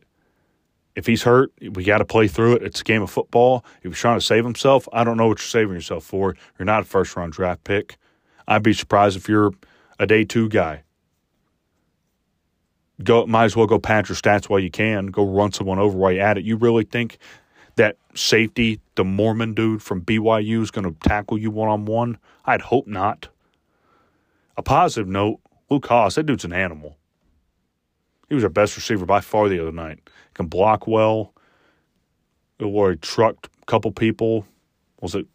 if 0.96 1.06
he's 1.06 1.22
hurt, 1.22 1.52
we 1.60 1.84
got 1.84 1.98
to 1.98 2.04
play 2.04 2.26
through 2.26 2.54
it. 2.54 2.64
It's 2.64 2.80
a 2.80 2.84
game 2.84 3.00
of 3.00 3.12
football. 3.12 3.64
If 3.84 3.92
he's 3.92 4.00
trying 4.00 4.18
to 4.18 4.26
save 4.26 4.42
himself, 4.42 4.88
I 4.92 5.04
don't 5.04 5.16
know 5.16 5.28
what 5.28 5.38
you're 5.38 5.46
saving 5.46 5.74
yourself 5.74 6.02
for. 6.02 6.34
You're 6.58 6.66
not 6.66 6.82
a 6.82 6.84
first 6.84 7.14
round 7.14 7.32
draft 7.32 7.62
pick. 7.62 7.98
I'd 8.48 8.64
be 8.64 8.72
surprised 8.72 9.16
if 9.16 9.28
you're 9.28 9.52
a 10.00 10.06
day 10.06 10.24
two 10.24 10.48
guy 10.48 10.82
go 13.02 13.26
might 13.26 13.44
as 13.44 13.56
well 13.56 13.66
go 13.66 13.78
pad 13.78 14.08
your 14.08 14.16
stats 14.16 14.48
while 14.48 14.60
you 14.60 14.70
can. 14.70 15.06
Go 15.06 15.26
run 15.26 15.52
someone 15.52 15.78
over 15.78 15.96
while 15.96 16.12
you're 16.12 16.22
at 16.22 16.38
it. 16.38 16.44
You 16.44 16.56
really 16.56 16.84
think 16.84 17.18
that 17.76 17.96
safety, 18.14 18.80
the 18.94 19.04
Mormon 19.04 19.54
dude 19.54 19.82
from 19.82 20.02
BYU, 20.02 20.62
is 20.62 20.70
going 20.70 20.84
to 20.84 21.08
tackle 21.08 21.38
you 21.38 21.50
one 21.50 21.68
on 21.68 21.84
one? 21.84 22.18
I'd 22.44 22.60
hope 22.60 22.86
not. 22.86 23.28
A 24.56 24.62
positive 24.62 25.08
note: 25.08 25.40
Luke 25.70 25.86
Hasz, 25.88 26.16
that 26.16 26.26
dude's 26.26 26.44
an 26.44 26.52
animal. 26.52 26.96
He 28.28 28.34
was 28.34 28.44
our 28.44 28.50
best 28.50 28.76
receiver 28.76 29.04
by 29.04 29.20
far 29.20 29.48
the 29.48 29.60
other 29.60 29.72
night. 29.72 29.98
Can 30.34 30.46
block 30.46 30.86
well. 30.86 31.34
Or 32.60 32.92
he 32.92 32.96
trucked 32.96 33.48
a 33.62 33.66
couple 33.66 33.90
people. 33.92 34.46
Was 35.00 35.14
it 35.14 35.26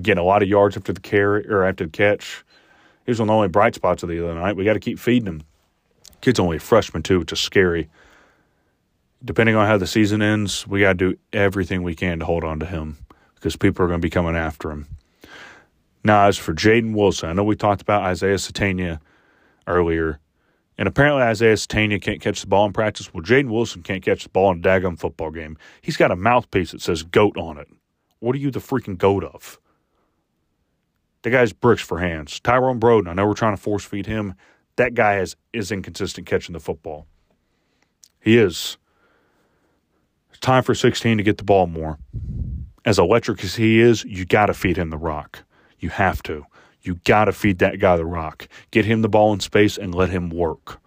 getting 0.00 0.20
a 0.20 0.26
lot 0.26 0.42
of 0.42 0.48
yards 0.48 0.76
after 0.76 0.92
the 0.92 1.00
carry 1.00 1.46
or 1.48 1.64
after 1.64 1.84
the 1.84 1.90
catch? 1.90 2.44
He 3.06 3.10
was 3.10 3.18
one 3.18 3.28
of 3.28 3.32
the 3.32 3.36
only 3.36 3.48
bright 3.48 3.74
spots 3.74 4.02
of 4.02 4.08
the 4.08 4.22
other 4.22 4.34
night. 4.38 4.56
We 4.56 4.64
got 4.64 4.74
to 4.74 4.80
keep 4.80 4.98
feeding 4.98 5.26
him. 5.26 5.42
Kid's 6.20 6.38
only 6.38 6.58
a 6.58 6.60
freshman 6.60 7.02
too, 7.02 7.18
which 7.20 7.32
is 7.32 7.40
scary. 7.40 7.88
Depending 9.24 9.54
on 9.54 9.66
how 9.66 9.78
the 9.78 9.86
season 9.86 10.20
ends, 10.20 10.66
we 10.66 10.80
got 10.80 10.98
to 10.98 11.12
do 11.12 11.18
everything 11.32 11.82
we 11.82 11.94
can 11.94 12.18
to 12.18 12.24
hold 12.24 12.42
on 12.42 12.58
to 12.60 12.66
him 12.66 12.98
because 13.36 13.56
people 13.56 13.84
are 13.84 13.88
going 13.88 14.00
to 14.00 14.04
be 14.04 14.10
coming 14.10 14.36
after 14.36 14.70
him. 14.70 14.88
Now, 16.04 16.26
as 16.26 16.36
for 16.36 16.52
Jaden 16.52 16.94
Wilson, 16.94 17.28
I 17.28 17.32
know 17.32 17.44
we 17.44 17.54
talked 17.54 17.82
about 17.82 18.02
Isaiah 18.02 18.36
Sategna 18.36 18.98
earlier, 19.68 20.18
and 20.76 20.88
apparently 20.88 21.22
Isaiah 21.22 21.54
Sategna 21.54 22.02
can't 22.02 22.20
catch 22.20 22.40
the 22.40 22.48
ball 22.48 22.66
in 22.66 22.72
practice. 22.72 23.14
Well, 23.14 23.22
Jaden 23.22 23.50
Wilson 23.50 23.82
can't 23.82 24.04
catch 24.04 24.24
the 24.24 24.28
ball 24.28 24.50
in 24.50 24.58
a 24.58 24.62
daggum 24.62 24.98
football 24.98 25.30
game. 25.30 25.56
He's 25.80 25.96
got 25.96 26.10
a 26.10 26.16
mouthpiece 26.16 26.72
that 26.72 26.82
says 26.82 27.04
GOAT 27.04 27.36
on 27.36 27.58
it. 27.58 27.68
What 28.18 28.34
are 28.34 28.40
you 28.40 28.50
the 28.50 28.58
freaking 28.58 28.98
GOAT 28.98 29.22
of? 29.22 29.60
The 31.22 31.30
guy's 31.30 31.52
bricks 31.52 31.82
for 31.82 31.98
hands. 31.98 32.40
Tyrone 32.40 32.80
Broden, 32.80 33.08
I 33.08 33.12
know 33.12 33.26
we're 33.26 33.34
trying 33.34 33.54
to 33.54 33.62
force 33.62 33.84
feed 33.84 34.06
him. 34.06 34.34
That 34.74 34.94
guy 34.94 35.18
is, 35.18 35.36
is 35.52 35.70
inconsistent 35.70 36.26
catching 36.26 36.54
the 36.54 36.60
football. 36.60 37.06
He 38.20 38.38
is. 38.38 38.76
Time 40.42 40.64
for 40.64 40.74
16 40.74 41.18
to 41.18 41.22
get 41.22 41.38
the 41.38 41.44
ball 41.44 41.68
more. 41.68 41.98
As 42.84 42.98
electric 42.98 43.44
as 43.44 43.54
he 43.54 43.78
is, 43.78 44.04
you 44.04 44.24
got 44.24 44.46
to 44.46 44.54
feed 44.54 44.76
him 44.76 44.90
the 44.90 44.98
rock. 44.98 45.44
You 45.78 45.90
have 45.90 46.20
to. 46.24 46.44
You 46.82 46.96
got 47.04 47.26
to 47.26 47.32
feed 47.32 47.60
that 47.60 47.78
guy 47.78 47.96
the 47.96 48.04
rock. 48.04 48.48
Get 48.72 48.84
him 48.84 49.02
the 49.02 49.08
ball 49.08 49.32
in 49.32 49.38
space 49.38 49.78
and 49.78 49.94
let 49.94 50.10
him 50.10 50.30
work. 50.30 50.80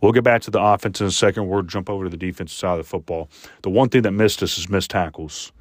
We'll 0.00 0.10
get 0.10 0.24
back 0.24 0.42
to 0.42 0.50
the 0.50 0.60
offense 0.60 1.00
in 1.00 1.06
a 1.06 1.12
second. 1.12 1.46
We'll 1.46 1.62
jump 1.62 1.88
over 1.88 2.02
to 2.02 2.10
the 2.10 2.16
defensive 2.16 2.58
side 2.58 2.72
of 2.72 2.78
the 2.78 2.84
football. 2.84 3.30
The 3.62 3.70
one 3.70 3.90
thing 3.90 4.02
that 4.02 4.10
missed 4.10 4.42
us 4.42 4.58
is 4.58 4.68
missed 4.68 4.90
tackles. 4.90 5.52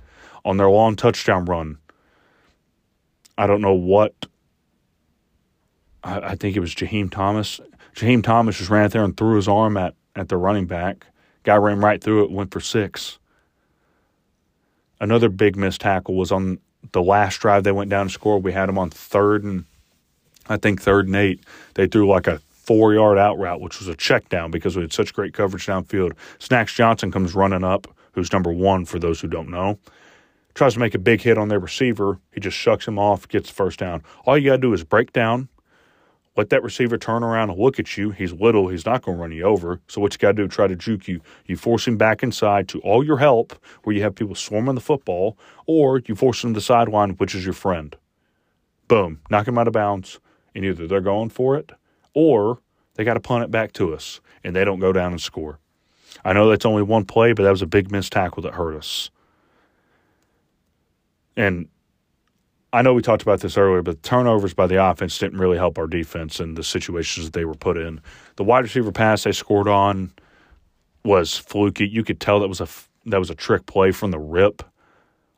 On 0.43 0.57
their 0.57 0.69
long 0.69 0.95
touchdown 0.95 1.45
run, 1.45 1.77
I 3.37 3.45
don't 3.45 3.61
know 3.61 3.73
what. 3.73 4.25
I, 6.03 6.19
I 6.19 6.35
think 6.35 6.57
it 6.57 6.61
was 6.61 6.73
Jaheim 6.73 7.11
Thomas. 7.11 7.59
Jaheim 7.95 8.23
Thomas 8.23 8.57
just 8.57 8.71
ran 8.71 8.85
out 8.85 8.91
there 8.91 9.03
and 9.03 9.15
threw 9.15 9.35
his 9.35 9.47
arm 9.47 9.77
at, 9.77 9.93
at 10.15 10.29
the 10.29 10.37
running 10.37 10.65
back. 10.65 11.05
Guy 11.43 11.57
ran 11.57 11.79
right 11.79 12.03
through 12.03 12.23
it, 12.23 12.31
went 12.31 12.51
for 12.51 12.59
six. 12.59 13.19
Another 14.99 15.29
big 15.29 15.55
missed 15.55 15.81
tackle 15.81 16.15
was 16.15 16.31
on 16.31 16.59
the 16.91 17.01
last 17.01 17.39
drive 17.39 17.63
they 17.63 17.71
went 17.71 17.89
down 17.89 18.03
and 18.03 18.11
scored. 18.11 18.43
We 18.43 18.53
had 18.53 18.69
them 18.69 18.77
on 18.77 18.89
third 18.89 19.43
and 19.43 19.65
I 20.47 20.57
think 20.57 20.81
third 20.81 21.07
and 21.07 21.15
eight. 21.15 21.43
They 21.73 21.87
threw 21.87 22.07
like 22.07 22.27
a 22.27 22.39
four 22.51 22.93
yard 22.93 23.17
out 23.17 23.37
route, 23.37 23.61
which 23.61 23.79
was 23.79 23.87
a 23.87 23.95
check 23.95 24.29
down 24.29 24.51
because 24.51 24.75
we 24.75 24.83
had 24.83 24.93
such 24.93 25.13
great 25.13 25.33
coverage 25.33 25.65
downfield. 25.65 26.13
Snacks 26.39 26.73
Johnson 26.73 27.11
comes 27.11 27.35
running 27.35 27.63
up, 27.63 27.87
who's 28.13 28.31
number 28.31 28.51
one 28.51 28.85
for 28.85 28.99
those 28.99 29.19
who 29.19 29.27
don't 29.27 29.49
know 29.49 29.79
tries 30.55 30.73
to 30.73 30.79
make 30.79 30.95
a 30.95 30.99
big 30.99 31.21
hit 31.21 31.37
on 31.37 31.49
their 31.49 31.59
receiver. 31.59 32.17
He 32.33 32.39
just 32.39 32.57
shucks 32.57 32.87
him 32.87 32.97
off, 32.97 33.27
gets 33.27 33.49
the 33.49 33.55
first 33.55 33.77
down. 33.77 34.01
All 34.25 34.37
you 34.37 34.49
got 34.49 34.55
to 34.55 34.61
do 34.61 34.73
is 34.73 34.83
break 34.83 35.13
down, 35.13 35.49
let 36.35 36.49
that 36.49 36.63
receiver 36.63 36.97
turn 36.97 37.23
around 37.23 37.49
and 37.49 37.59
look 37.59 37.79
at 37.79 37.97
you. 37.97 38.11
He's 38.11 38.33
little, 38.33 38.67
he's 38.67 38.85
not 38.85 39.01
going 39.01 39.17
to 39.17 39.21
run 39.21 39.31
you 39.31 39.43
over. 39.43 39.79
So 39.87 40.01
what 40.01 40.13
you 40.13 40.19
got 40.19 40.35
to 40.35 40.43
do, 40.43 40.47
try 40.47 40.67
to 40.67 40.75
juke 40.75 41.07
you. 41.07 41.21
You 41.45 41.55
force 41.55 41.87
him 41.87 41.97
back 41.97 42.23
inside 42.23 42.67
to 42.69 42.79
all 42.81 43.03
your 43.03 43.17
help, 43.17 43.53
where 43.83 43.95
you 43.95 44.01
have 44.03 44.15
people 44.15 44.35
swarming 44.35 44.75
the 44.75 44.81
football, 44.81 45.37
or 45.65 46.01
you 46.05 46.15
force 46.15 46.43
him 46.43 46.53
to 46.53 46.57
the 46.57 46.61
sideline, 46.61 47.11
which 47.11 47.35
is 47.35 47.45
your 47.45 47.53
friend. 47.53 47.95
Boom, 48.87 49.21
knock 49.29 49.47
him 49.47 49.57
out 49.57 49.67
of 49.67 49.73
bounds, 49.73 50.19
and 50.53 50.65
either 50.65 50.87
they're 50.87 51.01
going 51.01 51.29
for 51.29 51.55
it, 51.55 51.71
or 52.13 52.59
they 52.95 53.03
got 53.03 53.15
to 53.15 53.19
punt 53.19 53.43
it 53.43 53.51
back 53.51 53.73
to 53.73 53.93
us, 53.93 54.19
and 54.43 54.55
they 54.55 54.65
don't 54.65 54.79
go 54.79 54.93
down 54.93 55.11
and 55.11 55.21
score. 55.21 55.59
I 56.23 56.33
know 56.33 56.49
that's 56.49 56.65
only 56.65 56.83
one 56.83 57.05
play, 57.05 57.33
but 57.33 57.43
that 57.43 57.51
was 57.51 57.61
a 57.61 57.67
big 57.67 57.91
missed 57.91 58.13
tackle 58.13 58.43
that 58.43 58.53
hurt 58.53 58.75
us. 58.75 59.09
And 61.35 61.67
I 62.75 62.81
know 62.81 62.93
we 62.93 63.01
talked 63.01 63.21
about 63.21 63.39
this 63.39 63.57
earlier, 63.57 63.81
but 63.81 64.03
turnovers 64.03 64.53
by 64.53 64.67
the 64.67 64.85
offense 64.85 65.17
didn't 65.17 65.39
really 65.39 65.55
help 65.55 65.77
our 65.77 65.87
defense 65.87 66.41
in 66.41 66.55
the 66.55 66.63
situations 66.63 67.25
that 67.25 67.31
they 67.31 67.45
were 67.45 67.53
put 67.53 67.77
in. 67.77 68.01
The 68.35 68.43
wide 68.43 68.65
receiver 68.65 68.91
pass 68.91 69.23
they 69.23 69.31
scored 69.31 69.69
on 69.69 70.11
was 71.05 71.37
fluky. 71.37 71.87
You 71.87 72.03
could 72.03 72.19
tell 72.19 72.41
that 72.41 72.49
was 72.49 72.59
a 72.59 72.67
that 73.05 73.17
was 73.17 73.29
a 73.29 73.35
trick 73.35 73.65
play 73.65 73.91
from 73.91 74.11
the 74.11 74.19
rip. 74.19 74.61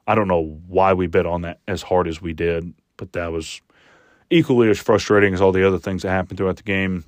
I 0.07 0.15
don't 0.15 0.27
know 0.27 0.59
why 0.65 0.93
we 0.93 1.05
bet 1.05 1.27
on 1.27 1.41
that 1.41 1.59
as 1.67 1.83
hard 1.83 2.07
as 2.07 2.19
we 2.19 2.33
did, 2.33 2.73
but 2.97 3.13
that 3.13 3.31
was 3.31 3.61
equally 4.31 4.71
as 4.71 4.79
frustrating 4.79 5.35
as 5.35 5.39
all 5.39 5.51
the 5.51 5.67
other 5.67 5.77
things 5.77 6.01
that 6.01 6.09
happened 6.09 6.37
throughout 6.39 6.57
the 6.57 6.63
game. 6.63 7.05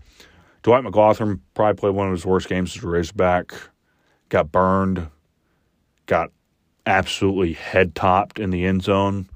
Dwight 0.61 0.83
McGlothern 0.83 1.39
probably 1.55 1.79
played 1.79 1.95
one 1.95 2.05
of 2.05 2.13
his 2.13 2.25
worst 2.27 2.47
games 2.47 2.77
as 2.77 2.83
a 2.83 2.87
Razorback. 2.87 3.51
Got 4.27 4.51
burned. 4.51 5.07
Got 6.05 6.29
absolutely 6.85 7.53
head 7.53 7.95
topped 7.95 8.37
in 8.37 8.51
the 8.51 8.65
end 8.65 8.83
zone. 8.83 9.27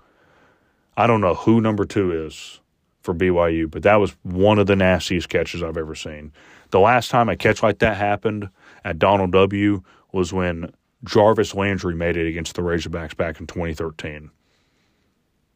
I 0.96 1.08
don't 1.08 1.22
know 1.22 1.34
who 1.34 1.62
number 1.62 1.86
two 1.86 2.26
is 2.26 2.60
for 3.02 3.14
BYU, 3.14 3.70
but 3.70 3.84
that 3.84 3.96
was 3.96 4.16
one 4.24 4.60
of 4.60 4.68
the 4.68 4.76
nastiest 4.76 5.30
catches 5.30 5.64
I've 5.64 5.78
ever 5.78 5.96
seen. 5.96 6.32
The 6.70 6.80
last 6.80 7.12
time 7.12 7.30
a 7.30 7.36
catch 7.36 7.62
like 7.62 7.80
that 7.80 7.98
happened 7.98 8.50
at 8.86 9.00
Donald 9.00 9.32
W. 9.32 9.82
was 10.12 10.32
when 10.32 10.72
Jarvis 11.04 11.54
Landry 11.54 11.96
made 11.96 12.16
it 12.16 12.28
against 12.28 12.56
the 12.56 12.62
Razorbacks 12.62 13.16
back 13.16 13.40
in 13.40 13.48
2013. 13.48 14.30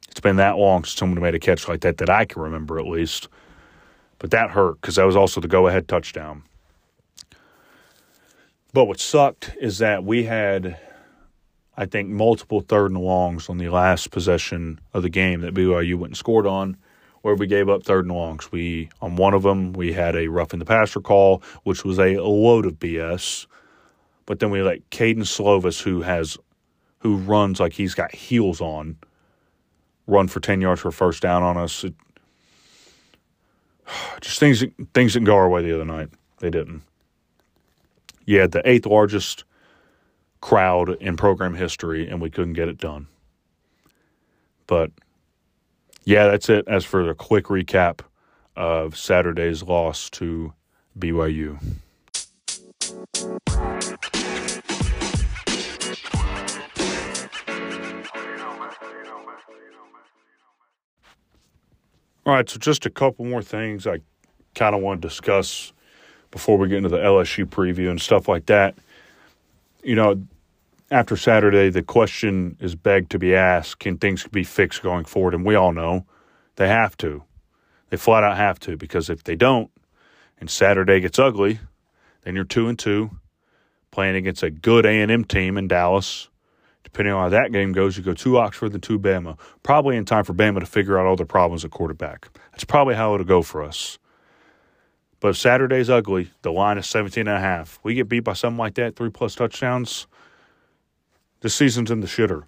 It's 0.09 0.19
been 0.19 0.35
that 0.37 0.57
long 0.57 0.83
since 0.83 0.97
someone 0.97 1.21
made 1.21 1.35
a 1.35 1.39
catch 1.39 1.67
like 1.67 1.81
that 1.81 1.97
that 1.97 2.09
I 2.09 2.25
can 2.25 2.41
remember 2.41 2.79
at 2.79 2.85
least. 2.87 3.29
But 4.19 4.31
that 4.31 4.49
hurt 4.49 4.81
because 4.81 4.95
that 4.95 5.05
was 5.05 5.15
also 5.15 5.39
the 5.39 5.47
go 5.47 5.67
ahead 5.67 5.87
touchdown. 5.87 6.43
But 8.73 8.85
what 8.85 8.99
sucked 8.99 9.55
is 9.61 9.77
that 9.77 10.03
we 10.03 10.23
had 10.23 10.79
I 11.77 11.85
think, 11.85 12.09
multiple 12.09 12.61
third 12.61 12.91
and 12.91 12.99
longs 12.99 13.49
on 13.49 13.59
the 13.59 13.69
last 13.69 14.09
possession 14.09 14.79
of 14.93 15.03
the 15.03 15.09
game 15.09 15.41
that 15.41 15.53
BYU 15.53 15.95
went 15.95 16.11
and 16.11 16.17
scored 16.17 16.47
on, 16.47 16.75
where 17.21 17.35
we 17.35 17.45
gave 17.45 17.69
up 17.69 17.83
third 17.83 18.05
and 18.05 18.15
longs. 18.15 18.51
We 18.51 18.89
on 18.99 19.15
one 19.15 19.35
of 19.35 19.43
them 19.43 19.73
we 19.73 19.93
had 19.93 20.15
a 20.15 20.27
roughing 20.27 20.59
the 20.59 20.65
passer 20.65 21.01
call, 21.01 21.43
which 21.63 21.85
was 21.85 21.99
a 21.99 22.17
load 22.17 22.65
of 22.65 22.79
BS. 22.79 23.45
But 24.25 24.39
then 24.39 24.49
we 24.49 24.61
let 24.63 24.89
Kedon 24.89 25.23
Slovis, 25.23 25.81
who 25.81 26.01
has 26.01 26.37
who 26.99 27.17
runs 27.17 27.59
like 27.59 27.73
he's 27.73 27.93
got 27.93 28.13
heels 28.13 28.59
on, 28.59 28.97
run 30.07 30.27
for 30.27 30.39
ten 30.39 30.61
yards 30.61 30.81
for 30.81 30.91
first 30.91 31.21
down 31.21 31.43
on 31.43 31.57
us. 31.57 31.83
It, 31.83 31.93
just 34.21 34.39
things 34.39 34.63
things 34.95 35.13
didn't 35.13 35.25
go 35.25 35.35
our 35.35 35.47
way 35.47 35.61
the 35.61 35.75
other 35.75 35.85
night. 35.85 36.09
They 36.39 36.49
didn't. 36.49 36.81
Yeah, 38.25 38.47
the 38.47 38.67
eighth 38.67 38.87
largest 38.87 39.43
crowd 40.41 40.89
in 41.01 41.17
program 41.17 41.55
history, 41.55 42.07
and 42.07 42.21
we 42.21 42.29
couldn't 42.29 42.53
get 42.53 42.67
it 42.67 42.77
done. 42.77 43.07
But 44.67 44.91
yeah, 46.03 46.27
that's 46.27 46.49
it. 46.49 46.67
As 46.67 46.85
for 46.85 47.03
the 47.05 47.13
quick 47.13 47.45
recap 47.45 47.99
of 48.55 48.97
Saturday's 48.97 49.63
loss 49.63 50.09
to 50.11 50.53
BYU. 50.97 51.59
All 62.25 62.33
right, 62.33 62.49
so 62.49 62.59
just 62.59 62.85
a 62.85 62.89
couple 62.89 63.23
more 63.23 63.41
things 63.41 63.87
I 63.87 63.99
kind 64.53 64.75
of 64.75 64.81
want 64.81 65.01
to 65.01 65.07
discuss 65.07 65.71
before 66.29 66.57
we 66.57 66.67
get 66.67 66.77
into 66.77 66.89
the 66.89 66.97
LSU 66.97 67.45
preview 67.45 67.89
and 67.89 68.01
stuff 68.01 68.27
like 68.27 68.47
that 68.47 68.75
you 69.83 69.95
know, 69.95 70.23
after 70.89 71.17
Saturday, 71.17 71.69
the 71.69 71.83
question 71.83 72.57
is 72.59 72.75
begged 72.75 73.11
to 73.11 73.19
be 73.19 73.35
asked 73.35 73.79
can 73.79 73.97
things 73.97 74.25
be 74.27 74.43
fixed 74.43 74.81
going 74.81 75.05
forward? 75.05 75.33
And 75.33 75.45
we 75.45 75.55
all 75.55 75.73
know 75.73 76.05
they 76.55 76.67
have 76.67 76.95
to. 76.97 77.23
They 77.89 77.97
flat 77.97 78.23
out 78.23 78.37
have 78.37 78.59
to 78.61 78.77
because 78.77 79.09
if 79.09 79.23
they 79.23 79.35
don't 79.35 79.71
and 80.39 80.49
Saturday 80.49 80.99
gets 80.99 81.19
ugly, 81.19 81.59
then 82.23 82.35
you're 82.35 82.43
2 82.43 82.67
and 82.67 82.79
2 82.79 83.09
playing 83.91 84.15
against 84.15 84.43
a 84.43 84.49
good 84.49 84.85
A&M 84.85 85.23
team 85.25 85.57
in 85.57 85.67
Dallas. 85.67 86.29
Depending 86.83 87.13
on 87.13 87.23
how 87.23 87.29
that 87.29 87.51
game 87.51 87.73
goes, 87.73 87.97
you 87.97 88.03
go 88.03 88.13
two 88.13 88.37
Oxford 88.37 88.73
and 88.73 88.81
two 88.81 88.97
Bama. 88.99 89.37
Probably 89.61 89.97
in 89.97 90.05
time 90.05 90.23
for 90.23 90.33
Bama 90.33 90.59
to 90.59 90.65
figure 90.65 90.97
out 90.97 91.05
all 91.05 91.15
their 91.15 91.25
problems 91.25 91.65
at 91.65 91.71
quarterback. 91.71 92.29
That's 92.51 92.63
probably 92.63 92.95
how 92.95 93.13
it'll 93.13 93.25
go 93.25 93.41
for 93.41 93.61
us. 93.61 93.97
But 95.19 95.29
if 95.29 95.37
Saturday's 95.37 95.89
ugly, 95.89 96.29
the 96.43 96.51
line 96.51 96.77
is 96.77 96.87
17 96.87 97.27
and 97.27 97.37
a 97.37 97.39
half. 97.39 97.79
We 97.83 97.95
get 97.95 98.07
beat 98.07 98.21
by 98.21 98.33
something 98.33 98.57
like 98.57 98.75
that, 98.75 98.95
three 98.95 99.09
plus 99.09 99.35
touchdowns. 99.35 100.07
This 101.41 101.55
season's 101.55 101.91
in 101.91 102.01
the 102.01 102.07
shitter. 102.07 102.43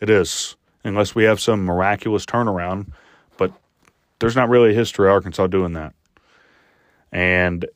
It 0.00 0.10
is, 0.10 0.56
unless 0.84 1.14
we 1.14 1.24
have 1.24 1.40
some 1.40 1.64
miraculous 1.64 2.24
turnaround. 2.24 2.92
But 3.36 3.52
there's 4.20 4.36
not 4.36 4.48
really 4.48 4.70
a 4.70 4.74
history 4.74 5.08
of 5.08 5.12
Arkansas 5.12 5.48
doing 5.48 5.72
that. 5.72 5.94
And 7.12 7.66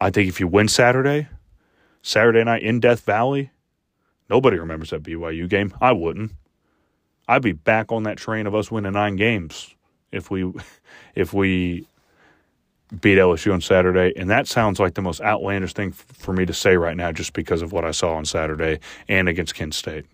I 0.00 0.10
think 0.10 0.28
if 0.28 0.38
you 0.38 0.46
win 0.46 0.68
Saturday, 0.68 1.28
Saturday 2.02 2.44
night 2.44 2.62
in 2.62 2.80
Death 2.80 3.00
Valley, 3.00 3.50
nobody 4.30 4.58
remembers 4.58 4.90
that 4.90 5.02
BYU 5.02 5.48
game. 5.48 5.74
I 5.80 5.92
wouldn't. 5.92 6.32
I'd 7.28 7.42
be 7.42 7.52
back 7.52 7.90
on 7.90 8.04
that 8.04 8.18
train 8.18 8.46
of 8.46 8.54
us 8.54 8.70
winning 8.70 8.92
nine 8.92 9.16
games 9.16 9.74
if 10.10 10.30
we 10.30 10.52
if 11.14 11.32
we 11.32 11.86
beat 13.00 13.18
LSU 13.18 13.52
on 13.52 13.60
Saturday, 13.60 14.12
and 14.16 14.28
that 14.30 14.46
sounds 14.46 14.78
like 14.78 14.94
the 14.94 15.02
most 15.02 15.20
outlandish 15.20 15.72
thing 15.72 15.90
f- 15.90 16.04
for 16.16 16.32
me 16.32 16.44
to 16.44 16.52
say 16.52 16.76
right 16.76 16.96
now, 16.96 17.10
just 17.10 17.32
because 17.32 17.62
of 17.62 17.72
what 17.72 17.84
I 17.84 17.90
saw 17.90 18.14
on 18.14 18.24
Saturday 18.24 18.80
and 19.08 19.28
against 19.28 19.54
Kent 19.54 19.74
State. 19.74 20.04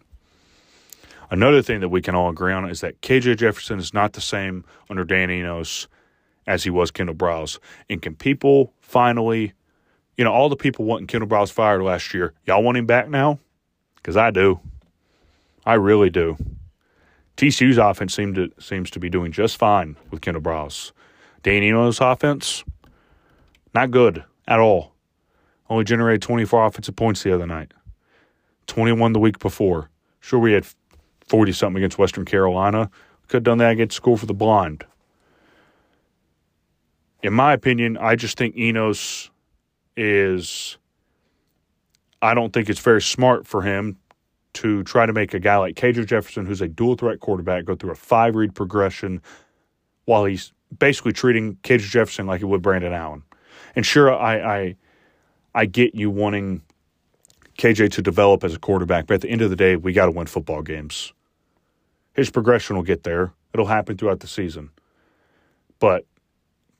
Another 1.30 1.60
thing 1.60 1.80
that 1.80 1.88
we 1.88 2.00
can 2.00 2.14
all 2.14 2.30
agree 2.30 2.52
on 2.52 2.68
is 2.68 2.80
that 2.80 3.00
KJ 3.02 3.36
Jefferson 3.36 3.78
is 3.78 3.92
not 3.92 4.14
the 4.14 4.20
same 4.20 4.64
under 4.88 5.04
Dan 5.04 5.30
Enos 5.30 5.88
as 6.46 6.64
he 6.64 6.70
was 6.70 6.90
Kendal 6.90 7.14
Briles. 7.14 7.58
And 7.90 8.00
can 8.00 8.14
people 8.14 8.72
finally, 8.80 9.52
you 10.16 10.24
know, 10.24 10.32
all 10.32 10.48
the 10.48 10.56
people 10.56 10.86
wanting 10.86 11.06
Kendal 11.06 11.28
Briles 11.28 11.52
fired 11.52 11.82
last 11.82 12.14
year, 12.14 12.32
y'all 12.46 12.62
want 12.62 12.78
him 12.78 12.86
back 12.86 13.10
now? 13.10 13.38
Because 13.96 14.16
I 14.16 14.30
do. 14.30 14.60
I 15.66 15.74
really 15.74 16.08
do. 16.08 16.38
TCU's 17.36 17.76
offense 17.76 18.14
seemed 18.14 18.36
to, 18.36 18.50
seems 18.58 18.90
to 18.92 18.98
be 18.98 19.10
doing 19.10 19.30
just 19.30 19.58
fine 19.58 19.96
with 20.10 20.22
Kendal 20.22 20.42
Briles. 20.42 20.92
Dan 21.42 21.62
Enos' 21.62 22.00
offense, 22.00 22.64
not 23.74 23.90
good 23.90 24.24
at 24.46 24.58
all. 24.58 24.92
Only 25.70 25.84
generated 25.84 26.22
24 26.22 26.66
offensive 26.66 26.96
points 26.96 27.22
the 27.22 27.34
other 27.34 27.46
night, 27.46 27.72
21 28.66 29.12
the 29.12 29.20
week 29.20 29.38
before. 29.38 29.90
Sure, 30.20 30.38
we 30.38 30.52
had 30.52 30.66
40 31.28 31.52
something 31.52 31.82
against 31.82 31.98
Western 31.98 32.24
Carolina. 32.24 32.90
Could 33.28 33.38
have 33.38 33.44
done 33.44 33.58
that 33.58 33.72
against 33.72 33.96
School 33.96 34.16
for 34.16 34.26
the 34.26 34.34
Blind. 34.34 34.84
In 37.22 37.34
my 37.34 37.52
opinion, 37.52 37.96
I 37.98 38.16
just 38.16 38.38
think 38.38 38.56
Enos 38.56 39.30
is. 39.96 40.78
I 42.22 42.34
don't 42.34 42.52
think 42.52 42.68
it's 42.68 42.80
very 42.80 43.02
smart 43.02 43.46
for 43.46 43.62
him 43.62 43.96
to 44.54 44.82
try 44.84 45.06
to 45.06 45.12
make 45.12 45.34
a 45.34 45.38
guy 45.38 45.56
like 45.56 45.76
KJ 45.76 46.06
Jefferson, 46.06 46.46
who's 46.46 46.60
a 46.60 46.68
dual 46.68 46.96
threat 46.96 47.20
quarterback, 47.20 47.64
go 47.64 47.76
through 47.76 47.92
a 47.92 47.96
five 47.96 48.34
read 48.34 48.54
progression 48.54 49.22
while 50.04 50.24
he's 50.24 50.52
basically 50.76 51.12
treating 51.12 51.56
KJ 51.56 51.80
Jefferson 51.80 52.26
like 52.26 52.38
he 52.38 52.44
would 52.44 52.62
Brandon 52.62 52.92
Allen. 52.92 53.22
And 53.74 53.86
sure, 53.86 54.12
I, 54.12 54.38
I, 54.38 54.76
I 55.54 55.66
get 55.66 55.94
you 55.94 56.10
wanting 56.10 56.62
KJ 57.58 57.90
to 57.92 58.02
develop 58.02 58.44
as 58.44 58.54
a 58.54 58.58
quarterback, 58.58 59.06
but 59.06 59.14
at 59.14 59.20
the 59.20 59.28
end 59.28 59.42
of 59.42 59.50
the 59.50 59.56
day, 59.56 59.76
we 59.76 59.92
got 59.92 60.06
to 60.06 60.12
win 60.12 60.26
football 60.26 60.62
games. 60.62 61.12
His 62.14 62.30
progression 62.30 62.76
will 62.76 62.82
get 62.82 63.02
there. 63.04 63.32
It'll 63.52 63.66
happen 63.66 63.96
throughout 63.96 64.20
the 64.20 64.26
season. 64.26 64.70
But 65.78 66.04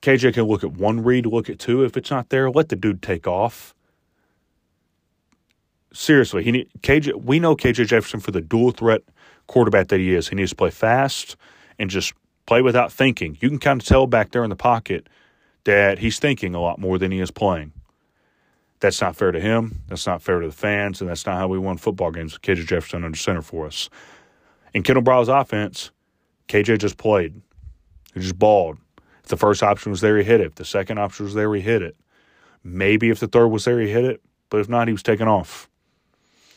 KJ 0.03 0.35
can 0.35 0.44
look 0.44 0.64
at 0.64 0.72
one 0.72 1.03
read, 1.03 1.27
look 1.27 1.51
at 1.51 1.59
two. 1.59 1.85
If 1.85 1.96
it's 1.96 2.11
not 2.11 2.29
there, 2.29 2.51
let 2.51 2.68
the 2.68 2.77
dude 2.77 3.03
take 3.03 3.27
off. 3.27 3.74
Seriously, 5.92 6.44
he 6.44 6.53
need, 6.53 6.68
KJ. 6.81 7.22
We 7.22 7.40
know 7.40 7.57
KJ 7.57 7.87
Jefferson 7.87 8.20
for 8.20 8.31
the 8.31 8.40
dual 8.40 8.70
threat 8.70 9.03
quarterback 9.46 9.88
that 9.88 9.98
he 9.98 10.14
is. 10.14 10.29
He 10.29 10.37
needs 10.37 10.51
to 10.51 10.57
play 10.57 10.70
fast 10.70 11.37
and 11.79 11.88
just 11.88 12.12
play 12.48 12.62
without 12.62 12.90
thinking. 12.90 13.37
You 13.40 13.50
can 13.50 13.58
kind 13.58 13.80
of 13.80 13.87
tell 13.87 14.06
back 14.06 14.32
there 14.32 14.42
in 14.42 14.50
the 14.50 14.56
pocket 14.56 15.08
that 15.64 15.98
he's 15.98 16.18
thinking 16.18 16.54
a 16.54 16.61
lot 16.61 16.80
more 16.80 16.98
than 16.98 17.12
he 17.12 17.20
is 17.20 17.30
playing. 17.30 17.72
That's 18.80 19.00
not 19.02 19.16
fair 19.16 19.32
to 19.32 19.40
him. 19.40 19.82
That's 19.88 20.06
not 20.06 20.22
fair 20.22 20.40
to 20.40 20.46
the 20.46 20.54
fans, 20.54 21.00
and 21.00 21.11
that's 21.11 21.26
not 21.26 21.37
how 21.37 21.48
we 21.48 21.58
won 21.58 21.76
football 21.76 22.11
games 22.11 22.32
with 22.32 22.42
KJ 22.42 22.66
Jefferson 22.66 23.04
under 23.04 23.18
center 23.18 23.42
for 23.42 23.66
us. 23.66 23.90
In 24.72 24.82
Kendal 24.82 25.02
Briles' 25.02 25.28
offense, 25.28 25.90
KJ 26.48 26.78
just 26.78 26.96
played. 26.96 27.40
He 28.14 28.20
just 28.20 28.38
balled. 28.38 28.78
If 29.22 29.28
the 29.28 29.37
first 29.37 29.62
option 29.62 29.90
was 29.90 30.00
there, 30.00 30.16
he 30.16 30.24
hit 30.24 30.40
it. 30.40 30.46
If 30.46 30.54
the 30.54 30.64
second 30.64 30.98
option 30.98 31.26
was 31.26 31.34
there, 31.34 31.54
he 31.54 31.61
hit 31.61 31.82
it. 31.82 31.96
Maybe 32.64 33.11
if 33.11 33.20
the 33.20 33.28
third 33.28 33.48
was 33.48 33.66
there, 33.66 33.78
he 33.78 33.90
hit 33.90 34.04
it. 34.04 34.22
But 34.48 34.61
if 34.61 34.70
not, 34.70 34.88
he 34.88 34.92
was 34.92 35.02
taken 35.02 35.28
off. 35.28 35.68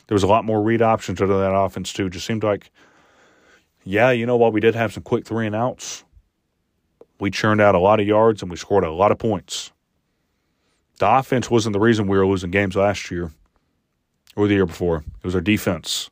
There 0.08 0.15
was 0.15 0.23
a 0.23 0.27
lot 0.27 0.45
more 0.45 0.62
read 0.62 0.82
options 0.82 1.19
under 1.21 1.38
that 1.38 1.54
offense, 1.54 1.91
too. 1.91 2.06
It 2.06 2.12
just 2.12 2.25
seemed 2.25 2.43
like, 2.43 2.71
yeah, 3.84 4.12
you 4.12 4.26
know 4.26 4.38
what? 4.38 4.54
We 4.54 4.60
did 4.60 4.76
have 4.76 4.94
some 4.94 5.04
quick 5.04 5.26
three 5.26 5.48
and 5.48 5.56
outs. 5.56 6.04
We 7.20 7.32
churned 7.32 7.62
out 7.62 7.76
a 7.76 7.80
lot 7.80 8.00
of 8.00 8.08
yards 8.08 8.41
and 8.41 8.50
we 8.50 8.58
scored 8.58 8.84
a 8.84 8.91
lot 8.91 9.12
of 9.12 9.20
points. 9.20 9.72
The 11.00 11.17
offense 11.17 11.50
wasn't 11.50 11.74
the 11.74 11.80
reason 11.80 12.08
we 12.08 12.17
were 12.17 12.28
losing 12.28 12.52
games 12.52 12.76
last 12.76 13.10
year 13.10 13.32
or 14.36 14.48
the 14.48 14.54
year 14.54 14.65
before. 14.65 14.98
It 14.98 15.24
was 15.24 15.36
our 15.36 15.41
defense. 15.41 16.10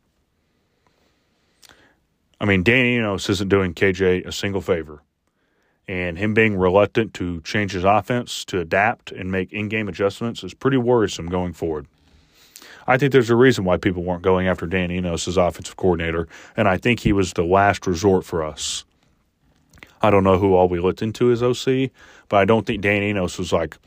I 2.41 2.45
mean, 2.45 2.63
Dan 2.63 2.85
Enos 2.85 3.29
isn't 3.29 3.49
doing 3.49 3.73
KJ 3.73 4.25
a 4.25 4.31
single 4.31 4.61
favor. 4.61 5.03
And 5.87 6.17
him 6.17 6.35
being 6.35 6.55
reluctant 6.55 7.15
to 7.15 7.41
change 7.41 7.71
his 7.71 7.83
offense, 7.83 8.45
to 8.45 8.59
adapt 8.59 9.11
and 9.11 9.31
make 9.31 9.51
in 9.51 9.69
game 9.69 9.89
adjustments 9.89 10.43
is 10.43 10.53
pretty 10.53 10.77
worrisome 10.77 11.27
going 11.27 11.53
forward. 11.53 11.87
I 12.89 12.97
think 12.97 13.11
there's 13.11 13.29
a 13.29 13.35
reason 13.35 13.65
why 13.65 13.77
people 13.77 14.03
weren't 14.03 14.23
going 14.23 14.47
after 14.47 14.65
Dan 14.65 14.89
Enos 14.89 15.27
as 15.27 15.37
offensive 15.37 15.77
coordinator, 15.77 16.27
and 16.57 16.67
I 16.67 16.77
think 16.77 16.99
he 16.99 17.13
was 17.13 17.33
the 17.33 17.43
last 17.43 17.85
resort 17.85 18.25
for 18.25 18.43
us. 18.43 18.83
I 20.01 20.09
don't 20.09 20.23
know 20.23 20.39
who 20.39 20.55
all 20.55 20.67
we 20.67 20.79
looked 20.79 21.03
into 21.03 21.31
as 21.31 21.43
OC, 21.43 21.91
but 22.29 22.37
I 22.37 22.45
don't 22.45 22.65
think 22.65 22.81
Dan 22.81 23.03
Enos 23.03 23.37
was 23.37 23.53
like, 23.53 23.77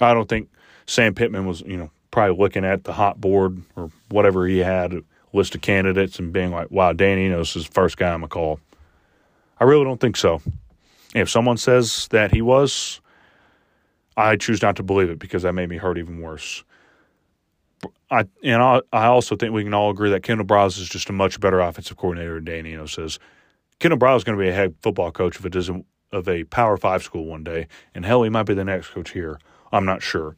I 0.00 0.12
don't 0.12 0.28
think 0.28 0.48
Sam 0.84 1.14
Pittman 1.14 1.46
was, 1.46 1.60
you 1.60 1.76
know, 1.76 1.92
probably 2.10 2.36
looking 2.36 2.64
at 2.64 2.82
the 2.82 2.92
hot 2.92 3.20
board 3.20 3.62
or 3.76 3.92
whatever 4.08 4.48
he 4.48 4.58
had 4.58 5.04
list 5.32 5.54
of 5.54 5.60
candidates 5.60 6.18
and 6.18 6.32
being 6.32 6.50
like, 6.50 6.72
wow, 6.72 6.92
Dan 6.92 7.18
Enos 7.18 7.54
is 7.54 7.68
the 7.68 7.72
first 7.72 7.96
guy 7.96 8.12
I'm 8.12 8.20
going 8.20 8.28
to 8.28 8.34
call. 8.34 8.60
I 9.60 9.64
really 9.64 9.84
don't 9.84 10.00
think 10.00 10.16
so. 10.16 10.42
If 11.14 11.30
someone 11.30 11.56
says 11.56 12.08
that 12.10 12.32
he 12.32 12.42
was, 12.42 13.00
I 14.16 14.34
choose 14.34 14.60
not 14.60 14.74
to 14.76 14.82
believe 14.82 15.08
it 15.08 15.20
because 15.20 15.44
that 15.44 15.52
made 15.52 15.68
me 15.68 15.76
hurt 15.76 15.98
even 15.98 16.20
worse. 16.20 16.64
I 18.10 18.24
and 18.42 18.62
I, 18.62 18.80
I 18.92 19.06
also 19.06 19.36
think 19.36 19.52
we 19.52 19.64
can 19.64 19.74
all 19.74 19.90
agree 19.90 20.10
that 20.10 20.22
Kendal 20.22 20.46
Briles 20.46 20.78
is 20.78 20.88
just 20.88 21.08
a 21.08 21.12
much 21.12 21.40
better 21.40 21.60
offensive 21.60 21.96
coordinator 21.96 22.34
than 22.34 22.44
Dan 22.44 22.66
Enos 22.66 22.98
is. 22.98 23.18
Kendal 23.80 23.98
Briles 23.98 24.18
is 24.18 24.24
going 24.24 24.38
to 24.38 24.42
be 24.42 24.48
a 24.48 24.54
head 24.54 24.74
football 24.82 25.10
coach 25.10 25.38
if 25.38 25.68
of 26.12 26.28
a 26.28 26.44
Power 26.44 26.76
Five 26.76 27.02
school 27.02 27.26
one 27.26 27.42
day, 27.42 27.66
and 27.94 28.04
hell, 28.04 28.22
he 28.22 28.30
might 28.30 28.44
be 28.44 28.54
the 28.54 28.64
next 28.64 28.88
coach 28.88 29.10
here. 29.10 29.38
I'm 29.72 29.84
not 29.84 30.02
sure. 30.02 30.36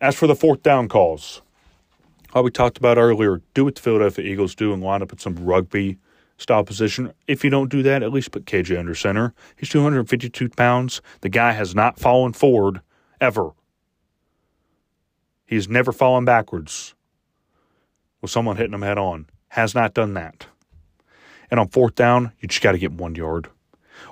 As 0.00 0.16
for 0.16 0.26
the 0.26 0.34
fourth 0.34 0.62
down 0.62 0.88
calls, 0.88 1.42
how 2.32 2.42
we 2.42 2.50
talked 2.50 2.78
about 2.78 2.96
earlier, 2.96 3.42
do 3.54 3.66
what 3.66 3.74
the 3.74 3.82
Philadelphia 3.82 4.24
Eagles 4.24 4.54
do 4.54 4.72
and 4.72 4.82
line 4.82 5.02
up 5.02 5.12
in 5.12 5.18
some 5.18 5.36
rugby 5.36 5.98
style 6.38 6.64
position. 6.64 7.12
If 7.28 7.44
you 7.44 7.50
don't 7.50 7.70
do 7.70 7.82
that, 7.82 8.02
at 8.02 8.12
least 8.12 8.32
put 8.32 8.46
KJ 8.46 8.78
under 8.78 8.94
center. 8.94 9.34
He's 9.56 9.68
252 9.68 10.48
pounds. 10.50 11.02
The 11.20 11.28
guy 11.28 11.52
has 11.52 11.74
not 11.74 11.98
fallen 11.98 12.32
forward 12.32 12.80
ever. 13.20 13.50
He's 15.52 15.68
never 15.68 15.92
fallen 15.92 16.24
backwards 16.24 16.94
with 18.20 18.30
someone 18.30 18.56
hitting 18.56 18.74
him 18.74 18.82
head 18.82 18.98
on. 18.98 19.26
Has 19.48 19.74
not 19.74 19.94
done 19.94 20.14
that. 20.14 20.46
And 21.50 21.60
on 21.60 21.68
fourth 21.68 21.94
down, 21.94 22.32
you 22.40 22.48
just 22.48 22.62
got 22.62 22.72
to 22.72 22.78
get 22.78 22.92
one 22.92 23.14
yard. 23.14 23.48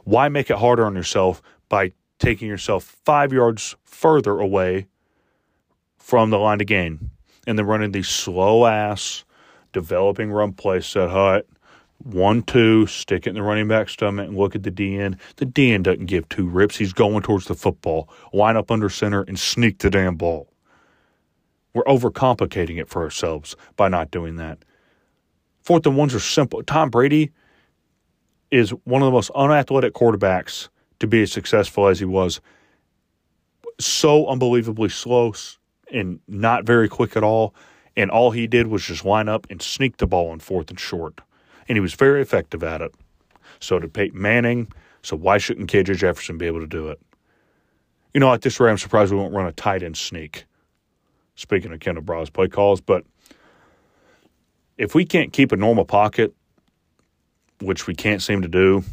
Why 0.04 0.28
make 0.28 0.50
it 0.50 0.58
harder 0.58 0.84
on 0.84 0.94
yourself 0.94 1.40
by 1.68 1.92
taking 2.18 2.48
yourself 2.48 2.98
five 3.04 3.32
yards 3.32 3.74
further 3.84 4.38
away 4.38 4.88
from 5.96 6.30
the 6.30 6.38
line 6.38 6.58
to 6.58 6.64
gain? 6.64 7.10
and 7.46 7.58
then 7.58 7.66
running 7.66 7.92
these 7.92 8.08
slow 8.08 8.66
ass 8.66 9.24
developing 9.72 10.30
run 10.30 10.52
plays 10.52 10.86
set 10.86 11.10
hut. 11.10 11.46
One, 12.02 12.42
two, 12.42 12.86
stick 12.86 13.26
it 13.26 13.30
in 13.30 13.34
the 13.34 13.42
running 13.42 13.68
back 13.68 13.88
stomach 13.88 14.28
and 14.28 14.36
look 14.36 14.54
at 14.54 14.62
the 14.62 14.70
DN. 14.70 15.18
The 15.36 15.46
DN 15.46 15.82
doesn't 15.82 16.06
give 16.06 16.28
two 16.28 16.48
rips. 16.48 16.76
He's 16.76 16.94
going 16.94 17.22
towards 17.22 17.44
the 17.44 17.54
football. 17.54 18.08
Line 18.32 18.56
up 18.56 18.70
under 18.70 18.88
center 18.88 19.22
and 19.22 19.38
sneak 19.38 19.78
the 19.78 19.90
damn 19.90 20.16
ball. 20.16 20.49
We're 21.74 21.84
overcomplicating 21.84 22.80
it 22.80 22.88
for 22.88 23.02
ourselves 23.02 23.56
by 23.76 23.88
not 23.88 24.10
doing 24.10 24.36
that. 24.36 24.58
Fourth 25.62 25.86
and 25.86 25.96
ones 25.96 26.14
are 26.14 26.20
simple. 26.20 26.62
Tom 26.62 26.90
Brady 26.90 27.30
is 28.50 28.70
one 28.84 29.02
of 29.02 29.06
the 29.06 29.12
most 29.12 29.30
unathletic 29.34 29.92
quarterbacks 29.92 30.68
to 30.98 31.06
be 31.06 31.22
as 31.22 31.32
successful 31.32 31.86
as 31.86 31.98
he 31.98 32.04
was. 32.04 32.40
So 33.78 34.26
unbelievably 34.26 34.88
slow, 34.88 35.32
and 35.92 36.20
not 36.28 36.64
very 36.64 36.88
quick 36.88 37.16
at 37.16 37.22
all. 37.22 37.54
And 37.96 38.10
all 38.10 38.30
he 38.30 38.46
did 38.46 38.68
was 38.68 38.84
just 38.84 39.04
line 39.04 39.28
up 39.28 39.46
and 39.50 39.60
sneak 39.60 39.96
the 39.96 40.06
ball 40.06 40.32
in 40.32 40.38
fourth 40.38 40.70
and 40.70 40.78
short. 40.78 41.20
And 41.68 41.76
he 41.76 41.80
was 41.80 41.94
very 41.94 42.22
effective 42.22 42.62
at 42.62 42.80
it. 42.80 42.94
So 43.58 43.78
did 43.78 43.92
Peyton 43.92 44.20
Manning. 44.20 44.68
So 45.02 45.16
why 45.16 45.38
shouldn't 45.38 45.70
KJ 45.70 45.96
Jefferson 45.96 46.38
be 46.38 46.46
able 46.46 46.60
to 46.60 46.66
do 46.66 46.88
it? 46.88 47.00
You 48.14 48.20
know, 48.20 48.32
at 48.32 48.42
this 48.42 48.58
rate, 48.58 48.70
I'm 48.70 48.78
surprised 48.78 49.12
we 49.12 49.18
won't 49.18 49.34
run 49.34 49.46
a 49.46 49.52
tight 49.52 49.82
end 49.82 49.96
sneak. 49.96 50.44
Speaking 51.40 51.72
of 51.72 51.80
Kendal 51.80 52.04
Briles 52.04 52.32
play 52.32 52.48
calls, 52.48 52.80
but 52.80 53.04
if 54.76 54.94
we 54.94 55.04
can't 55.04 55.32
keep 55.32 55.52
a 55.52 55.56
normal 55.56 55.84
pocket, 55.84 56.34
which 57.60 57.86
we 57.86 57.94
can't 57.94 58.20
seem 58.20 58.42
to 58.42 58.48
do, 58.48 58.84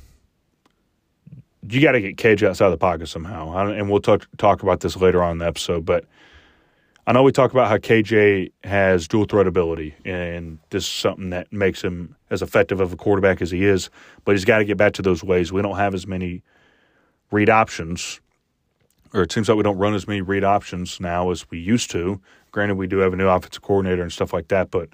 you 1.69 1.81
got 1.81 1.91
to 1.91 2.01
get 2.01 2.15
KJ 2.15 2.47
outside 2.47 2.69
the 2.69 2.77
pocket 2.77 3.07
somehow. 3.07 3.67
And 3.67 3.89
we'll 3.89 3.99
talk, 3.99 4.27
talk 4.37 4.63
about 4.63 4.79
this 4.79 4.95
later 4.95 5.21
on 5.21 5.33
in 5.33 5.37
the 5.39 5.45
episode, 5.45 5.85
but– 5.85 6.05
I 7.07 7.13
know 7.13 7.23
we 7.23 7.31
talk 7.31 7.51
about 7.51 7.69
how 7.69 7.77
KJ 7.77 8.51
has 8.65 9.07
dual 9.07 9.23
threat 9.23 9.47
ability, 9.47 9.95
and 10.03 10.59
this 10.71 10.83
is 10.83 10.89
something 10.91 11.29
that 11.29 11.53
makes 11.53 11.81
him 11.81 12.17
as 12.29 12.41
effective 12.41 12.81
of 12.81 12.91
a 12.91 12.97
quarterback 12.97 13.41
as 13.41 13.49
he 13.49 13.63
is. 13.63 13.89
But 14.25 14.33
he's 14.33 14.43
got 14.43 14.57
to 14.57 14.65
get 14.65 14.75
back 14.75 14.91
to 14.95 15.01
those 15.01 15.23
ways. 15.23 15.53
We 15.53 15.61
don't 15.61 15.77
have 15.77 15.93
as 15.93 16.05
many 16.05 16.43
read 17.31 17.49
options, 17.49 18.19
or 19.13 19.21
it 19.21 19.31
seems 19.31 19.49
like 19.49 19.57
we 19.57 19.63
don't 19.63 19.77
run 19.77 19.93
as 19.93 20.07
many 20.07 20.21
read 20.21 20.43
options 20.43 20.99
now 20.99 21.31
as 21.31 21.49
we 21.49 21.59
used 21.59 21.91
to. 21.91 22.21
Granted, 22.51 22.75
we 22.75 22.87
do 22.87 22.97
have 22.97 23.13
a 23.13 23.15
new 23.15 23.27
offensive 23.27 23.61
coordinator 23.61 24.01
and 24.01 24.11
stuff 24.11 24.33
like 24.33 24.47
that, 24.49 24.71
but 24.71 24.89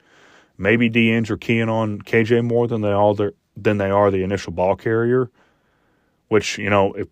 maybe 0.57 0.89
DNs 0.89 1.30
are 1.30 1.38
keying 1.38 1.70
on 1.70 2.01
KJ 2.01 2.43
more 2.45 2.68
than 2.68 2.82
they 2.82 2.91
all 2.91 3.18
than 3.55 3.78
they 3.78 3.89
are 3.89 4.11
the 4.11 4.24
initial 4.24 4.53
ball 4.53 4.76
carrier. 4.76 5.30
Which 6.28 6.57
you 6.57 6.70
know, 6.70 6.93
if 6.93 7.07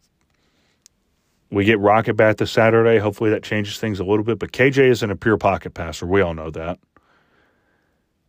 we 1.51 1.65
get 1.65 1.79
Rocket 1.79 2.15
Bat 2.15 2.37
this 2.37 2.51
Saturday. 2.51 2.97
Hopefully 2.97 3.29
that 3.31 3.43
changes 3.43 3.77
things 3.77 3.99
a 3.99 4.05
little 4.05 4.23
bit. 4.23 4.39
But 4.39 4.53
KJ 4.53 4.89
isn't 4.89 5.11
a 5.11 5.15
pure 5.15 5.37
pocket 5.37 5.73
passer. 5.73 6.07
We 6.07 6.21
all 6.21 6.33
know 6.33 6.49
that. 6.51 6.79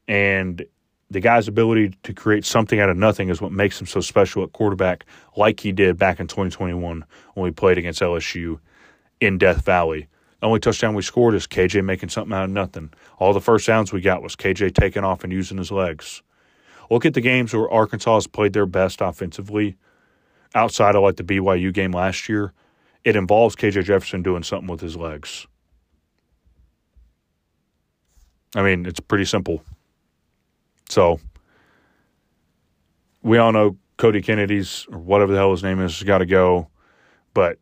And 0.09 0.67
the 1.13 1.21
guy's 1.21 1.47
ability 1.49 1.95
to 2.03 2.13
create 2.13 2.45
something 2.45 2.81
out 2.81 2.89
of 2.89 2.97
nothing 2.97 3.29
is 3.29 3.41
what 3.41 3.53
makes 3.53 3.81
him 3.81 3.87
so 3.87 4.01
special 4.01 4.43
at 4.43 4.53
quarterback, 4.53 5.05
like 5.37 5.61
he 5.61 5.73
did 5.73 5.99
back 5.99 6.19
in 6.21 6.27
2021 6.27 7.05
when 7.35 7.45
we 7.45 7.51
played 7.51 7.79
against 7.79 8.01
LSU 8.01 8.59
in 9.21 9.39
Death 9.39 9.65
Valley. 9.65 10.09
The 10.41 10.47
only 10.47 10.61
touchdown 10.61 10.95
we 10.95 11.03
scored 11.03 11.35
is 11.35 11.47
KJ 11.47 11.85
making 11.85 12.09
something 12.09 12.37
out 12.37 12.45
of 12.45 12.51
nothing. 12.51 12.93
All 13.19 13.33
the 13.33 13.41
first 13.41 13.67
downs 13.67 13.93
we 13.93 14.01
got 14.01 14.23
was 14.23 14.35
KJ 14.35 14.75
taking 14.75 15.05
off 15.05 15.23
and 15.23 15.33
using 15.33 15.59
his 15.59 15.71
legs. 15.71 16.23
Look 16.91 17.07
at 17.07 17.15
the 17.15 17.21
games 17.21 17.55
where 17.55 17.71
Arkansas 17.71 18.15
has 18.15 18.27
played 18.27 18.53
their 18.53 18.67
best 18.67 19.01
offensively 19.01 19.77
outside 20.55 20.97
of 20.97 21.03
like 21.03 21.17
the 21.17 21.23
BYU 21.23 21.73
game 21.73 21.93
last 21.93 22.29
year. 22.29 22.53
It 23.05 23.17
involves 23.17 23.55
KJ 23.55 23.85
Jefferson 23.85 24.23
doing 24.23 24.43
something 24.43 24.69
with 24.69 24.81
his 24.81 24.97
legs. 24.97 25.47
I 28.55 28.63
mean, 28.63 28.85
it's 28.87 29.01
pretty 29.01 29.25
simple. 29.25 29.63
So 30.93 31.21
we 33.23 33.39
all 33.39 33.51
know 33.51 33.79
Cody 33.97 34.21
Kennedy's 34.21 34.87
or 34.93 34.99
whatever 34.99 35.33
the 35.33 35.39
hell 35.39 35.51
his 35.51 35.63
name 35.63 35.81
is 35.81 35.99
has 35.99 36.07
got 36.07 36.19
to 36.19 36.27
go. 36.27 36.69
But 37.33 37.59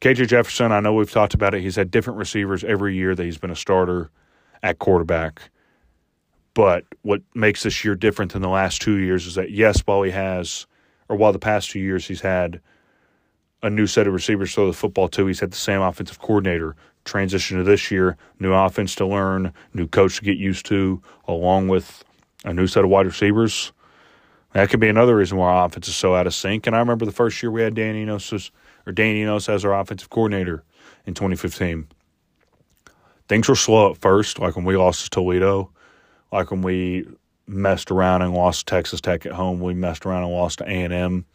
KJ 0.00 0.26
Jefferson, 0.26 0.72
I 0.72 0.80
know 0.80 0.92
we've 0.92 1.08
talked 1.08 1.32
about 1.32 1.54
it. 1.54 1.60
He's 1.60 1.76
had 1.76 1.92
different 1.92 2.18
receivers 2.18 2.64
every 2.64 2.96
year 2.96 3.14
that 3.14 3.22
he's 3.22 3.38
been 3.38 3.52
a 3.52 3.56
starter 3.56 4.10
at 4.64 4.80
quarterback. 4.80 5.50
But 6.54 6.86
what 7.02 7.22
makes 7.36 7.62
this 7.62 7.84
year 7.84 7.94
different 7.94 8.32
than 8.32 8.42
the 8.42 8.48
last 8.48 8.82
two 8.82 8.96
years 8.96 9.28
is 9.28 9.36
that, 9.36 9.52
yes, 9.52 9.82
while 9.84 10.02
he 10.02 10.10
has, 10.10 10.66
or 11.08 11.14
while 11.14 11.32
the 11.32 11.38
past 11.38 11.70
two 11.70 11.78
years 11.78 12.08
he's 12.08 12.22
had 12.22 12.60
a 13.62 13.70
new 13.70 13.86
set 13.86 14.08
of 14.08 14.12
receivers 14.12 14.52
throw 14.52 14.66
the 14.66 14.72
football 14.72 15.06
to, 15.10 15.26
he's 15.26 15.38
had 15.38 15.52
the 15.52 15.56
same 15.56 15.82
offensive 15.82 16.18
coordinator. 16.18 16.74
Transition 17.04 17.58
to 17.58 17.62
this 17.62 17.92
year, 17.92 18.16
new 18.40 18.52
offense 18.52 18.96
to 18.96 19.06
learn, 19.06 19.52
new 19.72 19.86
coach 19.86 20.16
to 20.16 20.24
get 20.24 20.36
used 20.36 20.66
to, 20.66 21.00
along 21.28 21.68
with 21.68 22.02
a 22.44 22.52
new 22.52 22.66
set 22.66 22.84
of 22.84 22.90
wide 22.90 23.06
receivers. 23.06 23.72
That 24.52 24.68
could 24.68 24.80
be 24.80 24.88
another 24.88 25.16
reason 25.16 25.38
why 25.38 25.52
our 25.52 25.66
offense 25.66 25.88
is 25.88 25.94
so 25.94 26.14
out 26.14 26.26
of 26.26 26.34
sync. 26.34 26.66
And 26.66 26.74
I 26.74 26.80
remember 26.80 27.04
the 27.04 27.12
first 27.12 27.42
year 27.42 27.50
we 27.50 27.62
had 27.62 27.74
Dan 27.74 27.94
Enos 27.94 28.50
or 28.86 28.92
Dan 28.92 29.14
Enos 29.14 29.48
as 29.48 29.64
our 29.64 29.78
offensive 29.78 30.10
coordinator 30.10 30.64
in 31.06 31.14
2015. 31.14 31.86
Things 33.28 33.48
were 33.48 33.54
slow 33.54 33.92
at 33.92 33.98
first, 33.98 34.40
like 34.40 34.56
when 34.56 34.64
we 34.64 34.76
lost 34.76 35.04
to 35.04 35.10
Toledo, 35.10 35.70
like 36.32 36.50
when 36.50 36.62
we 36.62 37.06
messed 37.50 37.90
around 37.90 38.22
and 38.22 38.32
lost 38.32 38.66
Texas 38.66 39.00
Tech 39.00 39.26
at 39.26 39.32
home. 39.32 39.60
We 39.60 39.74
messed 39.74 40.06
around 40.06 40.24
and 40.24 40.32
lost 40.32 40.58
to 40.58 40.64
A 40.64 40.82
and 40.82 40.92
M. 40.92 41.26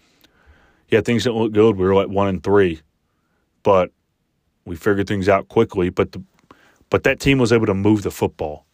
Yeah, 0.89 1.01
things 1.01 1.24
didn't 1.24 1.38
look 1.38 1.51
good. 1.51 1.78
We 1.78 1.86
were 1.86 1.95
like 1.95 2.08
one 2.08 2.28
and 2.28 2.43
three, 2.43 2.82
but 3.64 3.91
we 4.66 4.76
figured 4.76 5.08
things 5.08 5.28
out 5.30 5.47
quickly. 5.47 5.89
But 5.89 6.12
the 6.14 6.24
but 6.89 7.03
that 7.03 7.20
team 7.20 7.39
was 7.39 7.51
able 7.51 7.66
to 7.66 7.74
move 7.74 8.03
the 8.03 8.12
football. 8.12 8.64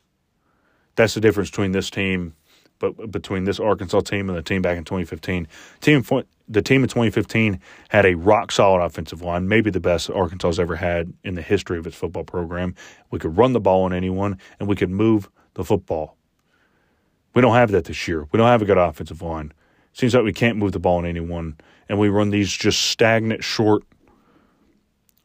That's 0.96 1.14
the 1.14 1.22
difference 1.22 1.50
between 1.50 1.72
this 1.72 1.90
team, 1.90 2.36
but 2.80 3.12
between 3.12 3.46
this 3.46 3.60
Arkansas 3.60 4.02
team 4.02 4.30
and 4.30 4.38
the 4.38 4.44
team 4.44 4.62
back 4.62 4.78
in 4.78 4.84
2015. 4.84 5.48
Team 5.80 6.04
the 6.50 6.62
team 6.62 6.84
in 6.84 6.90
2015 6.90 7.60
had 7.90 8.06
a 8.06 8.16
rock 8.16 8.52
solid 8.52 8.84
offensive 8.84 9.22
line, 9.22 9.48
maybe 9.48 9.70
the 9.70 9.80
best 9.80 10.10
Arkansas 10.10 10.50
has 10.50 10.60
ever 10.60 10.76
had 10.76 11.14
in 11.24 11.36
the 11.36 11.42
history 11.42 11.78
of 11.78 11.88
its 11.88 11.96
football 11.96 12.26
program. 12.26 12.76
We 13.10 13.20
could 13.20 13.38
run 13.38 13.54
the 13.54 13.62
ball 13.62 13.84
on 13.84 13.94
anyone, 13.94 14.38
and 14.60 14.68
we 14.68 14.76
could 14.76 14.90
move 14.90 15.30
the 15.54 15.64
football. 15.64 16.18
We 17.34 17.42
don't 17.42 17.56
have 17.56 17.72
that 17.72 17.86
this 17.86 18.06
year. 18.08 18.28
We 18.32 18.38
don't 18.38 18.48
have 18.48 18.62
a 18.62 18.66
good 18.66 18.78
offensive 18.78 19.22
line. 19.22 19.54
Seems 19.94 20.14
like 20.14 20.26
we 20.26 20.34
can't 20.34 20.58
move 20.58 20.74
the 20.74 20.80
ball 20.80 20.98
on 20.98 21.06
anyone, 21.06 21.56
and 21.88 21.98
we 21.98 22.10
run 22.10 22.32
these 22.32 22.52
just 22.52 22.82
stagnant, 22.82 23.44
short. 23.44 23.84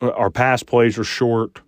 Our 0.01 0.31
pass 0.31 0.63
plays 0.63 0.97
are 0.99 1.05
short, 1.05 1.61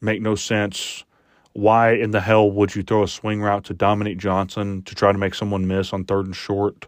make 0.00 0.22
no 0.22 0.36
sense 0.36 1.04
why 1.52 1.92
in 1.92 2.12
the 2.12 2.20
hell 2.20 2.50
would 2.50 2.74
you 2.74 2.82
throw 2.82 3.02
a 3.02 3.08
swing 3.08 3.42
route 3.42 3.64
to 3.64 3.74
Dominique 3.74 4.18
Johnson 4.18 4.82
to 4.82 4.94
try 4.94 5.12
to 5.12 5.18
make 5.18 5.34
someone 5.34 5.66
miss 5.66 5.92
on 5.92 6.04
third 6.04 6.26
and 6.26 6.36
short? 6.36 6.86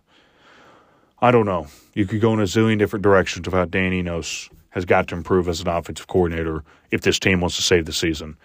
I 1.21 1.31
don't 1.31 1.47
know. 1.47 1.67
You 1.95 2.07
could 2.07 2.21
go 2.21 2.33
in 2.33 2.41
a 2.41 2.45
zillion 2.45 2.79
different 2.79 3.03
directions 3.03 3.47
how 3.53 3.65
Dan 3.65 3.93
Enos 3.93 4.49
has 4.71 4.85
got 4.85 5.09
to 5.09 5.15
improve 5.15 5.49
as 5.49 5.61
an 5.61 5.69
offensive 5.69 6.07
coordinator 6.07 6.65
if 6.91 7.03
this 7.03 7.19
team 7.19 7.41
wants 7.41 7.57
to 7.57 7.63
save 7.63 7.87
the 7.87 7.93
season. 7.93 8.37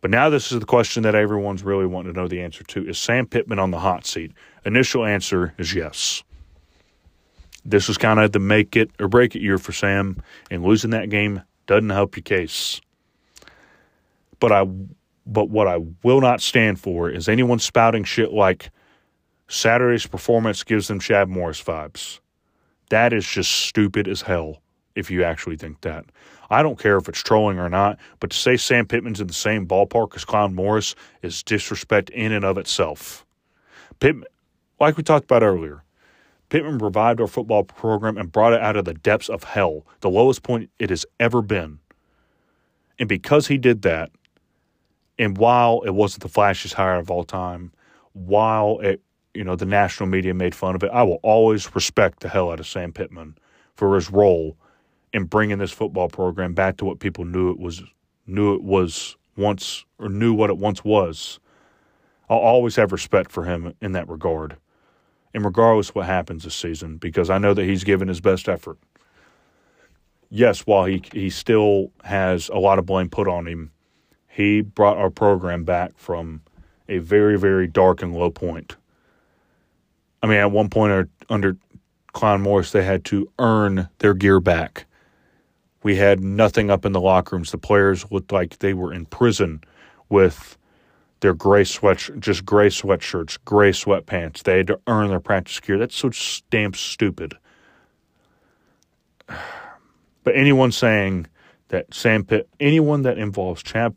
But 0.00 0.10
now 0.10 0.30
this 0.30 0.50
is 0.52 0.60
the 0.60 0.66
question 0.66 1.04
that 1.04 1.14
everyone's 1.14 1.62
really 1.62 1.86
wanting 1.86 2.12
to 2.12 2.20
know 2.20 2.28
the 2.28 2.42
answer 2.42 2.64
to. 2.64 2.88
Is 2.88 2.98
Sam 2.98 3.26
Pittman 3.26 3.58
on 3.58 3.70
the 3.70 3.78
hot 3.78 4.06
seat? 4.06 4.32
Initial 4.64 5.04
answer 5.04 5.54
is 5.58 5.74
yes. 5.74 6.22
This 7.64 7.88
was 7.88 7.98
kind 7.98 8.18
of 8.18 8.32
the 8.32 8.40
make 8.40 8.74
it 8.74 8.90
or 8.98 9.06
break 9.06 9.36
it 9.36 9.42
year 9.42 9.58
for 9.58 9.72
Sam, 9.72 10.20
and 10.50 10.64
losing 10.64 10.90
that 10.90 11.10
game 11.10 11.42
doesn't 11.66 11.90
help 11.90 12.16
your 12.16 12.22
case. 12.22 12.80
But 14.40 14.50
I 14.50 14.66
but 15.26 15.50
what 15.50 15.68
I 15.68 15.78
will 16.02 16.20
not 16.20 16.40
stand 16.40 16.80
for 16.80 17.10
is 17.10 17.28
anyone 17.28 17.58
spouting 17.58 18.04
shit 18.04 18.32
like 18.32 18.70
Saturday's 19.48 20.06
performance 20.06 20.64
gives 20.64 20.88
them 20.88 21.00
Chad 21.00 21.28
Morris 21.28 21.62
vibes. 21.62 22.20
That 22.90 23.12
is 23.12 23.26
just 23.26 23.50
stupid 23.50 24.08
as 24.08 24.22
hell 24.22 24.62
if 24.94 25.10
you 25.10 25.24
actually 25.24 25.56
think 25.56 25.80
that. 25.82 26.06
I 26.50 26.62
don't 26.62 26.78
care 26.78 26.98
if 26.98 27.08
it's 27.08 27.22
trolling 27.22 27.58
or 27.58 27.68
not, 27.68 27.98
but 28.20 28.30
to 28.30 28.36
say 28.36 28.56
Sam 28.56 28.86
Pittman's 28.86 29.20
in 29.20 29.26
the 29.26 29.32
same 29.32 29.66
ballpark 29.66 30.14
as 30.14 30.24
Clown 30.24 30.54
Morris 30.54 30.94
is 31.22 31.42
disrespect 31.42 32.10
in 32.10 32.32
and 32.32 32.44
of 32.44 32.58
itself. 32.58 33.24
Pittman, 34.00 34.26
like 34.78 34.96
we 34.96 35.02
talked 35.02 35.24
about 35.24 35.42
earlier, 35.42 35.82
Pittman 36.50 36.78
revived 36.78 37.20
our 37.20 37.26
football 37.26 37.64
program 37.64 38.18
and 38.18 38.30
brought 38.30 38.52
it 38.52 38.60
out 38.60 38.76
of 38.76 38.84
the 38.84 38.92
depths 38.92 39.30
of 39.30 39.44
hell, 39.44 39.86
the 40.00 40.10
lowest 40.10 40.42
point 40.42 40.68
it 40.78 40.90
has 40.90 41.06
ever 41.18 41.40
been. 41.40 41.78
And 42.98 43.08
because 43.08 43.46
he 43.46 43.56
did 43.56 43.80
that, 43.82 44.10
and 45.18 45.36
while 45.36 45.82
it 45.82 45.90
wasn't 45.90 46.22
the 46.22 46.28
flashiest 46.28 46.74
hire 46.74 46.98
of 46.98 47.10
all 47.10 47.24
time, 47.24 47.72
while 48.12 48.78
it 48.80 49.00
you 49.34 49.44
know 49.44 49.56
the 49.56 49.66
national 49.66 50.08
media 50.08 50.34
made 50.34 50.54
fun 50.54 50.74
of 50.74 50.82
it, 50.82 50.90
I 50.92 51.02
will 51.02 51.20
always 51.22 51.74
respect 51.74 52.20
the 52.20 52.28
hell 52.28 52.50
out 52.50 52.60
of 52.60 52.66
Sam 52.66 52.92
Pittman 52.92 53.36
for 53.74 53.94
his 53.94 54.10
role 54.10 54.56
in 55.12 55.24
bringing 55.24 55.58
this 55.58 55.72
football 55.72 56.08
program 56.08 56.54
back 56.54 56.76
to 56.78 56.84
what 56.84 57.00
people 57.00 57.24
knew 57.24 57.50
it 57.50 57.58
was 57.58 57.82
knew 58.26 58.54
it 58.54 58.62
was 58.62 59.16
once 59.36 59.84
or 59.98 60.08
knew 60.08 60.32
what 60.32 60.50
it 60.50 60.58
once 60.58 60.84
was. 60.84 61.40
I'll 62.28 62.38
always 62.38 62.76
have 62.76 62.92
respect 62.92 63.30
for 63.30 63.44
him 63.44 63.74
in 63.80 63.92
that 63.92 64.08
regard. 64.08 64.56
And 65.34 65.44
regardless 65.44 65.94
what 65.94 66.06
happens 66.06 66.44
this 66.44 66.54
season, 66.54 66.98
because 66.98 67.30
I 67.30 67.38
know 67.38 67.54
that 67.54 67.64
he's 67.64 67.84
given 67.84 68.08
his 68.08 68.20
best 68.20 68.48
effort. 68.48 68.78
Yes, 70.30 70.60
while 70.60 70.84
he 70.84 71.02
he 71.12 71.30
still 71.30 71.90
has 72.04 72.48
a 72.48 72.58
lot 72.58 72.78
of 72.78 72.86
blame 72.86 73.08
put 73.08 73.28
on 73.28 73.46
him 73.46 73.71
he 74.32 74.62
brought 74.62 74.96
our 74.96 75.10
program 75.10 75.62
back 75.62 75.92
from 75.98 76.40
a 76.88 76.96
very, 76.98 77.38
very 77.38 77.66
dark 77.66 78.02
and 78.02 78.14
low 78.14 78.30
point. 78.30 78.76
I 80.22 80.26
mean, 80.26 80.38
at 80.38 80.50
one 80.50 80.70
point 80.70 81.10
under 81.28 81.58
Clown 82.14 82.40
Morris, 82.40 82.72
they 82.72 82.82
had 82.82 83.04
to 83.06 83.30
earn 83.38 83.90
their 83.98 84.14
gear 84.14 84.40
back. 84.40 84.86
We 85.82 85.96
had 85.96 86.20
nothing 86.20 86.70
up 86.70 86.86
in 86.86 86.92
the 86.92 87.00
locker 87.00 87.36
rooms. 87.36 87.50
The 87.50 87.58
players 87.58 88.10
looked 88.10 88.32
like 88.32 88.58
they 88.58 88.72
were 88.72 88.90
in 88.90 89.04
prison 89.04 89.62
with 90.08 90.56
their 91.20 91.34
gray 91.34 91.64
sweat, 91.64 92.08
just 92.18 92.46
gray 92.46 92.68
sweatshirts, 92.68 93.38
gray 93.44 93.72
sweatpants. 93.72 94.44
They 94.44 94.56
had 94.56 94.66
to 94.68 94.80
earn 94.86 95.08
their 95.08 95.20
practice 95.20 95.60
gear. 95.60 95.76
That's 95.76 95.94
so 95.94 96.10
damn 96.50 96.72
stupid. 96.74 97.36
But 100.24 100.36
anyone 100.36 100.70
saying 100.70 101.26
that 101.70 101.92
Sam 101.92 102.22
Pitt, 102.22 102.48
anyone 102.60 103.02
that 103.02 103.18
involves 103.18 103.60
Chad 103.60 103.96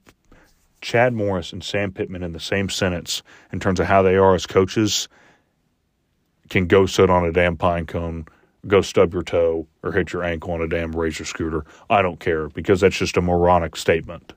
Chad 0.86 1.16
Morris 1.16 1.52
and 1.52 1.64
Sam 1.64 1.92
Pittman 1.92 2.22
in 2.22 2.34
the 2.34 2.40
same 2.40 2.70
sentence 2.70 3.24
in 3.52 3.60
terms 3.60 3.80
of 3.80 3.88
how 3.88 4.04
they 4.04 4.18
are 4.18 4.36
as 4.36 4.46
coaches 4.46 5.08
can 6.48 6.68
go 6.68 6.86
sit 6.86 7.10
on 7.10 7.26
a 7.26 7.32
damn 7.32 7.58
pine 7.58 7.88
cone, 7.88 8.28
go 8.68 8.82
stub 8.82 9.12
your 9.12 9.24
toe, 9.24 9.66
or 9.82 9.94
hit 9.94 10.14
your 10.14 10.24
ankle 10.24 10.52
on 10.52 10.62
a 10.62 10.68
damn 10.68 10.92
razor 10.92 11.26
scooter. 11.26 11.66
I 11.90 12.04
don't 12.04 12.20
care 12.20 12.50
because 12.50 12.82
that's 12.82 13.00
just 13.00 13.18
a 13.18 13.22
moronic 13.22 13.78
statement. 13.78 14.34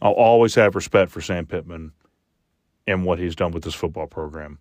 I'll 0.00 0.12
always 0.12 0.54
have 0.54 0.74
respect 0.74 1.10
for 1.10 1.20
Sam 1.20 1.44
Pittman 1.44 1.92
and 2.86 3.04
what 3.04 3.18
he's 3.18 3.36
done 3.36 3.52
with 3.52 3.64
this 3.64 3.74
football 3.74 4.06
program 4.06 4.58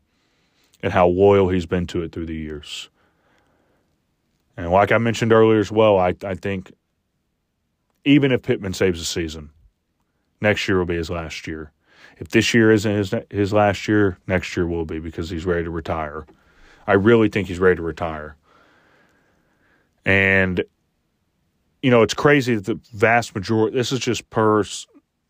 and 0.84 0.92
how 0.92 1.08
loyal 1.08 1.48
he's 1.48 1.66
been 1.66 1.88
to 1.88 2.04
it 2.04 2.12
through 2.12 2.26
the 2.26 2.36
years. 2.36 2.90
And 4.58 4.70
like 4.70 4.92
I 4.92 4.98
mentioned 4.98 5.32
earlier 5.32 5.62
as 5.62 5.72
well, 5.72 5.98
I, 5.98 6.14
I 6.26 6.36
think 6.36 6.74
even 8.04 8.34
if 8.34 8.42
Pittman 8.42 8.74
saves 8.74 9.00
the 9.00 9.06
season, 9.06 9.52
next 10.42 10.68
year 10.68 10.78
will 10.78 10.86
be 10.86 10.96
his 10.96 11.10
last 11.10 11.48
year. 11.48 11.72
If 12.18 12.30
this 12.30 12.54
year 12.54 12.72
isn't 12.72 12.96
his 12.96 13.14
his 13.30 13.54
last 13.54 13.88
year, 13.88 14.18
next 14.28 14.56
year 14.56 14.68
will 14.68 14.86
be 14.86 15.00
because 15.00 15.30
he's 15.30 15.46
ready 15.46 15.64
to 15.64 15.70
retire. 15.70 16.26
I 16.88 16.94
really 16.94 17.30
think 17.30 17.48
he's 17.48 17.60
ready 17.60 17.76
to 17.76 17.82
retire. 17.82 18.36
And 20.06 20.64
you 21.82 21.92
know, 21.92 22.02
it's 22.02 22.14
crazy 22.14 22.56
that 22.56 22.66
the 22.66 22.80
vast 22.94 23.36
majority. 23.36 23.76
This 23.76 23.92
is 23.92 24.00
just 24.00 24.30
per 24.30 24.64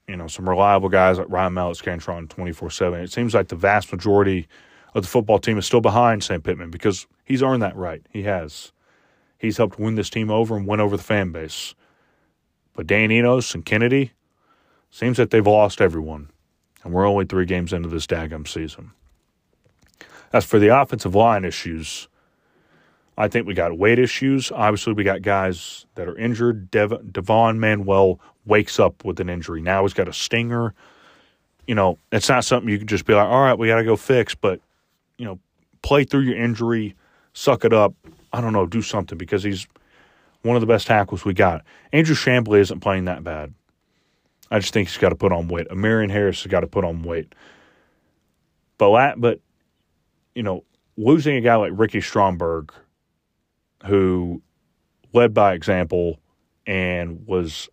you 0.07 0.15
know 0.15 0.27
some 0.27 0.47
reliable 0.47 0.89
guys 0.89 1.17
like 1.17 1.29
Ryan 1.29 1.53
Mallett, 1.53 1.77
Scantron, 1.77 2.29
twenty 2.29 2.51
four 2.51 2.69
seven. 2.69 3.01
It 3.01 3.11
seems 3.11 3.33
like 3.33 3.47
the 3.47 3.55
vast 3.55 3.91
majority 3.91 4.47
of 4.93 5.03
the 5.03 5.09
football 5.09 5.39
team 5.39 5.57
is 5.57 5.65
still 5.65 5.81
behind 5.81 6.23
Sam 6.23 6.41
Pittman 6.41 6.71
because 6.71 7.07
he's 7.25 7.43
earned 7.43 7.61
that 7.61 7.75
right. 7.75 8.05
He 8.09 8.23
has. 8.23 8.71
He's 9.37 9.57
helped 9.57 9.77
win 9.79 9.95
this 9.95 10.09
team 10.09 10.31
over 10.31 10.55
and 10.55 10.65
win 10.65 10.79
over 10.79 10.95
the 10.95 11.03
fan 11.03 11.31
base. 11.31 11.75
But 12.73 12.87
Dan 12.87 13.11
Enos 13.11 13.53
and 13.53 13.65
Kennedy, 13.65 14.13
seems 14.95 15.17
that 15.17 15.29
they've 15.29 15.45
lost 15.45 15.81
everyone. 15.81 16.29
And 16.81 16.93
we're 16.93 17.05
only 17.05 17.25
three 17.25 17.45
games 17.45 17.73
into 17.73 17.89
this 17.89 18.07
daggum 18.07 18.47
season. 18.47 18.91
As 20.31 20.45
for 20.45 20.57
the 20.57 20.69
offensive 20.69 21.13
line 21.13 21.43
issues, 21.43 22.07
I 23.17 23.27
think 23.27 23.45
we 23.45 23.53
got 23.53 23.77
weight 23.77 23.99
issues. 23.99 24.53
Obviously, 24.53 24.93
we 24.93 25.03
got 25.03 25.21
guys 25.21 25.85
that 25.95 26.07
are 26.07 26.17
injured. 26.17 26.71
Dev- 26.71 27.11
Devon 27.11 27.59
Manuel 27.59 28.21
wakes 28.45 28.79
up 28.79 29.03
with 29.03 29.19
an 29.19 29.29
injury. 29.29 29.61
Now 29.61 29.81
he's 29.81 29.93
got 29.93 30.07
a 30.07 30.13
stinger. 30.13 30.73
You 31.67 31.75
know, 31.75 31.97
it's 32.13 32.29
not 32.29 32.45
something 32.45 32.69
you 32.69 32.77
can 32.77 32.87
just 32.87 33.05
be 33.05 33.13
like, 33.13 33.27
all 33.27 33.43
right, 33.43 33.57
we 33.57 33.67
got 33.67 33.77
to 33.77 33.83
go 33.83 33.97
fix. 33.97 34.33
But, 34.33 34.61
you 35.17 35.25
know, 35.25 35.39
play 35.81 36.05
through 36.05 36.21
your 36.21 36.41
injury, 36.41 36.95
suck 37.33 37.65
it 37.65 37.73
up. 37.73 37.93
I 38.31 38.39
don't 38.39 38.53
know, 38.53 38.65
do 38.65 38.81
something 38.81 39.17
because 39.17 39.43
he's 39.43 39.67
one 40.41 40.55
of 40.55 40.61
the 40.61 40.67
best 40.67 40.87
tackles 40.87 41.25
we 41.25 41.33
got. 41.33 41.65
Andrew 41.91 42.15
Chamblee 42.15 42.59
isn't 42.59 42.79
playing 42.79 43.05
that 43.05 43.25
bad. 43.25 43.53
I 44.51 44.59
just 44.59 44.73
think 44.73 44.87
he's 44.89 44.97
got 44.97 45.09
to 45.09 45.15
put 45.15 45.31
on 45.31 45.47
weight. 45.47 45.67
Amarian 45.69 46.11
Harris 46.11 46.43
has 46.43 46.51
got 46.51 46.61
to 46.61 46.67
put 46.67 46.83
on 46.83 47.03
weight. 47.03 47.33
But 48.77 49.15
but 49.17 49.39
you 50.33 50.43
know, 50.43 50.63
losing 50.97 51.35
a 51.35 51.41
guy 51.41 51.55
like 51.55 51.71
Ricky 51.73 52.01
Stromberg, 52.01 52.73
who 53.85 54.41
led 55.13 55.33
by 55.33 55.53
example 55.53 56.19
and 56.67 57.25
was 57.25 57.69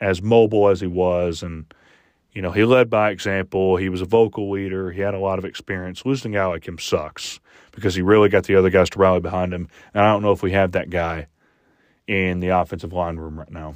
as 0.00 0.20
mobile 0.20 0.68
as 0.68 0.80
he 0.80 0.86
was, 0.86 1.42
and 1.42 1.72
you 2.32 2.42
know, 2.42 2.50
he 2.50 2.64
led 2.64 2.88
by 2.88 3.10
example. 3.10 3.76
He 3.76 3.88
was 3.88 4.00
a 4.00 4.06
vocal 4.06 4.50
leader. 4.50 4.90
He 4.90 5.00
had 5.00 5.14
a 5.14 5.18
lot 5.18 5.38
of 5.38 5.44
experience. 5.44 6.04
Losing 6.04 6.34
a 6.34 6.38
guy 6.38 6.46
like 6.46 6.66
him 6.66 6.78
sucks 6.78 7.40
because 7.72 7.94
he 7.94 8.02
really 8.02 8.28
got 8.28 8.44
the 8.44 8.56
other 8.56 8.70
guys 8.70 8.90
to 8.90 8.98
rally 8.98 9.20
behind 9.20 9.52
him. 9.52 9.68
And 9.94 10.02
I 10.02 10.10
don't 10.10 10.22
know 10.22 10.32
if 10.32 10.42
we 10.42 10.52
have 10.52 10.72
that 10.72 10.90
guy 10.90 11.28
in 12.06 12.40
the 12.40 12.48
offensive 12.48 12.92
line 12.92 13.16
room 13.16 13.38
right 13.38 13.50
now. 13.50 13.74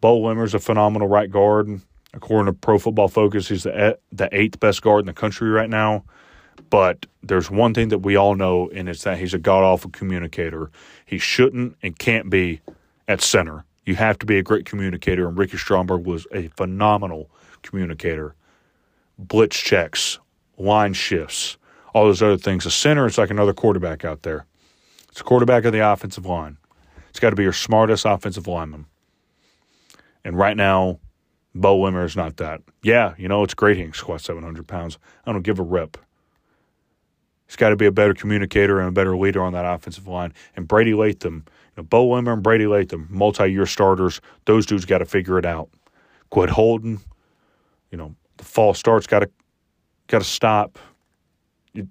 Beaux 0.00 0.18
Limmer's 0.18 0.54
a 0.54 0.58
phenomenal 0.58 1.08
right 1.08 1.30
guard. 1.30 1.80
According 2.12 2.52
to 2.52 2.58
Pro 2.58 2.78
Football 2.78 3.08
Focus, 3.08 3.48
he's 3.48 3.62
the 3.62 3.98
the 4.10 4.28
eighth 4.32 4.58
best 4.60 4.82
guard 4.82 5.00
in 5.00 5.06
the 5.06 5.12
country 5.12 5.48
right 5.50 5.70
now. 5.70 6.04
But 6.68 7.06
there's 7.22 7.50
one 7.50 7.74
thing 7.74 7.88
that 7.88 8.00
we 8.00 8.16
all 8.16 8.34
know, 8.34 8.70
and 8.74 8.88
it's 8.88 9.04
that 9.04 9.18
he's 9.18 9.34
a 9.34 9.38
god 9.38 9.62
awful 9.62 9.90
communicator. 9.90 10.70
He 11.06 11.18
shouldn't 11.18 11.76
and 11.82 11.98
can't 11.98 12.30
be 12.30 12.60
at 13.08 13.20
center. 13.20 13.64
You 13.86 13.94
have 13.96 14.18
to 14.18 14.26
be 14.26 14.38
a 14.38 14.42
great 14.42 14.66
communicator, 14.66 15.26
and 15.26 15.38
Ricky 15.38 15.56
Stromberg 15.56 16.04
was 16.04 16.26
a 16.32 16.48
phenomenal 16.48 17.30
communicator. 17.62 18.34
Blitz 19.18 19.58
checks, 19.58 20.18
line 20.58 20.92
shifts, 20.92 21.56
all 21.94 22.04
those 22.04 22.22
other 22.22 22.36
things. 22.36 22.66
A 22.66 22.70
center, 22.70 23.06
it's 23.06 23.18
like 23.18 23.30
another 23.30 23.52
quarterback 23.52 24.04
out 24.04 24.22
there. 24.22 24.46
It's 25.08 25.20
a 25.20 25.24
quarterback 25.24 25.64
of 25.64 25.72
the 25.72 25.86
offensive 25.86 26.26
line. 26.26 26.56
It's 27.08 27.18
got 27.18 27.30
to 27.30 27.36
be 27.36 27.42
your 27.42 27.52
smartest 27.52 28.04
offensive 28.04 28.46
lineman. 28.46 28.86
And 30.24 30.36
right 30.36 30.56
now, 30.56 30.98
Beaux 31.54 31.80
Limmer 31.80 32.04
is 32.04 32.16
not 32.16 32.36
that. 32.36 32.60
Yeah, 32.82 33.14
you 33.18 33.28
know, 33.28 33.42
it's 33.42 33.54
great 33.54 33.76
he 33.76 33.82
can 33.82 33.92
squat 33.92 34.20
700 34.20 34.66
pounds. 34.66 34.98
I 35.26 35.32
don't 35.32 35.42
give 35.42 35.58
a 35.58 35.62
rip. 35.62 35.96
He's 37.46 37.56
got 37.56 37.70
to 37.70 37.76
be 37.76 37.86
a 37.86 37.92
better 37.92 38.14
communicator 38.14 38.78
and 38.78 38.88
a 38.88 38.92
better 38.92 39.16
leader 39.16 39.42
on 39.42 39.52
that 39.54 39.64
offensive 39.64 40.06
line. 40.06 40.32
And 40.54 40.68
Brady 40.68 40.94
Latham, 40.94 41.44
you 41.48 41.82
know, 41.82 41.82
Beaux 41.82 42.08
Limmer 42.08 42.34
and 42.34 42.42
Brady 42.42 42.68
Latham, 42.68 43.08
multi-year 43.10 43.66
starters. 43.66 44.20
Those 44.44 44.66
dudes 44.66 44.84
got 44.84 44.98
to 44.98 45.04
figure 45.04 45.36
it 45.36 45.44
out. 45.44 45.68
Quit 46.30 46.50
holding. 46.50 47.00
You 47.90 47.98
know, 47.98 48.14
the 48.36 48.44
false 48.44 48.78
starts 48.78 49.08
got 49.08 49.20
to 49.20 49.30
got 50.06 50.20
to 50.20 50.28
stop. 50.28 50.78
It, 51.74 51.88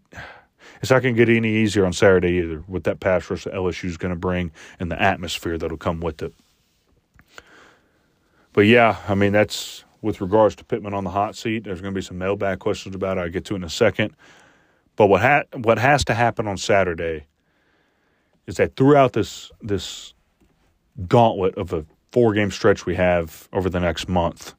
it's 0.82 0.92
not 0.92 1.02
going 1.02 1.16
to 1.16 1.26
get 1.26 1.36
any 1.36 1.50
easier 1.50 1.86
on 1.86 1.92
Saturday 1.92 2.38
either 2.38 2.64
with 2.68 2.86
that 2.86 3.02
pass 3.02 3.30
rush 3.30 3.44
that 3.44 3.54
LSU 3.54 3.86
is 3.86 3.98
going 3.98 4.14
to 4.14 4.20
bring 4.20 4.52
and 4.80 4.90
the 4.90 5.02
atmosphere 5.02 5.58
that'll 5.58 5.78
come 5.78 6.00
with 6.00 6.22
it. 6.22 6.34
But 8.54 8.62
yeah, 8.62 8.98
I 9.08 9.16
mean, 9.16 9.32
that's 9.32 9.84
with 10.02 10.22
regards 10.22 10.56
to 10.56 10.64
Pittman 10.64 10.94
on 10.94 11.04
the 11.04 11.10
hot 11.10 11.36
seat. 11.36 11.66
There's 11.66 11.82
going 11.82 11.94
to 11.94 11.98
be 11.98 12.04
some 12.04 12.18
mailbag 12.18 12.60
questions 12.60 12.96
about 12.96 13.18
it. 13.18 13.22
I'll 13.22 13.30
get 13.30 13.46
to 13.46 13.56
in 13.56 13.64
a 13.64 13.70
second. 13.70 14.16
But 14.96 15.08
what 15.08 15.22
ha- 15.22 15.44
what 15.54 15.78
has 15.78 16.04
to 16.06 16.14
happen 16.14 16.48
on 16.48 16.58
Saturday 16.58 17.26
is 18.48 18.58
that 18.58 18.76
throughout 18.76 19.14
this 19.14 19.52
this 19.62 20.14
gauntlet 21.08 21.56
of 21.56 21.72
a 21.74 21.86
four 22.12 22.34
game 22.34 22.52
stretch 22.52 22.86
we 22.86 22.96
have 22.96 23.48
over 23.54 23.70
the 23.70 23.80
next 23.80 24.10
month, 24.10 24.56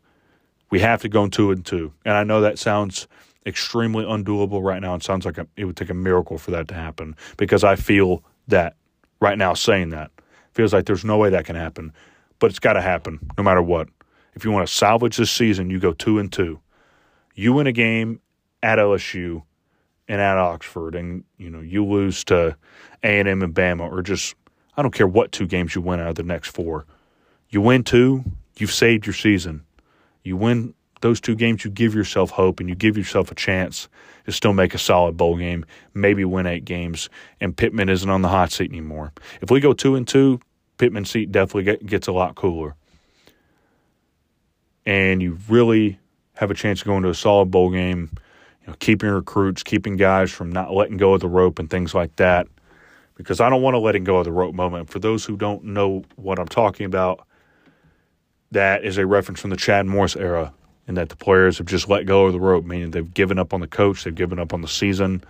we 0.70 0.80
have 0.80 1.02
to 1.02 1.08
go 1.08 1.26
two 1.28 1.50
and 1.50 1.64
two. 1.64 1.92
And 2.04 2.14
I 2.14 2.24
know 2.24 2.40
that 2.40 2.58
sounds 2.58 3.08
extremely 3.44 4.04
undoable 4.04 4.62
right 4.62 4.80
now. 4.80 4.94
It 4.94 5.02
sounds 5.02 5.24
like 5.24 5.38
a, 5.38 5.46
it 5.56 5.64
would 5.64 5.76
take 5.76 5.90
a 5.90 5.94
miracle 5.94 6.38
for 6.38 6.50
that 6.52 6.68
to 6.68 6.74
happen 6.74 7.16
because 7.36 7.64
I 7.64 7.76
feel 7.76 8.22
that 8.48 8.76
right 9.20 9.36
now 9.36 9.54
saying 9.54 9.90
that 9.90 10.10
feels 10.52 10.72
like 10.72 10.86
there's 10.86 11.04
no 11.04 11.16
way 11.16 11.30
that 11.30 11.44
can 11.44 11.56
happen, 11.56 11.92
but 12.40 12.50
it's 12.50 12.58
got 12.58 12.72
to 12.72 12.80
happen 12.80 13.20
no 13.38 13.44
matter 13.44 13.62
what. 13.62 13.88
If 14.34 14.44
you 14.44 14.50
want 14.50 14.66
to 14.66 14.74
salvage 14.74 15.16
this 15.16 15.30
season, 15.30 15.70
you 15.70 15.78
go 15.78 15.92
two 15.92 16.18
and 16.18 16.32
two. 16.32 16.60
You 17.34 17.52
win 17.52 17.68
a 17.68 17.72
game 17.72 18.20
at 18.62 18.78
LSU 18.78 19.42
and 20.08 20.20
at 20.20 20.38
Oxford, 20.38 20.96
and 20.96 21.22
you 21.38 21.48
know 21.50 21.60
you 21.60 21.84
lose 21.84 22.24
to 22.24 22.56
A 23.04 23.20
and 23.20 23.28
M 23.28 23.42
and 23.42 23.54
Bama, 23.54 23.90
or 23.90 24.02
just 24.02 24.34
I 24.76 24.82
don't 24.82 24.94
care 24.94 25.06
what 25.06 25.30
two 25.30 25.46
games 25.46 25.74
you 25.74 25.80
win 25.80 26.00
out 26.00 26.08
of 26.08 26.14
the 26.16 26.22
next 26.24 26.48
four. 26.48 26.86
You 27.50 27.60
win 27.60 27.84
two, 27.84 28.24
you've 28.58 28.72
saved 28.72 29.06
your 29.06 29.14
season. 29.14 29.64
You 30.22 30.36
win 30.36 30.74
those 31.00 31.20
two 31.20 31.34
games, 31.34 31.64
you 31.64 31.70
give 31.70 31.94
yourself 31.94 32.30
hope 32.30 32.60
and 32.60 32.68
you 32.68 32.74
give 32.74 32.96
yourself 32.96 33.30
a 33.30 33.34
chance 33.34 33.88
to 34.26 34.32
still 34.32 34.52
make 34.52 34.74
a 34.74 34.78
solid 34.78 35.16
bowl 35.16 35.36
game, 35.36 35.64
maybe 35.94 36.24
win 36.24 36.46
eight 36.46 36.64
games, 36.64 37.08
and 37.40 37.56
Pittman 37.56 37.88
isn't 37.88 38.10
on 38.10 38.22
the 38.22 38.28
hot 38.28 38.52
seat 38.52 38.70
anymore. 38.70 39.12
If 39.40 39.50
we 39.50 39.60
go 39.60 39.72
two 39.72 39.96
and 39.96 40.06
two, 40.06 40.40
Pittman's 40.80 41.10
seat 41.10 41.30
definitely 41.30 41.64
get, 41.64 41.84
gets 41.84 42.08
a 42.08 42.12
lot 42.12 42.36
cooler. 42.36 42.74
And 44.86 45.20
you 45.20 45.38
really 45.46 45.98
have 46.36 46.50
a 46.50 46.54
chance 46.54 46.80
of 46.80 46.86
going 46.86 47.02
to 47.02 47.10
a 47.10 47.14
solid 47.14 47.50
bowl 47.50 47.70
game, 47.70 48.10
you 48.62 48.68
know, 48.68 48.74
keeping 48.78 49.10
recruits, 49.10 49.62
keeping 49.62 49.96
guys 49.96 50.30
from 50.30 50.50
not 50.50 50.72
letting 50.72 50.96
go 50.96 51.12
of 51.12 51.20
the 51.20 51.28
rope 51.28 51.58
and 51.58 51.68
things 51.68 51.94
like 51.94 52.16
that. 52.16 52.46
Because 53.14 53.42
I 53.42 53.50
don't 53.50 53.60
want 53.60 53.74
to 53.74 53.78
letting 53.78 54.04
go 54.04 54.16
of 54.16 54.24
the 54.24 54.32
rope 54.32 54.54
moment. 54.54 54.88
For 54.88 54.98
those 54.98 55.22
who 55.22 55.36
don't 55.36 55.64
know 55.64 56.02
what 56.16 56.38
I'm 56.38 56.48
talking 56.48 56.86
about, 56.86 57.26
that 58.50 58.82
is 58.82 58.96
a 58.96 59.04
reference 59.04 59.38
from 59.38 59.50
the 59.50 59.56
Chad 59.58 59.84
Morris 59.84 60.16
era 60.16 60.54
and 60.88 60.96
that 60.96 61.10
the 61.10 61.16
players 61.16 61.58
have 61.58 61.66
just 61.66 61.90
let 61.90 62.06
go 62.06 62.24
of 62.24 62.32
the 62.32 62.40
rope, 62.40 62.64
meaning 62.64 62.90
they've 62.90 63.12
given 63.12 63.38
up 63.38 63.52
on 63.52 63.60
the 63.60 63.68
coach, 63.68 64.04
they've 64.04 64.14
given 64.14 64.38
up 64.38 64.54
on 64.54 64.62
the 64.62 64.68
season, 64.68 65.22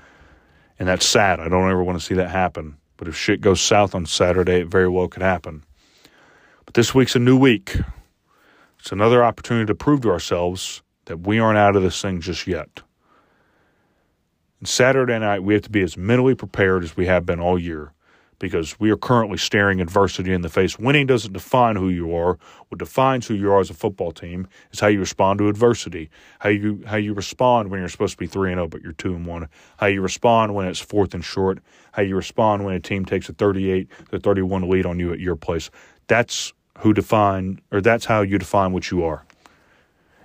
and 0.78 0.88
that's 0.88 1.05
sad. 1.05 1.40
I 1.40 1.48
don't 1.48 1.68
ever 1.68 1.82
want 1.82 1.98
to 1.98 2.05
see 2.05 2.14
that 2.14 2.30
happen. 2.30 2.76
But 3.01 3.09
if 3.09 3.16
shit 3.16 3.40
goes 3.40 3.62
south 3.62 3.94
on 3.94 4.05
Saturday, 4.05 4.61
it 4.61 4.66
very 4.66 4.86
well 4.86 5.09
could 5.09 5.22
happen. 5.22 5.64
But 6.66 6.74
this 6.74 6.94
week's 6.94 7.16
a 7.16 7.18
new 7.18 7.34
week. 7.34 7.78
It's 8.78 8.92
another 8.92 9.24
opportunity 9.24 9.64
to 9.64 9.74
prove 9.74 10.03
to 10.03 10.11
ourselves 10.11 10.82
that 11.07 11.20
we 11.20 11.38
aren't 11.38 11.57
out 11.57 11.76
of 11.76 11.82
this 11.82 12.03
thing 12.03 12.20
just 12.20 12.46
yet. 12.46 12.82
And 14.59 14.68
Saturday 14.68 15.18
night, 15.18 15.42
we 15.42 15.55
have 15.55 15.62
to 15.62 15.70
be 15.70 15.80
as 15.80 15.96
mentally 15.96 16.34
prepared 16.34 16.84
as 16.84 16.94
we 16.94 17.07
have 17.07 17.24
been 17.24 17.40
all 17.40 17.59
year 17.59 17.94
because 18.41 18.80
we 18.80 18.91
are 18.91 18.97
currently 18.97 19.36
staring 19.36 19.80
adversity 19.80 20.32
in 20.32 20.41
the 20.41 20.49
face. 20.49 20.78
Winning 20.78 21.07
doesn't 21.07 21.32
define 21.32 21.76
who 21.76 21.88
you 21.91 22.12
are. 22.16 22.38
What 22.68 22.78
defines 22.78 23.28
who 23.28 23.34
you 23.34 23.53
are 23.53 23.61
as 23.61 23.70
a 23.70 23.74
football 23.74 24.11
team 24.11 24.49
is 24.72 24.80
how 24.80 24.88
you 24.88 24.99
respond 24.99 25.38
to 25.38 25.49
adversity. 25.49 26.11
How 26.41 26.49
you 26.49 26.82
how 26.86 26.97
you 26.97 27.12
respond 27.12 27.70
when 27.70 27.78
you're 27.78 27.88
supposed 27.88 28.14
to 28.14 28.18
be 28.18 28.26
three 28.26 28.51
and 28.51 28.57
zero 28.57 28.64
oh, 28.64 28.68
but 28.68 28.82
you're 28.82 28.93
two 28.93 29.14
and 29.14 29.26
one. 29.26 29.49
How 29.76 29.86
you 29.86 30.01
respond 30.01 30.55
when 30.55 30.66
it's 30.66 30.80
fourth 30.80 31.14
and 31.14 31.24
short. 31.24 31.61
How 31.93 32.03
you 32.03 32.16
respond 32.16 32.64
when 32.64 32.74
a 32.74 32.80
team 32.80 33.05
takes 33.05 33.28
a 33.28 33.34
38 33.34 33.88
to 34.11 34.18
31 34.18 34.68
lead 34.68 34.86
on 34.86 34.99
you 34.99 35.12
at 35.12 35.20
your 35.20 35.36
place. 35.36 35.70
That's 36.09 36.53
who 36.78 36.95
define 36.95 37.61
or 37.70 37.80
that's 37.80 38.07
how 38.07 38.22
you 38.22 38.38
define 38.38 38.72
what 38.72 38.91
you 38.91 39.05
are. 39.05 39.24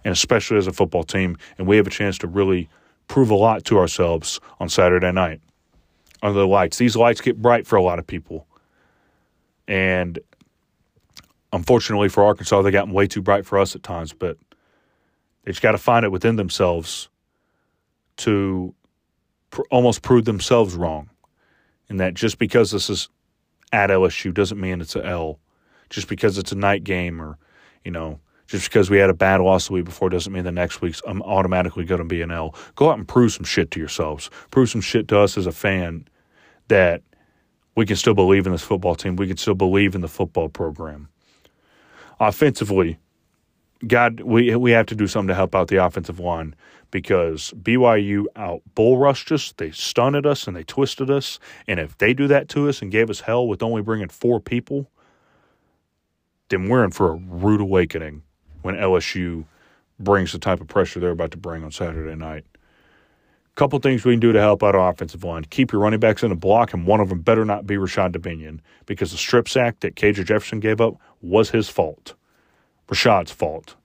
And 0.05 0.13
especially 0.13 0.57
as 0.57 0.67
a 0.67 0.73
football 0.73 1.03
team, 1.03 1.37
and 1.57 1.67
we 1.67 1.77
have 1.77 1.87
a 1.87 1.91
chance 1.91 2.17
to 2.19 2.27
really 2.27 2.69
prove 3.07 3.29
a 3.29 3.35
lot 3.35 3.65
to 3.65 3.77
ourselves 3.77 4.39
on 4.59 4.69
Saturday 4.69 5.11
night 5.11 5.41
under 6.21 6.39
the 6.39 6.47
lights. 6.47 6.77
These 6.77 6.95
lights 6.95 7.21
get 7.21 7.41
bright 7.41 7.67
for 7.67 7.75
a 7.75 7.83
lot 7.83 7.99
of 7.99 8.07
people. 8.07 8.47
And 9.67 10.19
unfortunately 11.51 12.09
for 12.09 12.23
Arkansas, 12.23 12.61
they 12.61 12.71
got 12.71 12.89
way 12.89 13.07
too 13.07 13.21
bright 13.21 13.45
for 13.45 13.57
us 13.57 13.75
at 13.75 13.83
times, 13.83 14.13
but 14.13 14.37
they 15.43 15.51
just 15.51 15.61
got 15.61 15.71
to 15.71 15.77
find 15.77 16.05
it 16.05 16.11
within 16.11 16.35
themselves 16.35 17.09
to 18.17 18.73
pr- 19.51 19.61
almost 19.71 20.01
prove 20.01 20.25
themselves 20.25 20.75
wrong. 20.75 21.09
And 21.89 21.99
that 21.99 22.13
just 22.13 22.39
because 22.39 22.71
this 22.71 22.89
is 22.89 23.09
at 23.71 23.89
LSU 23.89 24.33
doesn't 24.33 24.59
mean 24.59 24.81
it's 24.81 24.95
a 24.95 25.05
L. 25.05 25.39
Just 25.89 26.07
because 26.07 26.37
it's 26.37 26.51
a 26.51 26.55
night 26.55 26.83
game 26.83 27.21
or, 27.21 27.37
you 27.83 27.91
know, 27.91 28.19
just 28.47 28.69
because 28.69 28.89
we 28.89 28.97
had 28.97 29.09
a 29.09 29.13
bad 29.13 29.41
loss 29.41 29.67
the 29.67 29.73
week 29.73 29.85
before 29.85 30.09
doesn't 30.09 30.31
mean 30.31 30.43
the 30.43 30.51
next 30.51 30.81
week's 30.81 31.01
I'm 31.07 31.21
automatically 31.23 31.85
going 31.85 31.99
to 31.99 32.05
be 32.05 32.21
an 32.21 32.31
L. 32.31 32.55
Go 32.75 32.89
out 32.89 32.97
and 32.97 33.07
prove 33.07 33.33
some 33.33 33.45
shit 33.45 33.71
to 33.71 33.79
yourselves. 33.79 34.29
Prove 34.51 34.69
some 34.69 34.81
shit 34.81 35.07
to 35.09 35.19
us 35.19 35.37
as 35.37 35.47
a 35.47 35.51
fan 35.51 36.07
that 36.67 37.01
we 37.75 37.85
can 37.85 37.95
still 37.95 38.13
believe 38.13 38.45
in 38.45 38.51
this 38.51 38.61
football 38.61 38.95
team. 38.95 39.15
We 39.15 39.27
can 39.27 39.37
still 39.37 39.55
believe 39.55 39.95
in 39.95 40.01
the 40.01 40.07
football 40.07 40.49
program. 40.49 41.09
Offensively, 42.19 42.97
God, 43.85 44.21
we 44.21 44.55
we 44.55 44.71
have 44.71 44.85
to 44.87 44.95
do 44.95 45.07
something 45.07 45.27
to 45.27 45.35
help 45.35 45.53
out 45.53 45.67
the 45.67 45.83
offensive 45.83 46.19
line 46.19 46.55
because 46.91 47.53
BYU 47.61 48.25
out 48.35 48.61
bull 48.73 48.97
rushed 48.97 49.31
us, 49.31 49.53
they 49.57 49.71
stunned 49.71 50.25
us, 50.25 50.47
and 50.47 50.55
they 50.55 50.63
twisted 50.63 51.09
us. 51.09 51.39
And 51.67 51.79
if 51.79 51.97
they 51.97 52.13
do 52.13 52.27
that 52.27 52.47
to 52.49 52.69
us 52.69 52.81
and 52.81 52.91
gave 52.91 53.09
us 53.09 53.21
hell 53.21 53.47
with 53.47 53.61
only 53.61 53.81
bringing 53.81 54.07
four 54.07 54.39
people, 54.39 54.89
then 56.49 56.69
we're 56.69 56.85
in 56.85 56.91
for 56.91 57.11
a 57.11 57.15
rude 57.15 57.59
awakening 57.59 58.23
when 58.65 58.75
LSU 58.75 59.45
brings 59.99 60.31
the 60.31 60.39
type 60.39 60.59
of 60.59 60.67
pressure 60.67 60.99
they're 60.99 61.11
about 61.11 61.29
to 61.29 61.37
bring 61.37 61.63
on 61.63 61.71
Saturday 61.71 62.15
night. 62.15 62.43
a 62.55 63.55
Couple 63.55 63.77
things 63.77 64.03
we 64.03 64.13
can 64.13 64.19
do 64.19 64.31
to 64.31 64.39
help 64.39 64.63
out 64.63 64.73
our 64.73 64.89
offensive 64.89 65.23
line. 65.23 65.45
Keep 65.45 65.71
your 65.71 65.81
running 65.81 65.99
backs 65.99 66.23
in 66.23 66.29
the 66.29 66.35
block, 66.35 66.73
and 66.73 66.87
one 66.87 66.99
of 66.99 67.09
them 67.09 67.21
better 67.21 67.45
not 67.45 67.67
be 67.67 67.77
Rashod 67.77 68.11
Dubinion 68.11 68.61
because 68.87 69.11
the 69.11 69.17
strip 69.17 69.47
sack 69.47 69.81
that 69.81 69.95
KJ 69.95 70.25
Jefferson 70.25 70.59
gave 70.59 70.81
up 70.81 70.95
was 71.21 71.51
his 71.51 71.69
fault. 71.69 72.15
Rashod's 72.89 73.31
fault. 73.31 73.75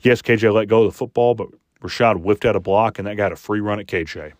Yes, 0.00 0.22
KJ 0.22 0.54
let 0.54 0.68
go 0.68 0.84
of 0.84 0.92
the 0.92 0.96
football, 0.96 1.34
but 1.34 1.48
Rashad 1.82 2.22
whipped 2.22 2.46
out 2.46 2.56
a 2.56 2.60
block, 2.60 2.98
and 2.98 3.06
that 3.06 3.18
got 3.18 3.32
a 3.32 3.36
free 3.36 3.60
run 3.60 3.78
at 3.78 3.86
KJ. 3.86 4.32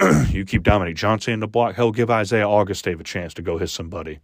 you 0.28 0.44
keep 0.44 0.64
Dominique 0.64 0.96
Johnson 0.96 1.32
in 1.32 1.40
the 1.40 1.48
block, 1.48 1.76
hell, 1.76 1.92
give 1.92 2.10
Isaiah 2.10 2.46
Augustave 2.46 3.00
a 3.00 3.04
chance 3.04 3.32
to 3.34 3.42
go 3.42 3.56
hit 3.56 3.70
somebody. 3.70 4.20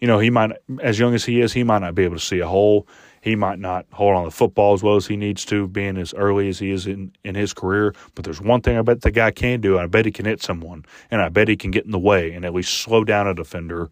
You 0.00 0.08
know, 0.08 0.18
he 0.18 0.28
might, 0.28 0.50
as 0.82 0.98
young 0.98 1.14
as 1.14 1.24
he 1.24 1.40
is, 1.40 1.52
he 1.52 1.62
might 1.62 1.78
not 1.78 1.94
be 1.94 2.04
able 2.04 2.16
to 2.16 2.22
see 2.22 2.40
a 2.40 2.46
hole. 2.46 2.86
He 3.24 3.36
might 3.36 3.58
not 3.58 3.86
hold 3.90 4.14
on 4.16 4.26
the 4.26 4.30
football 4.30 4.74
as 4.74 4.82
well 4.82 4.96
as 4.96 5.06
he 5.06 5.16
needs 5.16 5.46
to, 5.46 5.66
being 5.66 5.96
as 5.96 6.12
early 6.12 6.50
as 6.50 6.58
he 6.58 6.70
is 6.70 6.86
in, 6.86 7.10
in 7.24 7.34
his 7.34 7.54
career. 7.54 7.94
But 8.14 8.26
there's 8.26 8.38
one 8.38 8.60
thing 8.60 8.76
I 8.76 8.82
bet 8.82 9.00
the 9.00 9.10
guy 9.10 9.30
can 9.30 9.62
do. 9.62 9.78
I 9.78 9.86
bet 9.86 10.04
he 10.04 10.12
can 10.12 10.26
hit 10.26 10.42
someone, 10.42 10.84
and 11.10 11.22
I 11.22 11.30
bet 11.30 11.48
he 11.48 11.56
can 11.56 11.70
get 11.70 11.86
in 11.86 11.90
the 11.90 11.98
way 11.98 12.34
and 12.34 12.44
at 12.44 12.52
least 12.52 12.74
slow 12.74 13.02
down 13.02 13.26
a 13.26 13.32
defender 13.32 13.88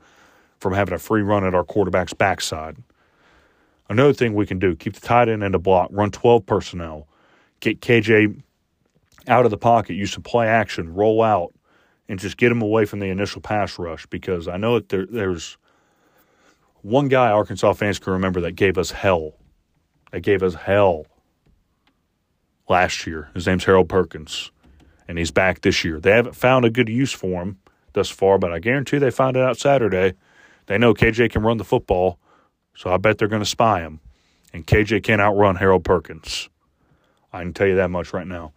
from 0.61 0.75
having 0.75 0.93
a 0.93 0.99
free 0.99 1.23
run 1.23 1.47
at 1.47 1.55
our 1.55 1.65
quarterback's 1.65 2.13
backside. 2.13 2.77
Another 3.89 4.13
thing 4.13 4.35
we 4.35 4.45
can 4.45 4.59
do: 4.59 4.77
keep 4.77 4.93
the 4.93 5.01
tight 5.01 5.31
end 5.31 5.43
in 5.43 5.53
the 5.53 5.59
block, 5.59 5.89
run 5.93 6.11
12 6.11 6.45
personnel, 6.45 7.09
get 7.61 7.81
KJ 7.81 8.39
out 9.29 9.47
of 9.47 9.51
the 9.51 9.57
pocket, 9.57 9.95
use 9.95 10.13
some 10.13 10.23
play 10.23 10.47
action, 10.47 10.93
roll 10.93 11.23
out, 11.23 11.55
and 12.07 12.19
just 12.19 12.37
get 12.37 12.53
him 12.53 12.61
away 12.61 12.85
from 12.85 12.99
the 12.99 13.09
initial 13.09 13.41
pass 13.41 13.79
rush. 13.79 14.05
Because 14.05 14.47
I 14.47 14.59
know 14.59 14.75
that 14.75 14.91
there, 14.91 15.07
there's 15.07 15.57
one 16.83 17.09
guy 17.09 17.31
Arkansas 17.31 17.73
fans 17.75 17.99
can 17.99 18.13
remember 18.13 18.41
that 18.43 18.53
gave 18.53 18.77
us 18.77 18.91
hell. 18.91 19.35
That 20.11 20.21
gave 20.21 20.43
us 20.43 20.55
hell 20.55 21.07
last 22.69 23.07
year. 23.07 23.31
His 23.35 23.47
name's 23.47 23.65
Harold 23.65 23.89
Perkins, 23.89 24.51
and 25.09 25.17
he's 25.17 25.31
back 25.31 25.63
this 25.63 25.85
year. 25.85 26.01
They 26.01 26.11
haven't 26.11 26.37
found 26.37 26.65
a 26.65 26.71
good 26.71 26.89
use 26.89 27.13
for 27.13 27.43
him 27.43 27.59
thus 27.93 28.11
far, 28.11 28.39
but 28.39 28.53
I 28.53 28.59
guarantee 28.59 28.99
they 28.99 29.11
find 29.11 29.37
it 29.37 29.43
out 29.43 29.59
Saturday. 29.59 30.15
They 30.67 30.77
know 30.77 30.93
KJ 30.93 31.31
can 31.31 31.43
run 31.43 31.57
the 31.57 31.65
football, 31.65 32.19
so 32.75 32.93
I 32.93 32.97
bet 32.97 33.19
they're 33.19 33.29
going 33.29 33.43
to 33.43 33.47
spy 33.47 33.81
him. 33.81 34.01
And 34.53 34.67
KJ 34.67 35.03
can't 35.03 35.21
outrun 35.21 35.57
Harold 35.57 35.85
Perkins. 35.85 36.51
I 37.33 37.41
can 37.41 37.55
tell 37.55 37.67
you 37.67 37.77
that 37.77 37.91
much 37.91 38.13
right 38.13 38.27
now. 38.27 38.53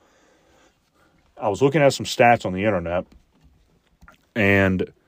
I 1.41 1.47
was 1.47 1.61
looking 1.61 1.81
at 1.81 1.93
some 1.93 2.05
stats 2.05 2.45
on 2.45 2.53
the 2.53 2.65
internet, 2.65 3.05
and– 4.35 4.91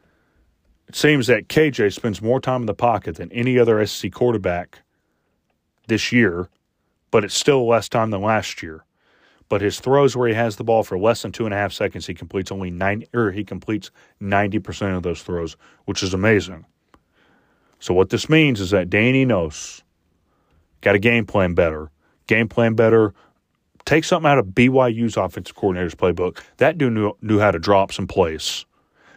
it 0.87 0.95
seems 0.95 1.27
that 1.27 1.47
KJ 1.49 1.93
spends 1.93 2.21
more 2.21 2.39
time 2.39 2.61
in 2.61 2.65
the 2.65 2.73
pocket 2.73 3.15
than 3.15 3.31
any 3.31 3.59
other 3.59 3.85
SEC 3.85 4.11
quarterback 4.11 4.79
this 5.87 6.11
year, 6.11 6.49
but 7.11 7.23
it's 7.23 7.35
still 7.35 7.67
less 7.67 7.89
time 7.89 8.11
than 8.11 8.21
last 8.21 8.63
year. 8.63 8.83
But 9.49 9.61
his 9.61 9.79
throws 9.79 10.15
where 10.15 10.27
he 10.27 10.33
has 10.33 10.57
the 10.57 10.63
ball 10.63 10.83
for 10.83 10.97
less 10.97 11.21
than 11.21 11.31
two 11.31 11.45
and 11.45 11.53
a 11.53 11.57
half 11.57 11.71
seconds, 11.71 12.05
he 12.05 12.13
completes 12.13 12.51
only 12.51 12.69
nine 12.69 13.05
or 13.13 13.31
he 13.31 13.43
completes 13.43 13.91
ninety 14.19 14.59
percent 14.59 14.93
of 14.93 15.03
those 15.03 15.21
throws, 15.21 15.55
which 15.85 16.03
is 16.03 16.13
amazing. 16.13 16.65
So 17.79 17.93
what 17.93 18.09
this 18.09 18.29
means 18.29 18.59
is 18.59 18.71
that 18.71 18.89
Dan 18.89 19.15
Enos 19.15 19.83
got 20.81 20.95
a 20.95 20.99
game 20.99 21.25
plan 21.25 21.53
better. 21.53 21.91
Game 22.27 22.49
plan 22.49 22.73
better. 22.73 23.13
Take 23.85 24.03
something 24.03 24.29
out 24.29 24.39
of 24.39 24.47
BYU's 24.47 25.15
offensive 25.15 25.55
coordinator's 25.55 25.95
playbook. 25.95 26.39
That 26.57 26.77
dude 26.77 26.93
knew, 26.93 27.13
knew 27.21 27.39
how 27.39 27.51
to 27.51 27.59
drop 27.59 27.93
some 27.93 28.07
plays. 28.07 28.65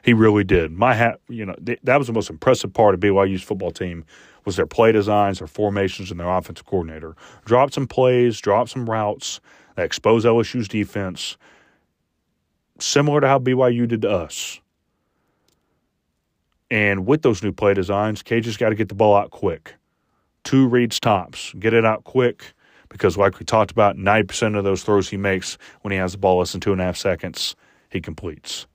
He 0.02 0.12
really 0.12 0.44
did. 0.44 0.72
My 0.72 0.94
hat, 0.94 1.20
you 1.28 1.44
know, 1.44 1.54
th- 1.64 1.80
that 1.84 1.98
was 1.98 2.06
the 2.06 2.12
most 2.12 2.30
impressive 2.30 2.72
part 2.72 2.94
of 2.94 3.00
BYU's 3.00 3.42
football 3.42 3.70
team 3.70 4.04
was 4.44 4.56
their 4.56 4.66
play 4.66 4.92
designs, 4.92 5.38
their 5.38 5.46
formations, 5.46 6.10
and 6.10 6.18
their 6.18 6.28
offensive 6.28 6.66
coordinator. 6.66 7.14
Dropped 7.44 7.74
some 7.74 7.86
plays, 7.86 8.40
dropped 8.40 8.70
some 8.70 8.88
routes 8.88 9.40
that 9.76 9.84
exposed 9.84 10.26
LSU's 10.26 10.68
defense, 10.68 11.36
similar 12.78 13.20
to 13.20 13.28
how 13.28 13.38
BYU 13.38 13.86
did 13.86 14.02
to 14.02 14.10
us. 14.10 14.60
And 16.70 17.06
with 17.06 17.22
those 17.22 17.42
new 17.42 17.52
play 17.52 17.74
designs, 17.74 18.22
KJ 18.22 18.44
has 18.44 18.56
got 18.56 18.70
to 18.70 18.74
get 18.74 18.88
the 18.88 18.94
ball 18.94 19.16
out 19.16 19.30
quick. 19.30 19.74
Two 20.44 20.68
reads 20.68 21.00
tops. 21.00 21.52
Get 21.58 21.74
it 21.74 21.84
out 21.84 22.04
quick 22.04 22.54
because, 22.88 23.16
like 23.16 23.38
we 23.38 23.44
talked 23.44 23.70
about, 23.70 23.96
90% 23.96 24.56
of 24.56 24.64
those 24.64 24.82
throws 24.82 25.08
he 25.08 25.16
makes 25.16 25.58
when 25.82 25.92
he 25.92 25.98
has 25.98 26.12
the 26.12 26.18
ball 26.18 26.38
less 26.38 26.52
than 26.52 26.60
two 26.60 26.72
and 26.72 26.80
a 26.80 26.84
half 26.84 26.96
seconds, 26.96 27.56
he 27.90 28.00
completes. 28.00 28.66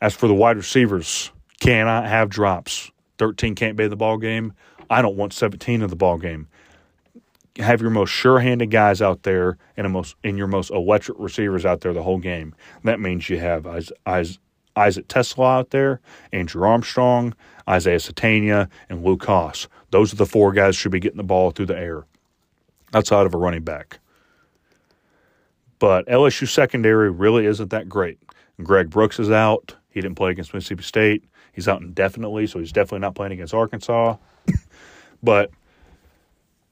As 0.00 0.14
for 0.14 0.28
the 0.28 0.34
wide 0.34 0.56
receivers, 0.56 1.30
cannot 1.60 2.06
have 2.06 2.28
drops. 2.28 2.90
13 3.18 3.54
can't 3.54 3.76
be 3.76 3.84
in 3.84 3.90
the 3.90 3.96
ball 3.96 4.18
game. 4.18 4.52
I 4.90 5.02
don't 5.02 5.16
want 5.16 5.32
17 5.32 5.82
in 5.82 5.88
the 5.88 5.96
ball 5.96 6.18
game. 6.18 6.48
Have 7.58 7.80
your 7.80 7.90
most 7.90 8.10
sure-handed 8.10 8.70
guys 8.70 9.00
out 9.00 9.22
there 9.22 9.56
and, 9.76 9.90
most, 9.90 10.14
and 10.22 10.36
your 10.36 10.46
most 10.46 10.70
electric 10.70 11.18
receivers 11.18 11.64
out 11.64 11.80
there 11.80 11.94
the 11.94 12.02
whole 12.02 12.18
game. 12.18 12.54
That 12.84 13.00
means 13.00 13.30
you 13.30 13.38
have 13.38 13.66
Isaac 13.66 14.38
TeSlaa 14.76 15.58
out 15.58 15.70
there, 15.70 16.00
Andrew 16.32 16.68
Armstrong, 16.68 17.34
Isaiah 17.66 17.96
Sategna, 17.96 18.68
and 18.90 19.02
Luke 19.02 19.24
Hasz. 19.24 19.68
Those 19.90 20.12
are 20.12 20.16
the 20.16 20.26
four 20.26 20.52
guys 20.52 20.76
should 20.76 20.92
be 20.92 21.00
getting 21.00 21.16
the 21.16 21.22
ball 21.22 21.50
through 21.50 21.66
the 21.66 21.78
air 21.78 22.04
outside 22.92 23.24
of 23.24 23.32
a 23.32 23.38
running 23.38 23.64
back. 23.64 23.98
But 25.78 26.06
LSU 26.06 26.46
secondary 26.46 27.10
really 27.10 27.46
isn't 27.46 27.70
that 27.70 27.88
great. 27.88 28.18
Greg 28.62 28.90
Brooks 28.90 29.18
is 29.18 29.30
out. 29.30 29.76
He 29.96 30.02
didn't 30.02 30.16
play 30.16 30.30
against 30.30 30.52
Mississippi 30.52 30.82
State. 30.82 31.24
He's 31.54 31.68
out 31.68 31.80
indefinitely, 31.80 32.46
so 32.48 32.58
he's 32.58 32.70
definitely 32.70 32.98
not 32.98 33.14
playing 33.14 33.32
against 33.32 33.54
Arkansas. 33.54 34.16
but 35.22 35.50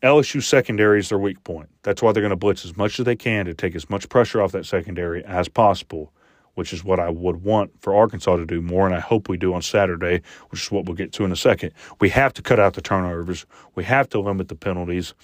LSU 0.02 0.42
secondary 0.42 1.00
is 1.00 1.08
their 1.08 1.18
weak 1.18 1.42
point. 1.42 1.70
That's 1.84 2.02
why 2.02 2.12
they're 2.12 2.20
going 2.20 2.32
to 2.32 2.36
blitz 2.36 2.66
as 2.66 2.76
much 2.76 3.00
as 3.00 3.06
they 3.06 3.16
can 3.16 3.46
to 3.46 3.54
take 3.54 3.74
as 3.74 3.88
much 3.88 4.10
pressure 4.10 4.42
off 4.42 4.52
that 4.52 4.66
secondary 4.66 5.24
as 5.24 5.48
possible, 5.48 6.12
which 6.52 6.74
is 6.74 6.84
what 6.84 7.00
I 7.00 7.08
would 7.08 7.42
want 7.42 7.70
for 7.80 7.94
Arkansas 7.94 8.36
to 8.36 8.44
do 8.44 8.60
more, 8.60 8.84
and 8.84 8.94
I 8.94 9.00
hope 9.00 9.30
we 9.30 9.38
do 9.38 9.54
on 9.54 9.62
Saturday, 9.62 10.20
which 10.50 10.60
is 10.60 10.70
what 10.70 10.84
we'll 10.84 10.94
get 10.94 11.14
to 11.14 11.24
in 11.24 11.32
a 11.32 11.36
second. 11.36 11.72
We 12.00 12.10
have 12.10 12.34
to 12.34 12.42
cut 12.42 12.60
out 12.60 12.74
the 12.74 12.82
turnovers. 12.82 13.46
We 13.74 13.84
have 13.84 14.06
to 14.10 14.20
limit 14.20 14.48
the 14.48 14.54
penalties, 14.54 15.14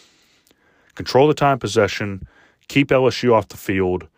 control 0.95 1.29
the 1.29 1.35
time 1.35 1.59
possession, 1.59 2.27
keep 2.69 2.89
LSU 2.89 3.35
off 3.35 3.49
the 3.49 3.59
field, 3.59 4.09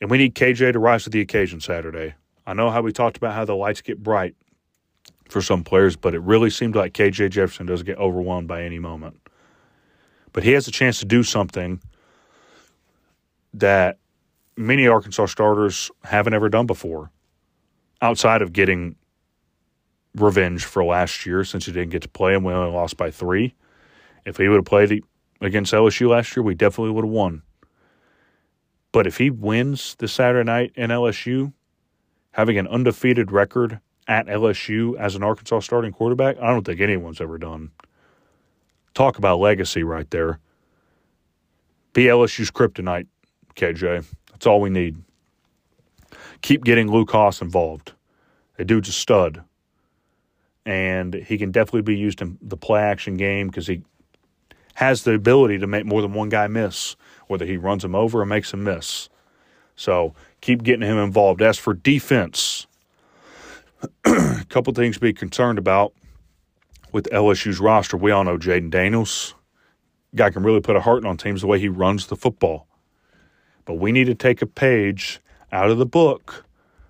and 0.00 0.08
we 0.08 0.18
need 0.18 0.36
KJ 0.36 0.74
to 0.74 0.78
rise 0.78 1.02
to 1.02 1.10
the 1.10 1.20
occasion 1.20 1.58
Saturday. 1.58 2.14
I 2.46 2.54
know 2.54 2.70
how 2.70 2.82
we 2.82 2.92
talked 2.92 3.16
about 3.16 3.34
how 3.34 3.44
the 3.44 3.54
lights 3.54 3.80
get 3.80 4.02
bright 4.02 4.34
for 5.28 5.40
some 5.40 5.62
players, 5.64 5.96
but 5.96 6.14
it 6.14 6.20
really 6.20 6.50
seemed 6.50 6.74
like 6.74 6.92
KJ 6.92 7.30
Jefferson 7.30 7.66
doesn't 7.66 7.86
get 7.86 7.98
overwhelmed 7.98 8.48
by 8.48 8.62
any 8.62 8.78
moment. 8.78 9.20
But 10.32 10.42
he 10.42 10.52
has 10.52 10.66
a 10.68 10.70
chance 10.70 10.98
to 11.00 11.04
do 11.04 11.22
something 11.22 11.80
that 13.54 13.98
many 14.56 14.86
Arkansas 14.86 15.26
starters 15.26 15.90
haven't 16.04 16.34
ever 16.34 16.48
done 16.48 16.66
before, 16.66 17.10
outside 18.02 18.42
of 18.42 18.52
getting 18.52 18.96
revenge 20.16 20.64
for 20.64 20.84
last 20.84 21.24
year 21.24 21.44
since 21.44 21.66
he 21.66 21.72
didn't 21.72 21.90
get 21.90 22.02
to 22.02 22.08
play 22.08 22.34
and 22.34 22.44
we 22.44 22.52
only 22.52 22.72
lost 22.72 22.96
by 22.96 23.10
three. 23.10 23.54
If 24.24 24.36
he 24.36 24.48
would 24.48 24.56
have 24.56 24.64
played 24.64 25.02
against 25.40 25.72
LSU 25.72 26.08
last 26.08 26.36
year, 26.36 26.42
we 26.42 26.54
definitely 26.54 26.92
would 26.92 27.04
have 27.04 27.12
won. 27.12 27.42
But 28.92 29.06
if 29.06 29.18
he 29.18 29.30
wins 29.30 29.94
this 29.98 30.12
Saturday 30.12 30.44
night 30.44 30.72
in 30.74 30.90
LSU, 30.90 31.52
having 32.32 32.58
an 32.58 32.68
undefeated 32.68 33.32
record 33.32 33.80
at 34.06 34.26
LSU 34.26 34.96
as 34.98 35.14
an 35.14 35.22
Arkansas 35.22 35.60
starting 35.60 35.92
quarterback, 35.92 36.36
I 36.40 36.48
don't 36.48 36.64
think 36.64 36.80
anyone's 36.80 37.20
ever 37.20 37.38
done. 37.38 37.70
Talk 38.94 39.18
about 39.18 39.38
legacy 39.38 39.82
right 39.82 40.10
there. 40.10 40.40
Be 41.92 42.04
LSU's 42.04 42.50
kryptonite, 42.50 43.06
KJ. 43.56 44.04
That's 44.30 44.46
all 44.46 44.60
we 44.60 44.70
need. 44.70 44.96
Keep 46.42 46.64
getting 46.64 46.90
Luke 46.90 47.10
Hasz 47.12 47.40
involved. 47.40 47.92
The 48.56 48.64
dude's 48.64 48.88
a 48.88 48.92
stud. 48.92 49.42
And 50.66 51.14
he 51.14 51.38
can 51.38 51.50
definitely 51.50 51.82
be 51.82 51.96
used 51.96 52.20
in 52.20 52.38
the 52.42 52.56
play 52.56 52.82
action 52.82 53.16
game 53.16 53.48
because 53.48 53.66
he 53.66 53.82
has 54.74 55.04
the 55.04 55.14
ability 55.14 55.58
to 55.58 55.66
make 55.66 55.84
more 55.84 56.02
than 56.02 56.12
one 56.12 56.28
guy 56.28 56.46
miss, 56.46 56.96
whether 57.26 57.44
he 57.44 57.56
runs 57.56 57.84
him 57.84 57.94
over 57.94 58.20
or 58.20 58.26
makes 58.26 58.52
him 58.52 58.64
miss. 58.64 59.08
So 59.76 60.14
keep 60.40 60.62
getting 60.62 60.88
him 60.88 60.98
involved. 60.98 61.42
As 61.42 61.58
for 61.58 61.74
defense, 61.74 62.66
a 64.04 64.44
couple 64.48 64.72
things 64.72 64.96
to 64.96 65.00
be 65.00 65.12
concerned 65.12 65.58
about 65.58 65.92
with 66.92 67.08
LSU's 67.10 67.60
roster. 67.60 67.96
We 67.96 68.10
all 68.10 68.24
know 68.24 68.38
Jayden 68.38 68.70
Daniels. 68.70 69.34
Guy 70.14 70.30
can 70.30 70.42
really 70.42 70.60
put 70.60 70.76
a 70.76 70.80
heart 70.80 71.04
on 71.04 71.16
teams 71.16 71.40
the 71.40 71.46
way 71.46 71.58
he 71.58 71.68
runs 71.68 72.08
the 72.08 72.16
football. 72.16 72.66
But 73.64 73.74
we 73.74 73.92
need 73.92 74.06
to 74.06 74.14
take 74.14 74.42
a 74.42 74.46
page 74.46 75.20
out 75.52 75.70
of 75.70 75.78
the 75.78 75.86
book 75.86 76.44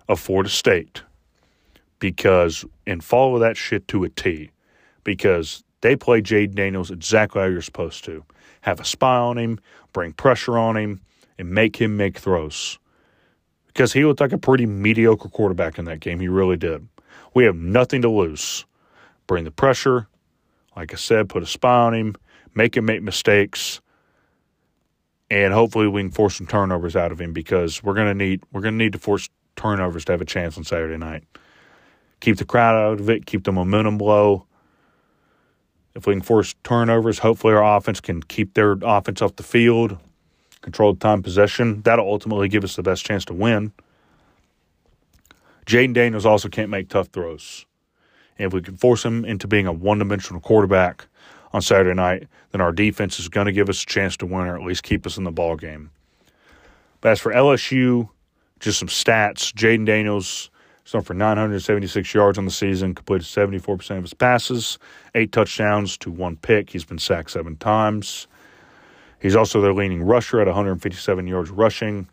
of 0.07 0.19
Florida 0.19 0.49
State 0.49 1.03
because 1.99 2.65
and 2.87 3.03
follow 3.03 3.37
that 3.39 3.57
shit 3.57 3.87
to 3.89 4.03
a 4.03 4.09
T. 4.09 4.51
Because 5.03 5.63
They 5.81 5.95
play 5.95 6.21
Jayden 6.21 6.55
Daniels 6.55 6.91
exactly 6.91 7.41
how 7.41 7.47
you're 7.47 7.61
supposed 7.61 8.03
to. 8.05 8.23
Have 8.61 8.79
a 8.79 8.85
spy 8.85 9.17
on 9.17 9.37
him, 9.37 9.59
bring 9.93 10.13
pressure 10.13 10.57
on 10.57 10.77
him, 10.77 11.01
and 11.37 11.49
make 11.49 11.77
him 11.77 11.97
make 11.97 12.19
throws. 12.19 12.77
Because 13.73 13.93
he 13.93 14.03
looked 14.05 14.19
like 14.19 14.33
a 14.33 14.37
pretty 14.37 14.65
mediocre 14.65 15.29
quarterback 15.29 15.79
in 15.79 15.85
that 15.85 16.01
game. 16.01 16.19
He 16.19 16.27
really 16.27 16.57
did. 16.57 16.87
We 17.33 17.45
have 17.45 17.55
nothing 17.55 18.01
to 18.01 18.09
lose. 18.09 18.65
Bring 19.27 19.45
the 19.45 19.51
pressure. 19.51 20.07
Like 20.75 20.93
I 20.93 20.97
said, 20.97 21.29
put 21.29 21.43
a 21.43 21.45
spy 21.45 21.69
on 21.69 21.93
him, 21.93 22.15
make 22.53 22.75
him 22.75 22.85
make 22.85 23.01
mistakes, 23.01 23.81
and 25.29 25.53
hopefully 25.53 25.87
we 25.87 26.01
can 26.01 26.11
force 26.11 26.35
some 26.35 26.47
turnovers 26.47 26.95
out 26.95 27.11
of 27.11 27.19
him 27.19 27.33
because 27.33 27.83
we're 27.83 27.93
gonna 27.93 28.13
need 28.13 28.43
we're 28.51 28.61
gonna 28.61 28.77
need 28.77 28.93
to 28.93 28.99
force 28.99 29.29
turnovers 29.55 30.05
to 30.05 30.11
have 30.13 30.21
a 30.21 30.25
chance 30.25 30.57
on 30.57 30.63
Saturday 30.63 30.97
night. 30.97 31.23
Keep 32.19 32.37
the 32.37 32.45
crowd 32.45 32.75
out 32.75 32.99
of 32.99 33.09
it, 33.09 33.25
keep 33.25 33.43
the 33.43 33.51
momentum 33.51 33.97
low. 33.97 34.45
If 35.93 36.07
we 36.07 36.13
can 36.13 36.21
force 36.21 36.55
turnovers, 36.63 37.19
hopefully 37.19 37.53
our 37.53 37.77
offense 37.77 37.99
can 37.99 38.23
keep 38.23 38.53
their 38.53 38.77
offense 38.81 39.21
off 39.21 39.35
the 39.35 39.43
field, 39.43 39.97
control 40.61 40.93
the 40.93 40.99
time 40.99 41.21
possession. 41.23 41.81
That'll 41.81 42.07
ultimately 42.07 42.47
give 42.47 42.63
us 42.63 42.75
the 42.75 42.83
best 42.83 43.05
chance 43.05 43.25
to 43.25 43.33
win. 43.33 43.71
Jayden 45.65 45.93
Daniels 45.93 46.25
also 46.25 46.49
can't 46.49 46.69
make 46.69 46.89
tough 46.89 47.07
throws. 47.07 47.65
And 48.37 48.47
if 48.47 48.53
we 48.53 48.61
can 48.61 48.77
force 48.77 49.05
him 49.05 49.25
into 49.25 49.47
being 49.47 49.67
a 49.67 49.73
one 49.73 49.99
dimensional 49.99 50.41
quarterback 50.41 51.07
on 51.53 51.61
Saturday 51.61 51.93
night, 51.93 52.27
then 52.51 52.61
our 52.61 52.71
defense 52.71 53.19
is 53.19 53.29
going 53.29 53.45
to 53.45 53.51
give 53.51 53.69
us 53.69 53.83
a 53.83 53.85
chance 53.85 54.17
to 54.17 54.25
win 54.25 54.47
or 54.47 54.55
at 54.55 54.65
least 54.65 54.83
keep 54.83 55.05
us 55.05 55.17
in 55.17 55.23
the 55.23 55.31
ball 55.31 55.55
game. 55.55 55.91
But 57.01 57.13
as 57.13 57.19
for 57.19 57.33
LSU, 57.33 58.09
just 58.59 58.79
some 58.79 58.87
stats. 58.87 59.53
Jayden 59.53 59.85
Daniels 59.85 60.49
thrown 60.85 61.03
for 61.03 61.13
976 61.13 62.13
yards 62.13 62.37
on 62.37 62.45
the 62.45 62.51
season, 62.51 62.93
completed 62.93 63.25
74% 63.25 63.97
of 63.97 64.03
his 64.03 64.13
passes, 64.13 64.77
eight 65.15 65.31
touchdowns 65.31 65.97
to 65.97 66.11
one 66.11 66.35
pick. 66.37 66.69
He's 66.69 66.85
been 66.85 66.99
sacked 66.99 67.31
seven 67.31 67.55
times. 67.57 68.27
He's 69.21 69.35
also 69.35 69.61
their 69.61 69.73
leading 69.73 70.01
rusher 70.01 70.41
at 70.41 70.47
157 70.47 71.27
yards 71.27 71.51
rushing. 71.51 72.09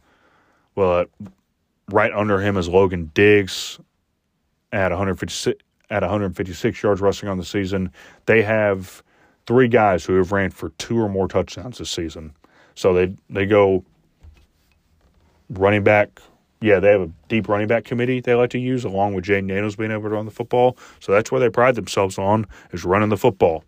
Well, 0.75 1.07
right 1.91 2.13
under 2.13 2.41
him 2.41 2.57
is 2.57 2.69
Logan 2.69 3.11
Diggs 3.15 3.81
at 4.73 4.91
156 4.91 5.63
at 5.91 6.03
156 6.03 6.83
yards 6.83 7.01
rushing 7.01 7.31
on 7.31 7.39
the 7.39 7.45
season. 7.45 7.91
They 8.27 8.43
have 8.43 9.03
three 9.47 9.69
guys 9.69 10.05
who 10.05 10.17
have 10.17 10.33
ran 10.33 10.51
for 10.51 10.69
two 10.77 11.01
or 11.01 11.09
more 11.09 11.27
touchdowns 11.29 11.79
this 11.79 11.91
season. 11.91 12.35
So 12.75 12.93
they 12.93 13.17
they 13.31 13.47
go 13.47 13.85
running 15.49 15.83
back. 15.83 16.21
Yeah, 16.61 16.81
they 16.81 16.91
have 16.91 17.01
a 17.01 17.11
deep 17.29 17.49
running 17.49 17.69
back 17.69 17.85
committee 17.85 18.21
they 18.21 18.35
like 18.35 18.51
to 18.51 18.59
use, 18.59 18.85
along 18.85 19.15
with 19.15 19.25
Jayden 19.25 19.49
Daniels 19.49 19.77
being 19.77 19.93
able 19.93 20.03
to 20.03 20.09
run 20.11 20.27
the 20.27 20.31
football. 20.31 20.77
So 21.01 21.13
that's 21.13 21.33
where 21.33 21.41
they 21.41 21.49
pride 21.49 21.77
themselves 21.77 22.19
on 22.19 22.47
is 22.73 22.85
running 22.85 23.09
the 23.09 23.17
football. 23.17 23.65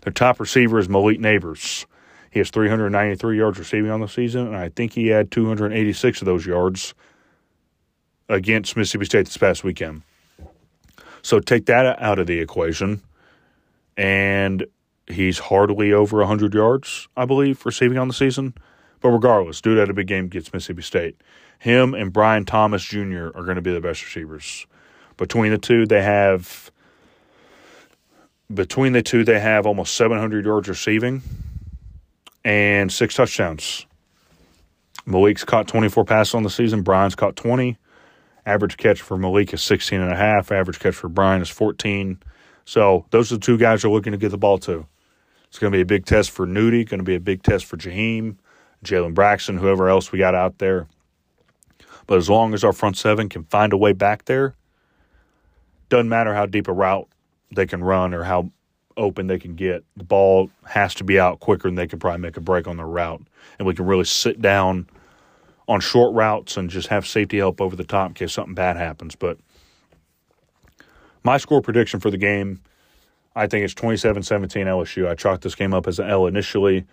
Their 0.00 0.12
top 0.12 0.40
receiver 0.40 0.78
is 0.78 0.88
Malik 0.88 1.20
Nabers. 1.20 1.86
He 2.34 2.40
has 2.40 2.50
393 2.50 3.38
yards 3.38 3.60
receiving 3.60 3.92
on 3.92 4.00
the 4.00 4.08
season, 4.08 4.48
and 4.48 4.56
I 4.56 4.68
think 4.68 4.92
he 4.92 5.06
had 5.06 5.30
286 5.30 6.20
of 6.20 6.26
those 6.26 6.44
yards 6.44 6.92
against 8.28 8.76
Mississippi 8.76 9.04
State 9.04 9.26
this 9.26 9.36
past 9.36 9.62
weekend. 9.62 10.02
So 11.22 11.38
take 11.38 11.66
that 11.66 12.02
out 12.02 12.18
of 12.18 12.26
the 12.26 12.40
equation, 12.40 13.02
and 13.96 14.66
he's 15.06 15.38
hardly 15.38 15.92
over 15.92 16.18
100 16.18 16.52
yards, 16.54 17.06
I 17.16 17.24
believe, 17.24 17.64
receiving 17.64 17.98
on 17.98 18.08
the 18.08 18.14
season. 18.14 18.54
But 19.00 19.10
regardless, 19.10 19.60
dude 19.60 19.78
had 19.78 19.88
a 19.88 19.94
big 19.94 20.08
game 20.08 20.24
against 20.24 20.52
Mississippi 20.52 20.82
State. 20.82 21.20
Him 21.60 21.94
and 21.94 22.12
Brian 22.12 22.44
Thomas 22.44 22.82
Jr. 22.82 23.26
are 23.26 23.44
going 23.44 23.54
to 23.54 23.62
be 23.62 23.72
the 23.72 23.80
best 23.80 24.02
receivers. 24.02 24.66
Between 25.16 25.52
the 25.52 25.58
two, 25.58 25.86
they 25.86 26.02
have 26.02 26.72
between 28.52 28.92
the 28.92 29.02
two 29.02 29.22
they 29.22 29.38
have 29.38 29.66
almost 29.66 29.94
700 29.94 30.44
yards 30.44 30.68
receiving 30.68 31.22
and 32.44 32.92
six 32.92 33.14
touchdowns. 33.14 33.86
Malik's 35.06 35.44
caught 35.44 35.68
24 35.68 36.04
passes 36.04 36.34
on 36.34 36.42
the 36.42 36.50
season. 36.50 36.82
Brian's 36.82 37.14
caught 37.14 37.36
20. 37.36 37.76
Average 38.46 38.76
catch 38.76 39.00
for 39.00 39.16
Malik 39.16 39.52
is 39.54 39.62
16 39.62 40.00
and 40.00 40.12
a 40.12 40.16
half. 40.16 40.52
Average 40.52 40.78
catch 40.78 40.94
for 40.94 41.08
Brian 41.08 41.42
is 41.42 41.48
14. 41.48 42.18
So 42.64 43.06
those 43.10 43.32
are 43.32 43.36
the 43.36 43.40
two 43.40 43.58
guys 43.58 43.82
you're 43.82 43.92
looking 43.92 44.12
to 44.12 44.18
get 44.18 44.30
the 44.30 44.38
ball 44.38 44.58
to. 44.58 44.86
It's 45.48 45.58
going 45.58 45.72
to 45.72 45.76
be 45.76 45.82
a 45.82 45.86
big 45.86 46.04
test 46.06 46.30
for 46.30 46.46
Nudie. 46.46 46.88
Going 46.88 46.98
to 46.98 47.04
be 47.04 47.14
a 47.14 47.20
big 47.20 47.42
test 47.42 47.64
for 47.64 47.76
Jaheim, 47.76 48.36
Jalen 48.84 49.14
Braxton, 49.14 49.58
whoever 49.58 49.88
else 49.88 50.12
we 50.12 50.18
got 50.18 50.34
out 50.34 50.58
there. 50.58 50.88
But 52.06 52.18
as 52.18 52.28
long 52.28 52.54
as 52.54 52.64
our 52.64 52.72
front 52.72 52.96
seven 52.96 53.28
can 53.28 53.44
find 53.44 53.72
a 53.72 53.76
way 53.76 53.92
back 53.92 54.24
there, 54.24 54.56
doesn't 55.88 56.08
matter 56.08 56.34
how 56.34 56.46
deep 56.46 56.68
a 56.68 56.72
route 56.72 57.08
they 57.54 57.66
can 57.66 57.82
run 57.84 58.12
or 58.12 58.24
how 58.24 58.50
open 58.96 59.26
they 59.26 59.38
can 59.38 59.54
get. 59.54 59.84
The 59.96 60.04
ball 60.04 60.50
has 60.66 60.94
to 60.96 61.04
be 61.04 61.18
out 61.18 61.40
quicker 61.40 61.68
than 61.68 61.74
they 61.74 61.86
can 61.86 61.98
probably 61.98 62.20
make 62.20 62.36
a 62.36 62.40
break 62.40 62.66
on 62.66 62.76
their 62.76 62.86
route. 62.86 63.22
And 63.58 63.66
we 63.66 63.74
can 63.74 63.86
really 63.86 64.04
sit 64.04 64.40
down 64.40 64.88
on 65.68 65.80
short 65.80 66.14
routes 66.14 66.56
and 66.56 66.68
just 66.68 66.88
have 66.88 67.06
safety 67.06 67.38
help 67.38 67.60
over 67.60 67.76
the 67.76 67.84
top 67.84 68.08
in 68.08 68.14
case 68.14 68.32
something 68.32 68.54
bad 68.54 68.76
happens. 68.76 69.14
But 69.14 69.38
my 71.22 71.38
score 71.38 71.62
prediction 71.62 72.00
for 72.00 72.10
the 72.10 72.18
game, 72.18 72.60
I 73.34 73.46
think 73.46 73.64
it's 73.64 73.74
27 73.74 74.22
17 74.22 74.66
LSU. 74.66 75.08
I 75.08 75.14
chalked 75.14 75.42
this 75.42 75.54
game 75.54 75.74
up 75.74 75.86
as 75.86 75.98
an 75.98 76.08
L 76.08 76.26
initially. 76.26 76.84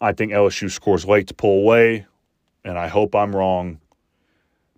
I 0.00 0.12
think 0.12 0.32
LSU 0.32 0.70
scores 0.70 1.06
late 1.06 1.28
to 1.28 1.34
pull 1.34 1.60
away, 1.60 2.06
and 2.64 2.78
I 2.78 2.88
hope 2.88 3.14
I'm 3.14 3.34
wrong, 3.34 3.80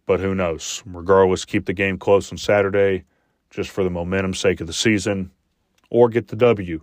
but 0.07 0.21
who 0.21 0.35
knows? 0.35 0.83
Regardless, 0.87 1.45
keep 1.45 1.67
the 1.67 1.73
game 1.73 1.99
close 1.99 2.31
on 2.31 2.39
Saturday 2.39 3.05
just 3.51 3.71
for 3.71 3.83
the 3.83 3.91
momentum 3.91 4.35
sake 4.35 4.61
of 4.61 4.69
the 4.69 4.73
season 4.73 5.33
or 5.91 6.09
get 6.09 6.29
the 6.29 6.37
W. 6.37 6.81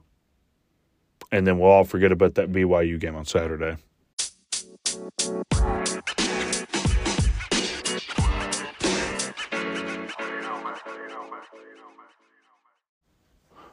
And 1.31 1.45
then 1.45 1.59
we'll 1.59 1.71
all 1.71 1.83
forget 1.83 2.11
about 2.11 2.35
that 2.35 2.51
BYU 2.51 2.99
game 2.99 3.15
on 3.15 3.25
Saturday. 3.25 3.77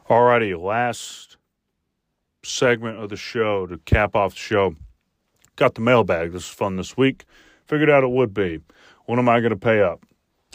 Alrighty, 0.08 0.60
last 0.60 1.36
segment 2.44 2.98
of 2.98 3.08
the 3.08 3.16
show 3.16 3.66
to 3.66 3.78
cap 3.78 4.14
off 4.14 4.32
the 4.32 4.38
show. 4.38 4.74
Got 5.56 5.74
the 5.74 5.80
mailbag. 5.80 6.32
This 6.32 6.42
is 6.42 6.48
fun 6.48 6.76
this 6.76 6.96
week. 6.96 7.24
Figured 7.66 7.88
out 7.88 8.04
it 8.04 8.10
would 8.10 8.34
be. 8.34 8.60
When 9.06 9.18
am 9.18 9.28
I 9.28 9.40
going 9.40 9.50
to 9.50 9.56
pay 9.56 9.80
up? 9.80 10.04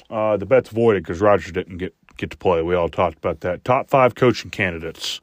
Uh, 0.09 0.37
the 0.37 0.45
bet's 0.45 0.69
voided 0.69 1.03
because 1.03 1.21
Roger 1.21 1.51
didn't 1.51 1.77
get 1.77 1.95
get 2.17 2.31
to 2.31 2.37
play. 2.37 2.61
We 2.61 2.75
all 2.75 2.89
talked 2.89 3.17
about 3.17 3.41
that. 3.41 3.63
Top 3.63 3.89
five 3.89 4.15
coaching 4.15 4.51
candidates. 4.51 5.21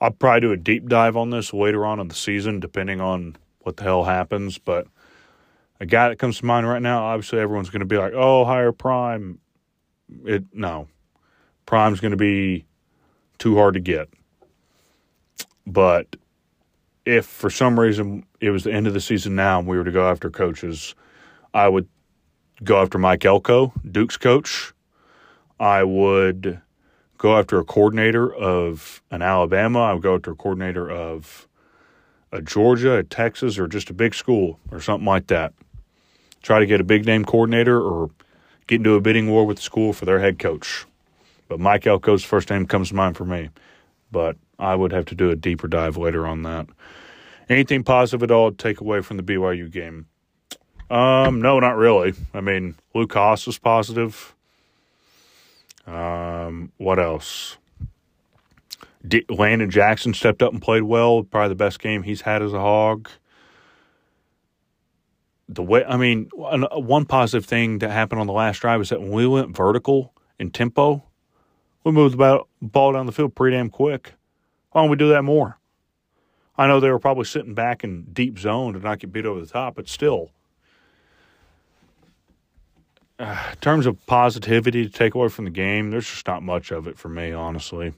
I'll 0.00 0.10
probably 0.10 0.40
do 0.40 0.52
a 0.52 0.56
deep 0.56 0.88
dive 0.88 1.16
on 1.16 1.30
this 1.30 1.52
later 1.52 1.84
on 1.84 2.00
in 2.00 2.08
the 2.08 2.14
season, 2.14 2.60
depending 2.60 3.00
on 3.00 3.36
what 3.60 3.76
the 3.76 3.82
hell 3.82 4.04
happens. 4.04 4.58
But 4.58 4.86
a 5.78 5.86
guy 5.86 6.08
that 6.08 6.18
comes 6.18 6.38
to 6.38 6.46
mind 6.46 6.68
right 6.68 6.80
now, 6.80 7.04
obviously 7.04 7.38
everyone's 7.38 7.70
going 7.70 7.80
to 7.80 7.86
be 7.86 7.98
like, 7.98 8.12
"Oh, 8.14 8.44
hire 8.44 8.72
Prime." 8.72 9.38
It 10.24 10.44
no, 10.52 10.88
Prime's 11.66 12.00
going 12.00 12.12
to 12.12 12.16
be 12.16 12.64
too 13.38 13.56
hard 13.56 13.74
to 13.74 13.80
get. 13.80 14.08
But 15.66 16.16
if 17.04 17.26
for 17.26 17.50
some 17.50 17.78
reason 17.78 18.24
it 18.40 18.50
was 18.50 18.64
the 18.64 18.72
end 18.72 18.86
of 18.86 18.94
the 18.94 19.00
season 19.00 19.34
now 19.34 19.58
and 19.58 19.68
we 19.68 19.76
were 19.76 19.84
to 19.84 19.92
go 19.92 20.08
after 20.08 20.30
coaches, 20.30 20.94
I 21.54 21.68
would 21.68 21.88
go 22.62 22.80
after 22.80 22.98
Mike 22.98 23.24
Elko, 23.24 23.72
Duke's 23.90 24.16
coach. 24.16 24.72
I 25.60 25.84
would 25.84 26.62
go 27.18 27.38
after 27.38 27.58
a 27.58 27.64
coordinator 27.64 28.34
of 28.34 29.02
an 29.10 29.20
Alabama. 29.20 29.80
I 29.80 29.92
would 29.92 30.02
go 30.02 30.14
after 30.14 30.30
a 30.30 30.34
coordinator 30.34 30.90
of 30.90 31.46
a 32.32 32.40
Georgia, 32.40 32.96
a 32.96 33.02
Texas, 33.02 33.58
or 33.58 33.68
just 33.68 33.90
a 33.90 33.94
big 33.94 34.14
school 34.14 34.58
or 34.70 34.80
something 34.80 35.04
like 35.04 35.26
that. 35.26 35.52
Try 36.42 36.60
to 36.60 36.66
get 36.66 36.80
a 36.80 36.84
big 36.84 37.04
name 37.04 37.26
coordinator 37.26 37.78
or 37.78 38.10
get 38.66 38.76
into 38.76 38.94
a 38.94 39.02
bidding 39.02 39.28
war 39.28 39.44
with 39.44 39.58
the 39.58 39.62
school 39.62 39.92
for 39.92 40.06
their 40.06 40.18
head 40.18 40.38
coach. 40.38 40.86
But 41.46 41.60
Mike 41.60 41.82
Elko's 41.82 42.24
first 42.24 42.48
name 42.48 42.66
comes 42.66 42.88
to 42.88 42.94
mind 42.94 43.18
for 43.18 43.26
me. 43.26 43.50
But 44.10 44.36
I 44.58 44.74
would 44.74 44.92
have 44.92 45.04
to 45.06 45.14
do 45.14 45.30
a 45.30 45.36
deeper 45.36 45.68
dive 45.68 45.98
later 45.98 46.26
on 46.26 46.42
that. 46.44 46.68
Anything 47.50 47.84
positive 47.84 48.22
at 48.22 48.30
all 48.30 48.50
to 48.50 48.56
take 48.56 48.80
away 48.80 49.02
from 49.02 49.18
the 49.18 49.22
BYU 49.22 49.70
game? 49.70 50.06
Um, 50.88 51.42
no, 51.42 51.60
not 51.60 51.76
really. 51.76 52.14
I 52.32 52.40
mean, 52.40 52.76
Luke 52.94 53.12
Hasz 53.12 53.46
was 53.46 53.58
positive. 53.58 54.34
Um, 55.90 56.72
what 56.76 56.98
else? 56.98 57.56
D- 59.06 59.24
Landon 59.28 59.70
Jackson 59.70 60.14
stepped 60.14 60.42
up 60.42 60.52
and 60.52 60.62
played 60.62 60.82
well. 60.82 61.22
Probably 61.24 61.48
the 61.48 61.54
best 61.54 61.80
game 61.80 62.02
he's 62.02 62.20
had 62.20 62.42
as 62.42 62.52
a 62.52 62.60
hog. 62.60 63.08
The 65.48 65.62
way, 65.62 65.84
I 65.84 65.96
mean, 65.96 66.30
one 66.32 67.06
positive 67.06 67.44
thing 67.44 67.78
that 67.78 67.90
happened 67.90 68.20
on 68.20 68.28
the 68.28 68.32
last 68.32 68.60
drive 68.60 68.80
is 68.80 68.90
that 68.90 69.00
when 69.00 69.10
we 69.10 69.26
went 69.26 69.56
vertical 69.56 70.14
in 70.38 70.50
tempo, 70.50 71.02
we 71.82 71.90
moved 71.90 72.16
the 72.16 72.44
ball 72.62 72.92
down 72.92 73.06
the 73.06 73.12
field 73.12 73.34
pretty 73.34 73.56
damn 73.56 73.68
quick. 73.68 74.12
Why 74.70 74.82
don't 74.82 74.90
we 74.90 74.96
do 74.96 75.08
that 75.08 75.22
more? 75.22 75.58
I 76.56 76.68
know 76.68 76.78
they 76.78 76.90
were 76.90 77.00
probably 77.00 77.24
sitting 77.24 77.54
back 77.54 77.82
in 77.82 78.04
deep 78.12 78.38
zone 78.38 78.74
to 78.74 78.78
not 78.78 79.00
get 79.00 79.12
beat 79.12 79.26
over 79.26 79.40
the 79.40 79.46
top, 79.46 79.74
but 79.74 79.88
still. 79.88 80.30
Uh, 83.20 83.36
in 83.52 83.58
terms 83.58 83.86
of 83.86 84.04
positivity 84.06 84.84
to 84.84 84.90
take 84.90 85.14
away 85.14 85.28
from 85.28 85.44
the 85.44 85.50
game, 85.50 85.90
there's 85.90 86.08
just 86.08 86.26
not 86.26 86.42
much 86.42 86.72
of 86.72 86.88
it 86.88 86.98
for 86.98 87.08
me, 87.08 87.32
honestly. 87.32 87.92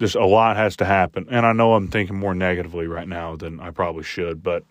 just 0.00 0.16
a 0.16 0.24
lot 0.24 0.56
has 0.56 0.76
to 0.76 0.84
happen. 0.84 1.26
And 1.30 1.44
I 1.44 1.52
know 1.52 1.74
I'm 1.74 1.88
thinking 1.88 2.16
more 2.16 2.34
negatively 2.34 2.86
right 2.86 3.06
now 3.06 3.36
than 3.36 3.60
I 3.60 3.70
probably 3.70 4.02
should, 4.02 4.42
but 4.42 4.64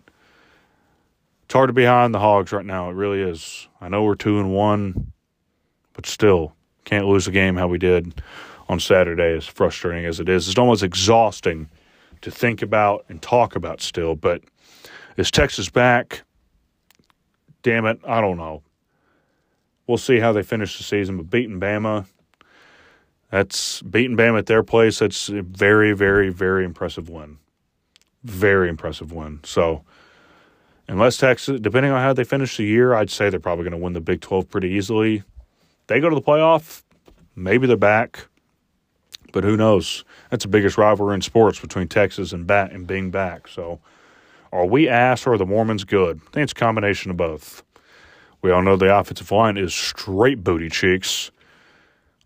it's 1.44 1.54
hard 1.54 1.68
to 1.68 1.72
be 1.72 1.82
behind 1.82 2.12
the 2.12 2.18
Hogs 2.18 2.52
right 2.52 2.66
now. 2.66 2.90
It 2.90 2.94
really 2.94 3.22
is. 3.22 3.68
I 3.80 3.88
know 3.88 4.02
we're 4.02 4.16
two 4.16 4.40
and 4.40 4.52
one, 4.52 5.12
but 5.92 6.04
still 6.06 6.54
can't 6.84 7.06
lose 7.06 7.28
a 7.28 7.30
game 7.30 7.56
how 7.56 7.68
we 7.68 7.78
did 7.78 8.20
on 8.68 8.80
Saturday. 8.80 9.36
As 9.36 9.46
frustrating 9.46 10.04
as 10.04 10.18
it 10.18 10.28
is, 10.28 10.48
it's 10.48 10.58
almost 10.58 10.82
exhausting 10.82 11.68
to 12.22 12.30
think 12.30 12.62
about 12.62 13.04
and 13.08 13.22
talk 13.22 13.54
about 13.54 13.80
still. 13.80 14.16
But 14.16 14.42
is 15.16 15.30
Texas 15.30 15.70
back? 15.70 16.22
Damn 17.62 17.86
it, 17.86 18.00
I 18.06 18.20
don't 18.20 18.36
know. 18.36 18.62
We'll 19.86 19.98
see 19.98 20.20
how 20.20 20.32
they 20.32 20.42
finish 20.42 20.78
the 20.78 20.84
season. 20.84 21.16
But 21.16 21.30
beating 21.30 21.60
Bama, 21.60 22.06
that's 23.30 23.82
beating 23.82 24.16
Bama 24.16 24.38
at 24.38 24.46
their 24.46 24.62
place. 24.62 24.98
That's 24.98 25.28
a 25.28 25.42
very, 25.42 25.92
very, 25.92 26.30
very 26.30 26.64
impressive 26.64 27.08
win. 27.08 27.38
Very 28.24 28.68
impressive 28.68 29.12
win. 29.12 29.40
So, 29.44 29.82
unless 30.88 31.16
Texas, 31.16 31.60
depending 31.60 31.92
on 31.92 32.00
how 32.00 32.12
they 32.12 32.24
finish 32.24 32.56
the 32.56 32.64
year, 32.64 32.94
I'd 32.94 33.10
say 33.10 33.30
they're 33.30 33.40
probably 33.40 33.64
going 33.64 33.72
to 33.72 33.78
win 33.78 33.94
the 33.94 34.00
Big 34.00 34.20
12 34.20 34.48
pretty 34.48 34.68
easily. 34.68 35.22
They 35.86 36.00
go 36.00 36.08
to 36.08 36.14
the 36.14 36.22
playoff, 36.22 36.82
maybe 37.34 37.66
they're 37.66 37.76
back, 37.76 38.28
but 39.32 39.42
who 39.42 39.56
knows? 39.56 40.04
That's 40.30 40.44
the 40.44 40.50
biggest 40.50 40.78
rivalry 40.78 41.14
in 41.14 41.20
sports 41.20 41.58
between 41.58 41.88
Texas 41.88 42.32
and 42.32 42.46
bat 42.46 42.72
and 42.72 42.86
being 42.86 43.10
back. 43.10 43.48
So, 43.48 43.80
are 44.52 44.66
we 44.66 44.88
ass 44.88 45.26
or 45.26 45.34
are 45.34 45.38
the 45.38 45.46
Mormons 45.46 45.84
good? 45.84 46.20
I 46.26 46.30
think 46.30 46.44
it's 46.44 46.52
a 46.52 46.56
combination 46.56 47.10
of 47.10 47.16
both. 47.16 47.62
We 48.42 48.50
all 48.50 48.62
know 48.62 48.76
the 48.76 48.96
offensive 48.96 49.30
line 49.30 49.56
is 49.56 49.74
straight 49.74 50.42
booty 50.42 50.68
cheeks. 50.70 51.30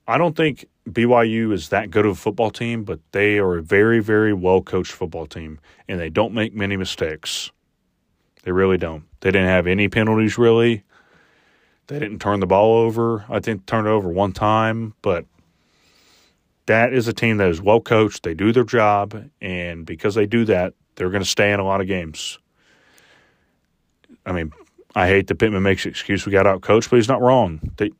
I 0.07 0.19
don't 0.19 0.37
think 0.37 0.67
BYU 0.89 1.53
is 1.53 1.71
that 1.71 1.91
good 1.91 2.07
of 2.07 2.13
a 2.13 2.15
football 2.15 2.51
team, 2.51 2.85
but 2.85 3.01
they 3.13 3.39
are 3.39 3.57
a 3.57 3.63
very, 3.63 4.01
very 4.01 4.33
well 4.33 4.63
coached 4.63 4.93
football 4.93 5.27
team, 5.27 5.59
and 5.89 5.99
they 5.99 6.11
don't 6.11 6.35
make 6.35 6.55
many 6.55 6.77
mistakes. 6.77 7.51
They 8.43 8.53
really 8.53 8.77
don't. 8.77 9.05
They 9.21 9.31
didn't 9.31 9.49
have 9.49 9.67
any 9.67 9.89
penalties, 9.89 10.37
really. 10.37 10.85
They 11.87 11.99
didn't 11.99 12.21
turn 12.21 12.41
the 12.41 12.47
ball 12.47 12.77
over. 12.79 13.25
I 13.29 13.41
think 13.41 13.67
turned 13.67 13.87
it 13.87 13.91
over 13.91 14.09
one 14.09 14.33
time, 14.33 14.95
but 15.03 15.27
that 16.67 16.93
is 16.93 17.09
a 17.09 17.13
team 17.13 17.39
that 17.39 17.49
is 17.49 17.61
well 17.61 17.81
coached. 17.81 18.23
They 18.23 18.35
do 18.35 18.53
their 18.53 18.65
job, 18.65 19.31
and 19.41 19.85
because 19.85 20.15
they 20.15 20.27
do 20.27 20.45
that, 20.47 20.75
they're 20.97 21.11
going 21.11 21.23
to 21.23 21.29
stay 21.29 21.53
in 21.53 21.61
a 21.61 21.65
lot 21.65 21.81
of 21.81 21.87
games. 21.87 22.39
I 24.27 24.33
mean, 24.33 24.53
I 24.95 25.09
hate 25.09 25.27
that 25.27 25.37
Pittman 25.37 25.63
makes 25.63 25.87
excuse 25.87 26.25
we 26.25 26.33
got 26.33 26.47
out 26.47 26.63
coached, 26.63 26.91
but 26.91 26.97
he's 26.97 27.09
not 27.09 27.21
wrong. 27.21 27.61
They 27.77 27.91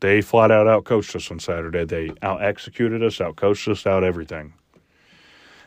they 0.00 0.20
flat 0.20 0.50
out 0.50 0.66
out 0.66 0.84
coached 0.84 1.16
us 1.16 1.30
on 1.30 1.38
Saturday. 1.38 1.84
They 1.84 2.12
out 2.20 2.42
executed 2.42 3.02
us, 3.02 3.20
out 3.20 3.36
coached 3.36 3.66
us, 3.68 3.86
out 3.86 4.04
everything. 4.04 4.52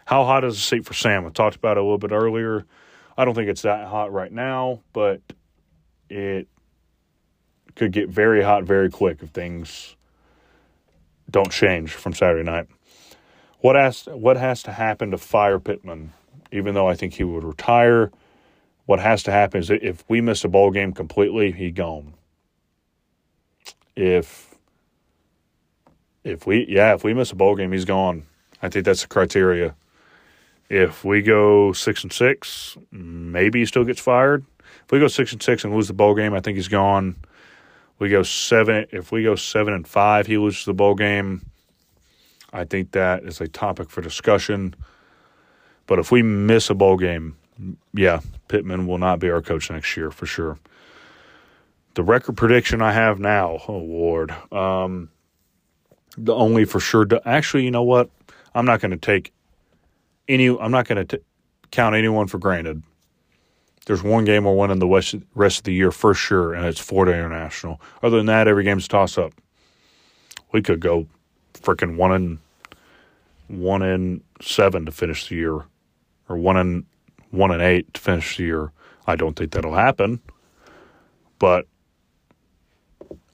How 0.06 0.24
hot 0.24 0.44
is 0.44 0.56
the 0.56 0.62
seat 0.62 0.86
for 0.86 0.94
Sam? 0.94 1.26
I 1.26 1.30
talked 1.30 1.56
about 1.56 1.78
it 1.78 1.82
a 1.82 1.84
little 1.84 1.98
bit 1.98 2.12
earlier. 2.12 2.66
I 3.18 3.26
don't 3.26 3.34
think 3.34 3.50
it's 3.50 3.64
that 3.64 3.88
hot 3.88 4.14
right 4.14 4.32
now, 4.32 4.82
but 4.94 5.22
it 6.10 6.48
could 7.76 7.92
get 7.92 8.10
very 8.10 8.44
hot 8.44 8.64
very 8.64 8.90
quick 8.90 9.22
if 9.22 9.30
things 9.30 9.96
don't 11.30 11.52
change 11.52 11.92
from 11.92 12.14
Saturday 12.14 12.44
night. 12.44 12.68
What 13.60 13.76
has 13.76 14.06
what 14.06 14.38
has 14.38 14.64
to 14.64 14.72
happen 14.72 15.12
to 15.12 15.18
fire 15.18 15.60
Pittman? 15.60 16.14
Even 16.52 16.74
though 16.74 16.88
I 16.88 16.96
think 16.96 17.14
he 17.14 17.24
would 17.24 17.44
retire, 17.44 18.12
what 18.88 19.00
has 19.00 19.22
to 19.24 19.32
happen 19.32 19.60
is 19.60 19.70
if 19.70 20.04
we 20.08 20.22
miss 20.22 20.44
a 20.44 20.48
bowl 20.48 20.72
game 20.72 20.94
completely, 20.94 21.52
he 21.52 21.72
gone. 21.72 22.14
If 23.96 24.56
if 26.24 26.46
we 26.46 26.66
yeah 26.68 26.94
if 26.94 27.04
we 27.04 27.14
miss 27.14 27.32
a 27.32 27.36
bowl 27.36 27.56
game 27.56 27.72
he's 27.72 27.86
gone. 27.86 28.26
I 28.62 28.70
think 28.70 28.86
that's 28.86 29.02
the 29.02 29.08
criteria. 29.08 29.76
If 30.70 31.06
we 31.06 31.22
go 31.22 31.74
six 31.74 32.04
and 32.04 32.14
six 32.14 32.78
maybe 32.92 33.60
he 33.60 33.66
still 33.66 33.84
gets 33.84 34.00
fired. 34.00 34.46
If 34.86 34.92
we 34.92 35.00
go 35.00 35.08
six 35.08 35.34
and 35.34 35.44
six 35.44 35.64
and 35.64 35.76
lose 35.76 35.88
the 35.88 35.94
bowl 35.94 36.16
game 36.16 36.34
i 36.34 36.40
think 36.40 36.56
he's 36.56 36.68
gone. 36.68 37.16
We 38.00 38.10
go 38.10 38.24
seven 38.24 38.86
if 38.92 39.12
we 39.12 39.24
go 39.24 39.36
seven 39.36 39.74
and 39.74 39.88
five 39.88 40.28
he 40.28 40.38
loses 40.38 40.66
the 40.66 40.74
bowl 40.74 40.96
game. 40.96 41.46
I 42.54 42.64
think 42.64 42.92
that 42.92 43.24
is 43.24 43.42
a 43.42 43.48
topic 43.48 43.90
for 43.90 44.02
discussion 44.02 44.76
but 45.88 46.00
if 46.00 46.12
we 46.12 46.22
miss 46.22 46.70
a 46.70 46.76
bowl 46.76 46.98
game 46.98 47.36
yeah 47.94 48.20
pittman 48.48 48.86
will 48.86 49.00
not 49.00 49.20
be 49.20 49.30
our 49.30 49.42
coach 49.42 49.72
next 49.72 49.98
year 49.98 50.12
for 50.12 50.26
sure 50.26 50.60
the 51.98 52.04
record 52.04 52.38
prediction 52.38 52.80
I 52.84 52.92
have 52.92 53.20
now, 53.20 53.58
oh 53.68 53.80
Lord, 53.80 54.30
um, 54.54 55.10
the 56.16 56.34
only 56.34 56.64
for 56.64 56.80
sure. 56.80 57.08
Actually, 57.26 57.64
you 57.64 57.72
know 57.72 57.82
what? 57.82 58.12
I'm 58.54 58.66
not 58.66 58.82
going 58.82 58.92
to 58.92 58.98
take 58.98 59.34
any. 60.28 60.48
I'm 60.48 60.70
not 60.70 60.88
going 60.88 61.08
to 61.08 61.22
count 61.72 61.96
anyone 61.96 62.28
for 62.28 62.38
granted. 62.38 62.84
There's 63.88 64.04
one 64.04 64.26
game 64.26 64.44
we're 64.44 64.54
winning 64.54 64.78
the 64.78 64.88
west, 64.88 65.16
rest 65.34 65.60
of 65.60 65.64
the 65.64 65.74
year 65.74 65.92
for 65.92 66.14
sure, 66.14 66.54
and 66.54 66.68
it's 66.68 66.80
Florida 66.80 67.18
International. 67.18 67.82
Other 68.04 68.18
than 68.18 68.28
that, 68.28 68.48
every 68.48 68.64
game's 68.64 68.88
toss 68.88 69.18
up. 69.18 69.34
We 70.52 70.62
could 70.62 70.80
go 70.80 71.08
freaking 71.56 71.96
one 71.96 72.12
in 72.12 72.40
one 73.48 73.82
in 73.82 74.22
seven 74.40 74.86
to 74.86 74.92
finish 74.92 75.30
the 75.30 75.36
year, 75.36 75.66
or 76.30 76.38
one 76.38 76.58
and 76.58 76.86
one 77.32 77.52
and 77.52 77.62
eight 77.62 77.94
to 77.94 78.02
finish 78.02 78.38
the 78.38 78.44
year. 78.44 78.72
I 79.06 79.16
don't 79.16 79.36
think 79.36 79.52
that'll 79.52 79.74
happen, 79.74 80.22
but 81.40 81.68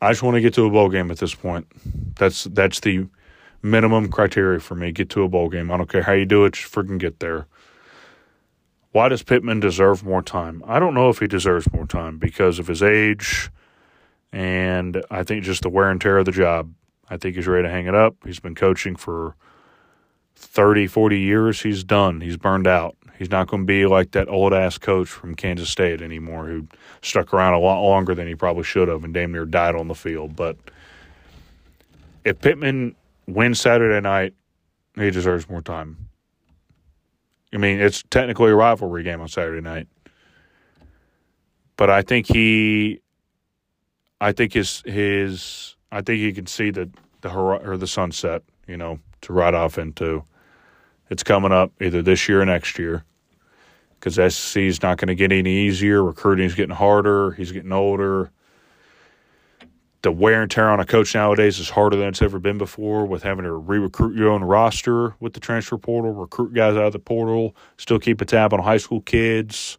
I 0.02 0.12
just 0.12 0.24
want 0.24 0.36
to 0.36 0.42
get 0.42 0.54
to 0.56 0.66
a 0.66 0.70
bowl 0.70 0.90
game 0.90 1.10
at 1.12 1.18
this 1.18 1.34
point. 1.34 1.68
That's 2.16 2.44
that's 2.46 2.80
the 2.80 3.08
minimum 3.62 4.12
criteria 4.12 4.60
for 4.60 4.76
me. 4.76 4.92
Get 4.92 5.10
to 5.12 5.24
a 5.24 5.30
bowl 5.30 5.50
game. 5.50 5.72
I 5.72 5.78
don't 5.78 5.90
care 5.90 6.04
how 6.04 6.14
you 6.14 6.26
do 6.26 6.46
it, 6.46 6.54
just 6.54 6.72
freaking 6.72 7.00
get 7.00 7.20
there. 7.20 7.48
Why 8.92 9.10
does 9.10 9.24
Pittman 9.24 9.60
deserve 9.60 10.04
more 10.04 10.22
time? 10.22 10.64
I 10.68 10.78
don't 10.78 10.94
know 10.94 11.10
if 11.10 11.20
he 11.20 11.28
deserves 11.28 11.72
more 11.74 11.88
time 11.88 12.20
because 12.20 12.60
of 12.60 12.68
his 12.68 12.84
age 12.84 13.50
and 14.34 15.04
I 15.12 15.24
think 15.24 15.44
just 15.44 15.62
the 15.62 15.70
wear 15.70 15.90
and 15.90 16.02
tear 16.02 16.18
of 16.18 16.26
the 16.26 16.32
job. 16.32 16.74
I 17.10 17.18
think 17.18 17.36
he's 17.36 17.48
ready 17.48 17.68
to 17.68 17.72
hang 17.72 17.86
it 17.86 17.96
up. 17.96 18.16
He's 18.26 18.40
been 18.40 18.56
coaching 18.56 18.96
for 18.96 19.36
30, 20.36 20.88
40 20.88 21.20
years. 21.20 21.62
He's 21.62 21.84
done. 21.84 22.22
He's 22.22 22.38
burned 22.38 22.68
out. 22.68 22.96
He's 23.18 23.30
not 23.30 23.48
going 23.48 23.64
to 23.64 23.68
be 23.68 23.86
like 23.86 24.12
that 24.12 24.28
old 24.28 24.54
ass 24.54 24.78
coach 24.78 25.08
from 25.08 25.36
Kansas 25.36 25.70
State 25.70 26.02
anymore 26.02 26.46
who 26.46 26.68
stuck 27.02 27.34
around 27.34 27.54
a 27.54 27.60
lot 27.60 27.82
longer 27.82 28.16
than 28.16 28.28
he 28.28 28.36
probably 28.36 28.64
should 28.64 28.88
have 28.88 29.04
and 29.04 29.14
damn 29.14 29.32
near 29.32 29.46
died 29.46 29.76
on 29.76 29.88
the 29.88 29.96
field. 29.96 30.36
But 30.36 30.58
if 32.26 32.42
Pittman 32.42 32.96
wins 33.28 33.62
Saturday 33.62 34.02
night, 34.02 34.34
he 34.96 35.10
deserves 35.12 35.50
more 35.50 35.62
time. 35.62 36.10
I 37.54 37.58
mean, 37.58 37.80
it's 37.80 38.04
technically 38.10 38.52
a 38.52 38.56
rivalry 38.56 39.04
game 39.04 39.22
on 39.22 39.28
Saturday 39.28 39.62
night. 39.62 39.88
But 41.78 41.90
I 41.90 42.02
think 42.02 42.28
he 42.28 43.02
I 44.20 44.32
think 44.32 44.54
his 44.54 44.82
his 44.86 45.76
I 45.92 46.02
think 46.02 46.20
he 46.20 46.32
can 46.32 46.48
see 46.48 46.72
the 46.72 46.90
the 47.22 47.30
or 47.30 47.78
the 47.78 47.88
sunset, 47.88 48.44
you 48.68 48.78
know, 48.78 49.00
to 49.24 49.34
ride 49.34 49.54
off 49.54 49.78
into. 49.78 50.24
It's 51.10 51.24
coming 51.24 51.52
up 51.52 51.72
either 51.82 52.02
this 52.02 52.30
year 52.30 52.42
or 52.42 52.46
next 52.46 52.80
year 52.80 53.04
because 54.00 54.36
SEC 54.36 54.62
is 54.62 54.82
not 54.82 54.98
going 54.98 55.08
to 55.08 55.16
get 55.16 55.32
any 55.32 55.50
easier. 55.50 56.04
Recruiting 56.04 56.46
is 56.46 56.56
getting 56.56 56.76
harder. 56.76 57.32
He's 57.32 57.52
getting 57.52 57.72
older. 57.72 58.32
The 60.02 60.12
wear 60.12 60.42
and 60.42 60.52
tear 60.52 60.70
on 60.70 60.82
a 60.82 60.86
coach 60.86 61.16
nowadays 61.16 61.60
is 61.60 61.70
harder 61.70 61.96
than 61.96 62.10
it's 62.10 62.22
ever 62.22 62.38
been 62.38 62.58
before 62.58 63.06
with 63.06 63.24
having 63.24 63.46
to 63.46 63.54
re 63.54 63.78
recruit 63.78 64.18
your 64.18 64.30
own 64.30 64.44
roster 64.44 65.16
with 65.22 65.34
the 65.34 65.40
transfer 65.40 65.78
portal, 65.78 66.12
recruit 66.12 66.54
guys 66.54 66.76
out 66.76 66.84
of 66.84 66.92
the 66.92 67.00
portal, 67.00 67.56
still 67.78 68.00
keep 68.00 68.20
a 68.20 68.26
tab 68.26 68.54
on 68.54 68.60
high 68.60 68.78
school 68.78 69.00
kids. 69.00 69.78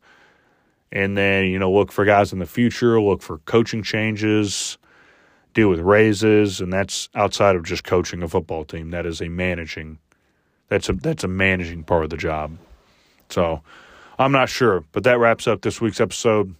And 0.90 1.18
then, 1.18 1.46
you 1.46 1.58
know, 1.58 1.70
look 1.70 1.92
for 1.92 2.06
guys 2.06 2.32
in 2.32 2.38
the 2.38 2.46
future, 2.46 2.98
look 3.00 3.20
for 3.20 3.38
coaching 3.38 3.82
changes, 3.82 4.78
deal 5.54 5.70
with 5.70 5.80
raises, 5.80 6.60
and 6.60 6.72
that's 6.72 7.08
outside 7.14 7.56
of 7.56 7.64
just 7.64 7.84
coaching 7.84 8.22
a 8.22 8.28
football 8.28 8.64
team. 8.64 8.90
That 8.90 9.06
is 9.06 9.22
a 9.22 9.28
managing 9.28 9.98
that's 10.68 10.88
a 10.88 10.92
that's 10.92 11.24
a 11.24 11.28
managing 11.28 11.84
part 11.84 12.04
of 12.04 12.10
the 12.10 12.16
job. 12.16 12.56
So 13.28 13.62
I'm 14.18 14.32
not 14.32 14.48
sure, 14.48 14.84
but 14.92 15.04
that 15.04 15.18
wraps 15.18 15.46
up 15.46 15.62
this 15.62 15.80
week's 15.80 16.00
episode. 16.00 16.54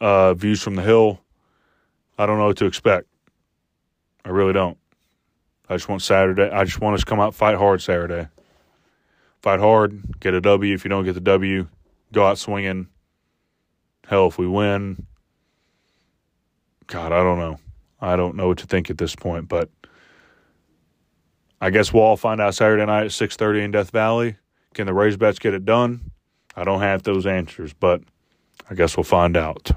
Uh, 0.00 0.34
Views 0.34 0.62
from 0.62 0.74
the 0.74 0.82
Hill. 0.82 1.20
I 2.18 2.26
don't 2.26 2.38
know 2.38 2.46
what 2.46 2.56
to 2.58 2.66
expect. 2.66 3.06
I 4.24 4.30
really 4.30 4.52
don't. 4.52 4.78
I 5.68 5.74
just 5.74 5.88
want 5.88 6.02
Saturday. 6.02 6.50
I 6.50 6.64
just 6.64 6.80
want 6.80 6.94
us 6.94 7.00
to 7.00 7.06
come 7.06 7.20
out 7.20 7.34
fight 7.34 7.56
hard 7.56 7.82
Saturday. 7.82 8.28
Fight 9.42 9.60
hard, 9.60 10.20
get 10.20 10.34
a 10.34 10.40
W. 10.40 10.74
If 10.74 10.84
you 10.84 10.88
don't 10.88 11.04
get 11.04 11.14
the 11.14 11.20
W, 11.20 11.68
go 12.12 12.26
out 12.26 12.38
swinging. 12.38 12.88
Hell, 14.06 14.28
if 14.28 14.38
we 14.38 14.46
win, 14.46 15.06
God, 16.86 17.12
I 17.12 17.22
don't 17.22 17.38
know. 17.38 17.58
I 18.00 18.16
don't 18.16 18.36
know 18.36 18.48
what 18.48 18.58
to 18.58 18.66
think 18.66 18.90
at 18.90 18.98
this 18.98 19.14
point, 19.14 19.48
but 19.48 19.70
I 21.60 21.70
guess 21.70 21.92
we'll 21.92 22.02
all 22.02 22.16
find 22.16 22.40
out 22.40 22.54
Saturday 22.54 22.84
night 22.84 23.04
at 23.04 23.12
6:30 23.12 23.64
in 23.64 23.70
Death 23.70 23.90
Valley. 23.90 24.36
Can 24.74 24.86
the 24.86 24.92
Razorbacks 24.92 25.40
get 25.40 25.54
it 25.54 25.64
done? 25.64 26.10
I 26.54 26.64
don't 26.64 26.80
have 26.80 27.02
those 27.02 27.26
answers, 27.26 27.72
but 27.72 28.02
I 28.70 28.74
guess 28.74 28.96
we'll 28.96 29.04
find 29.04 29.36
out. 29.36 29.70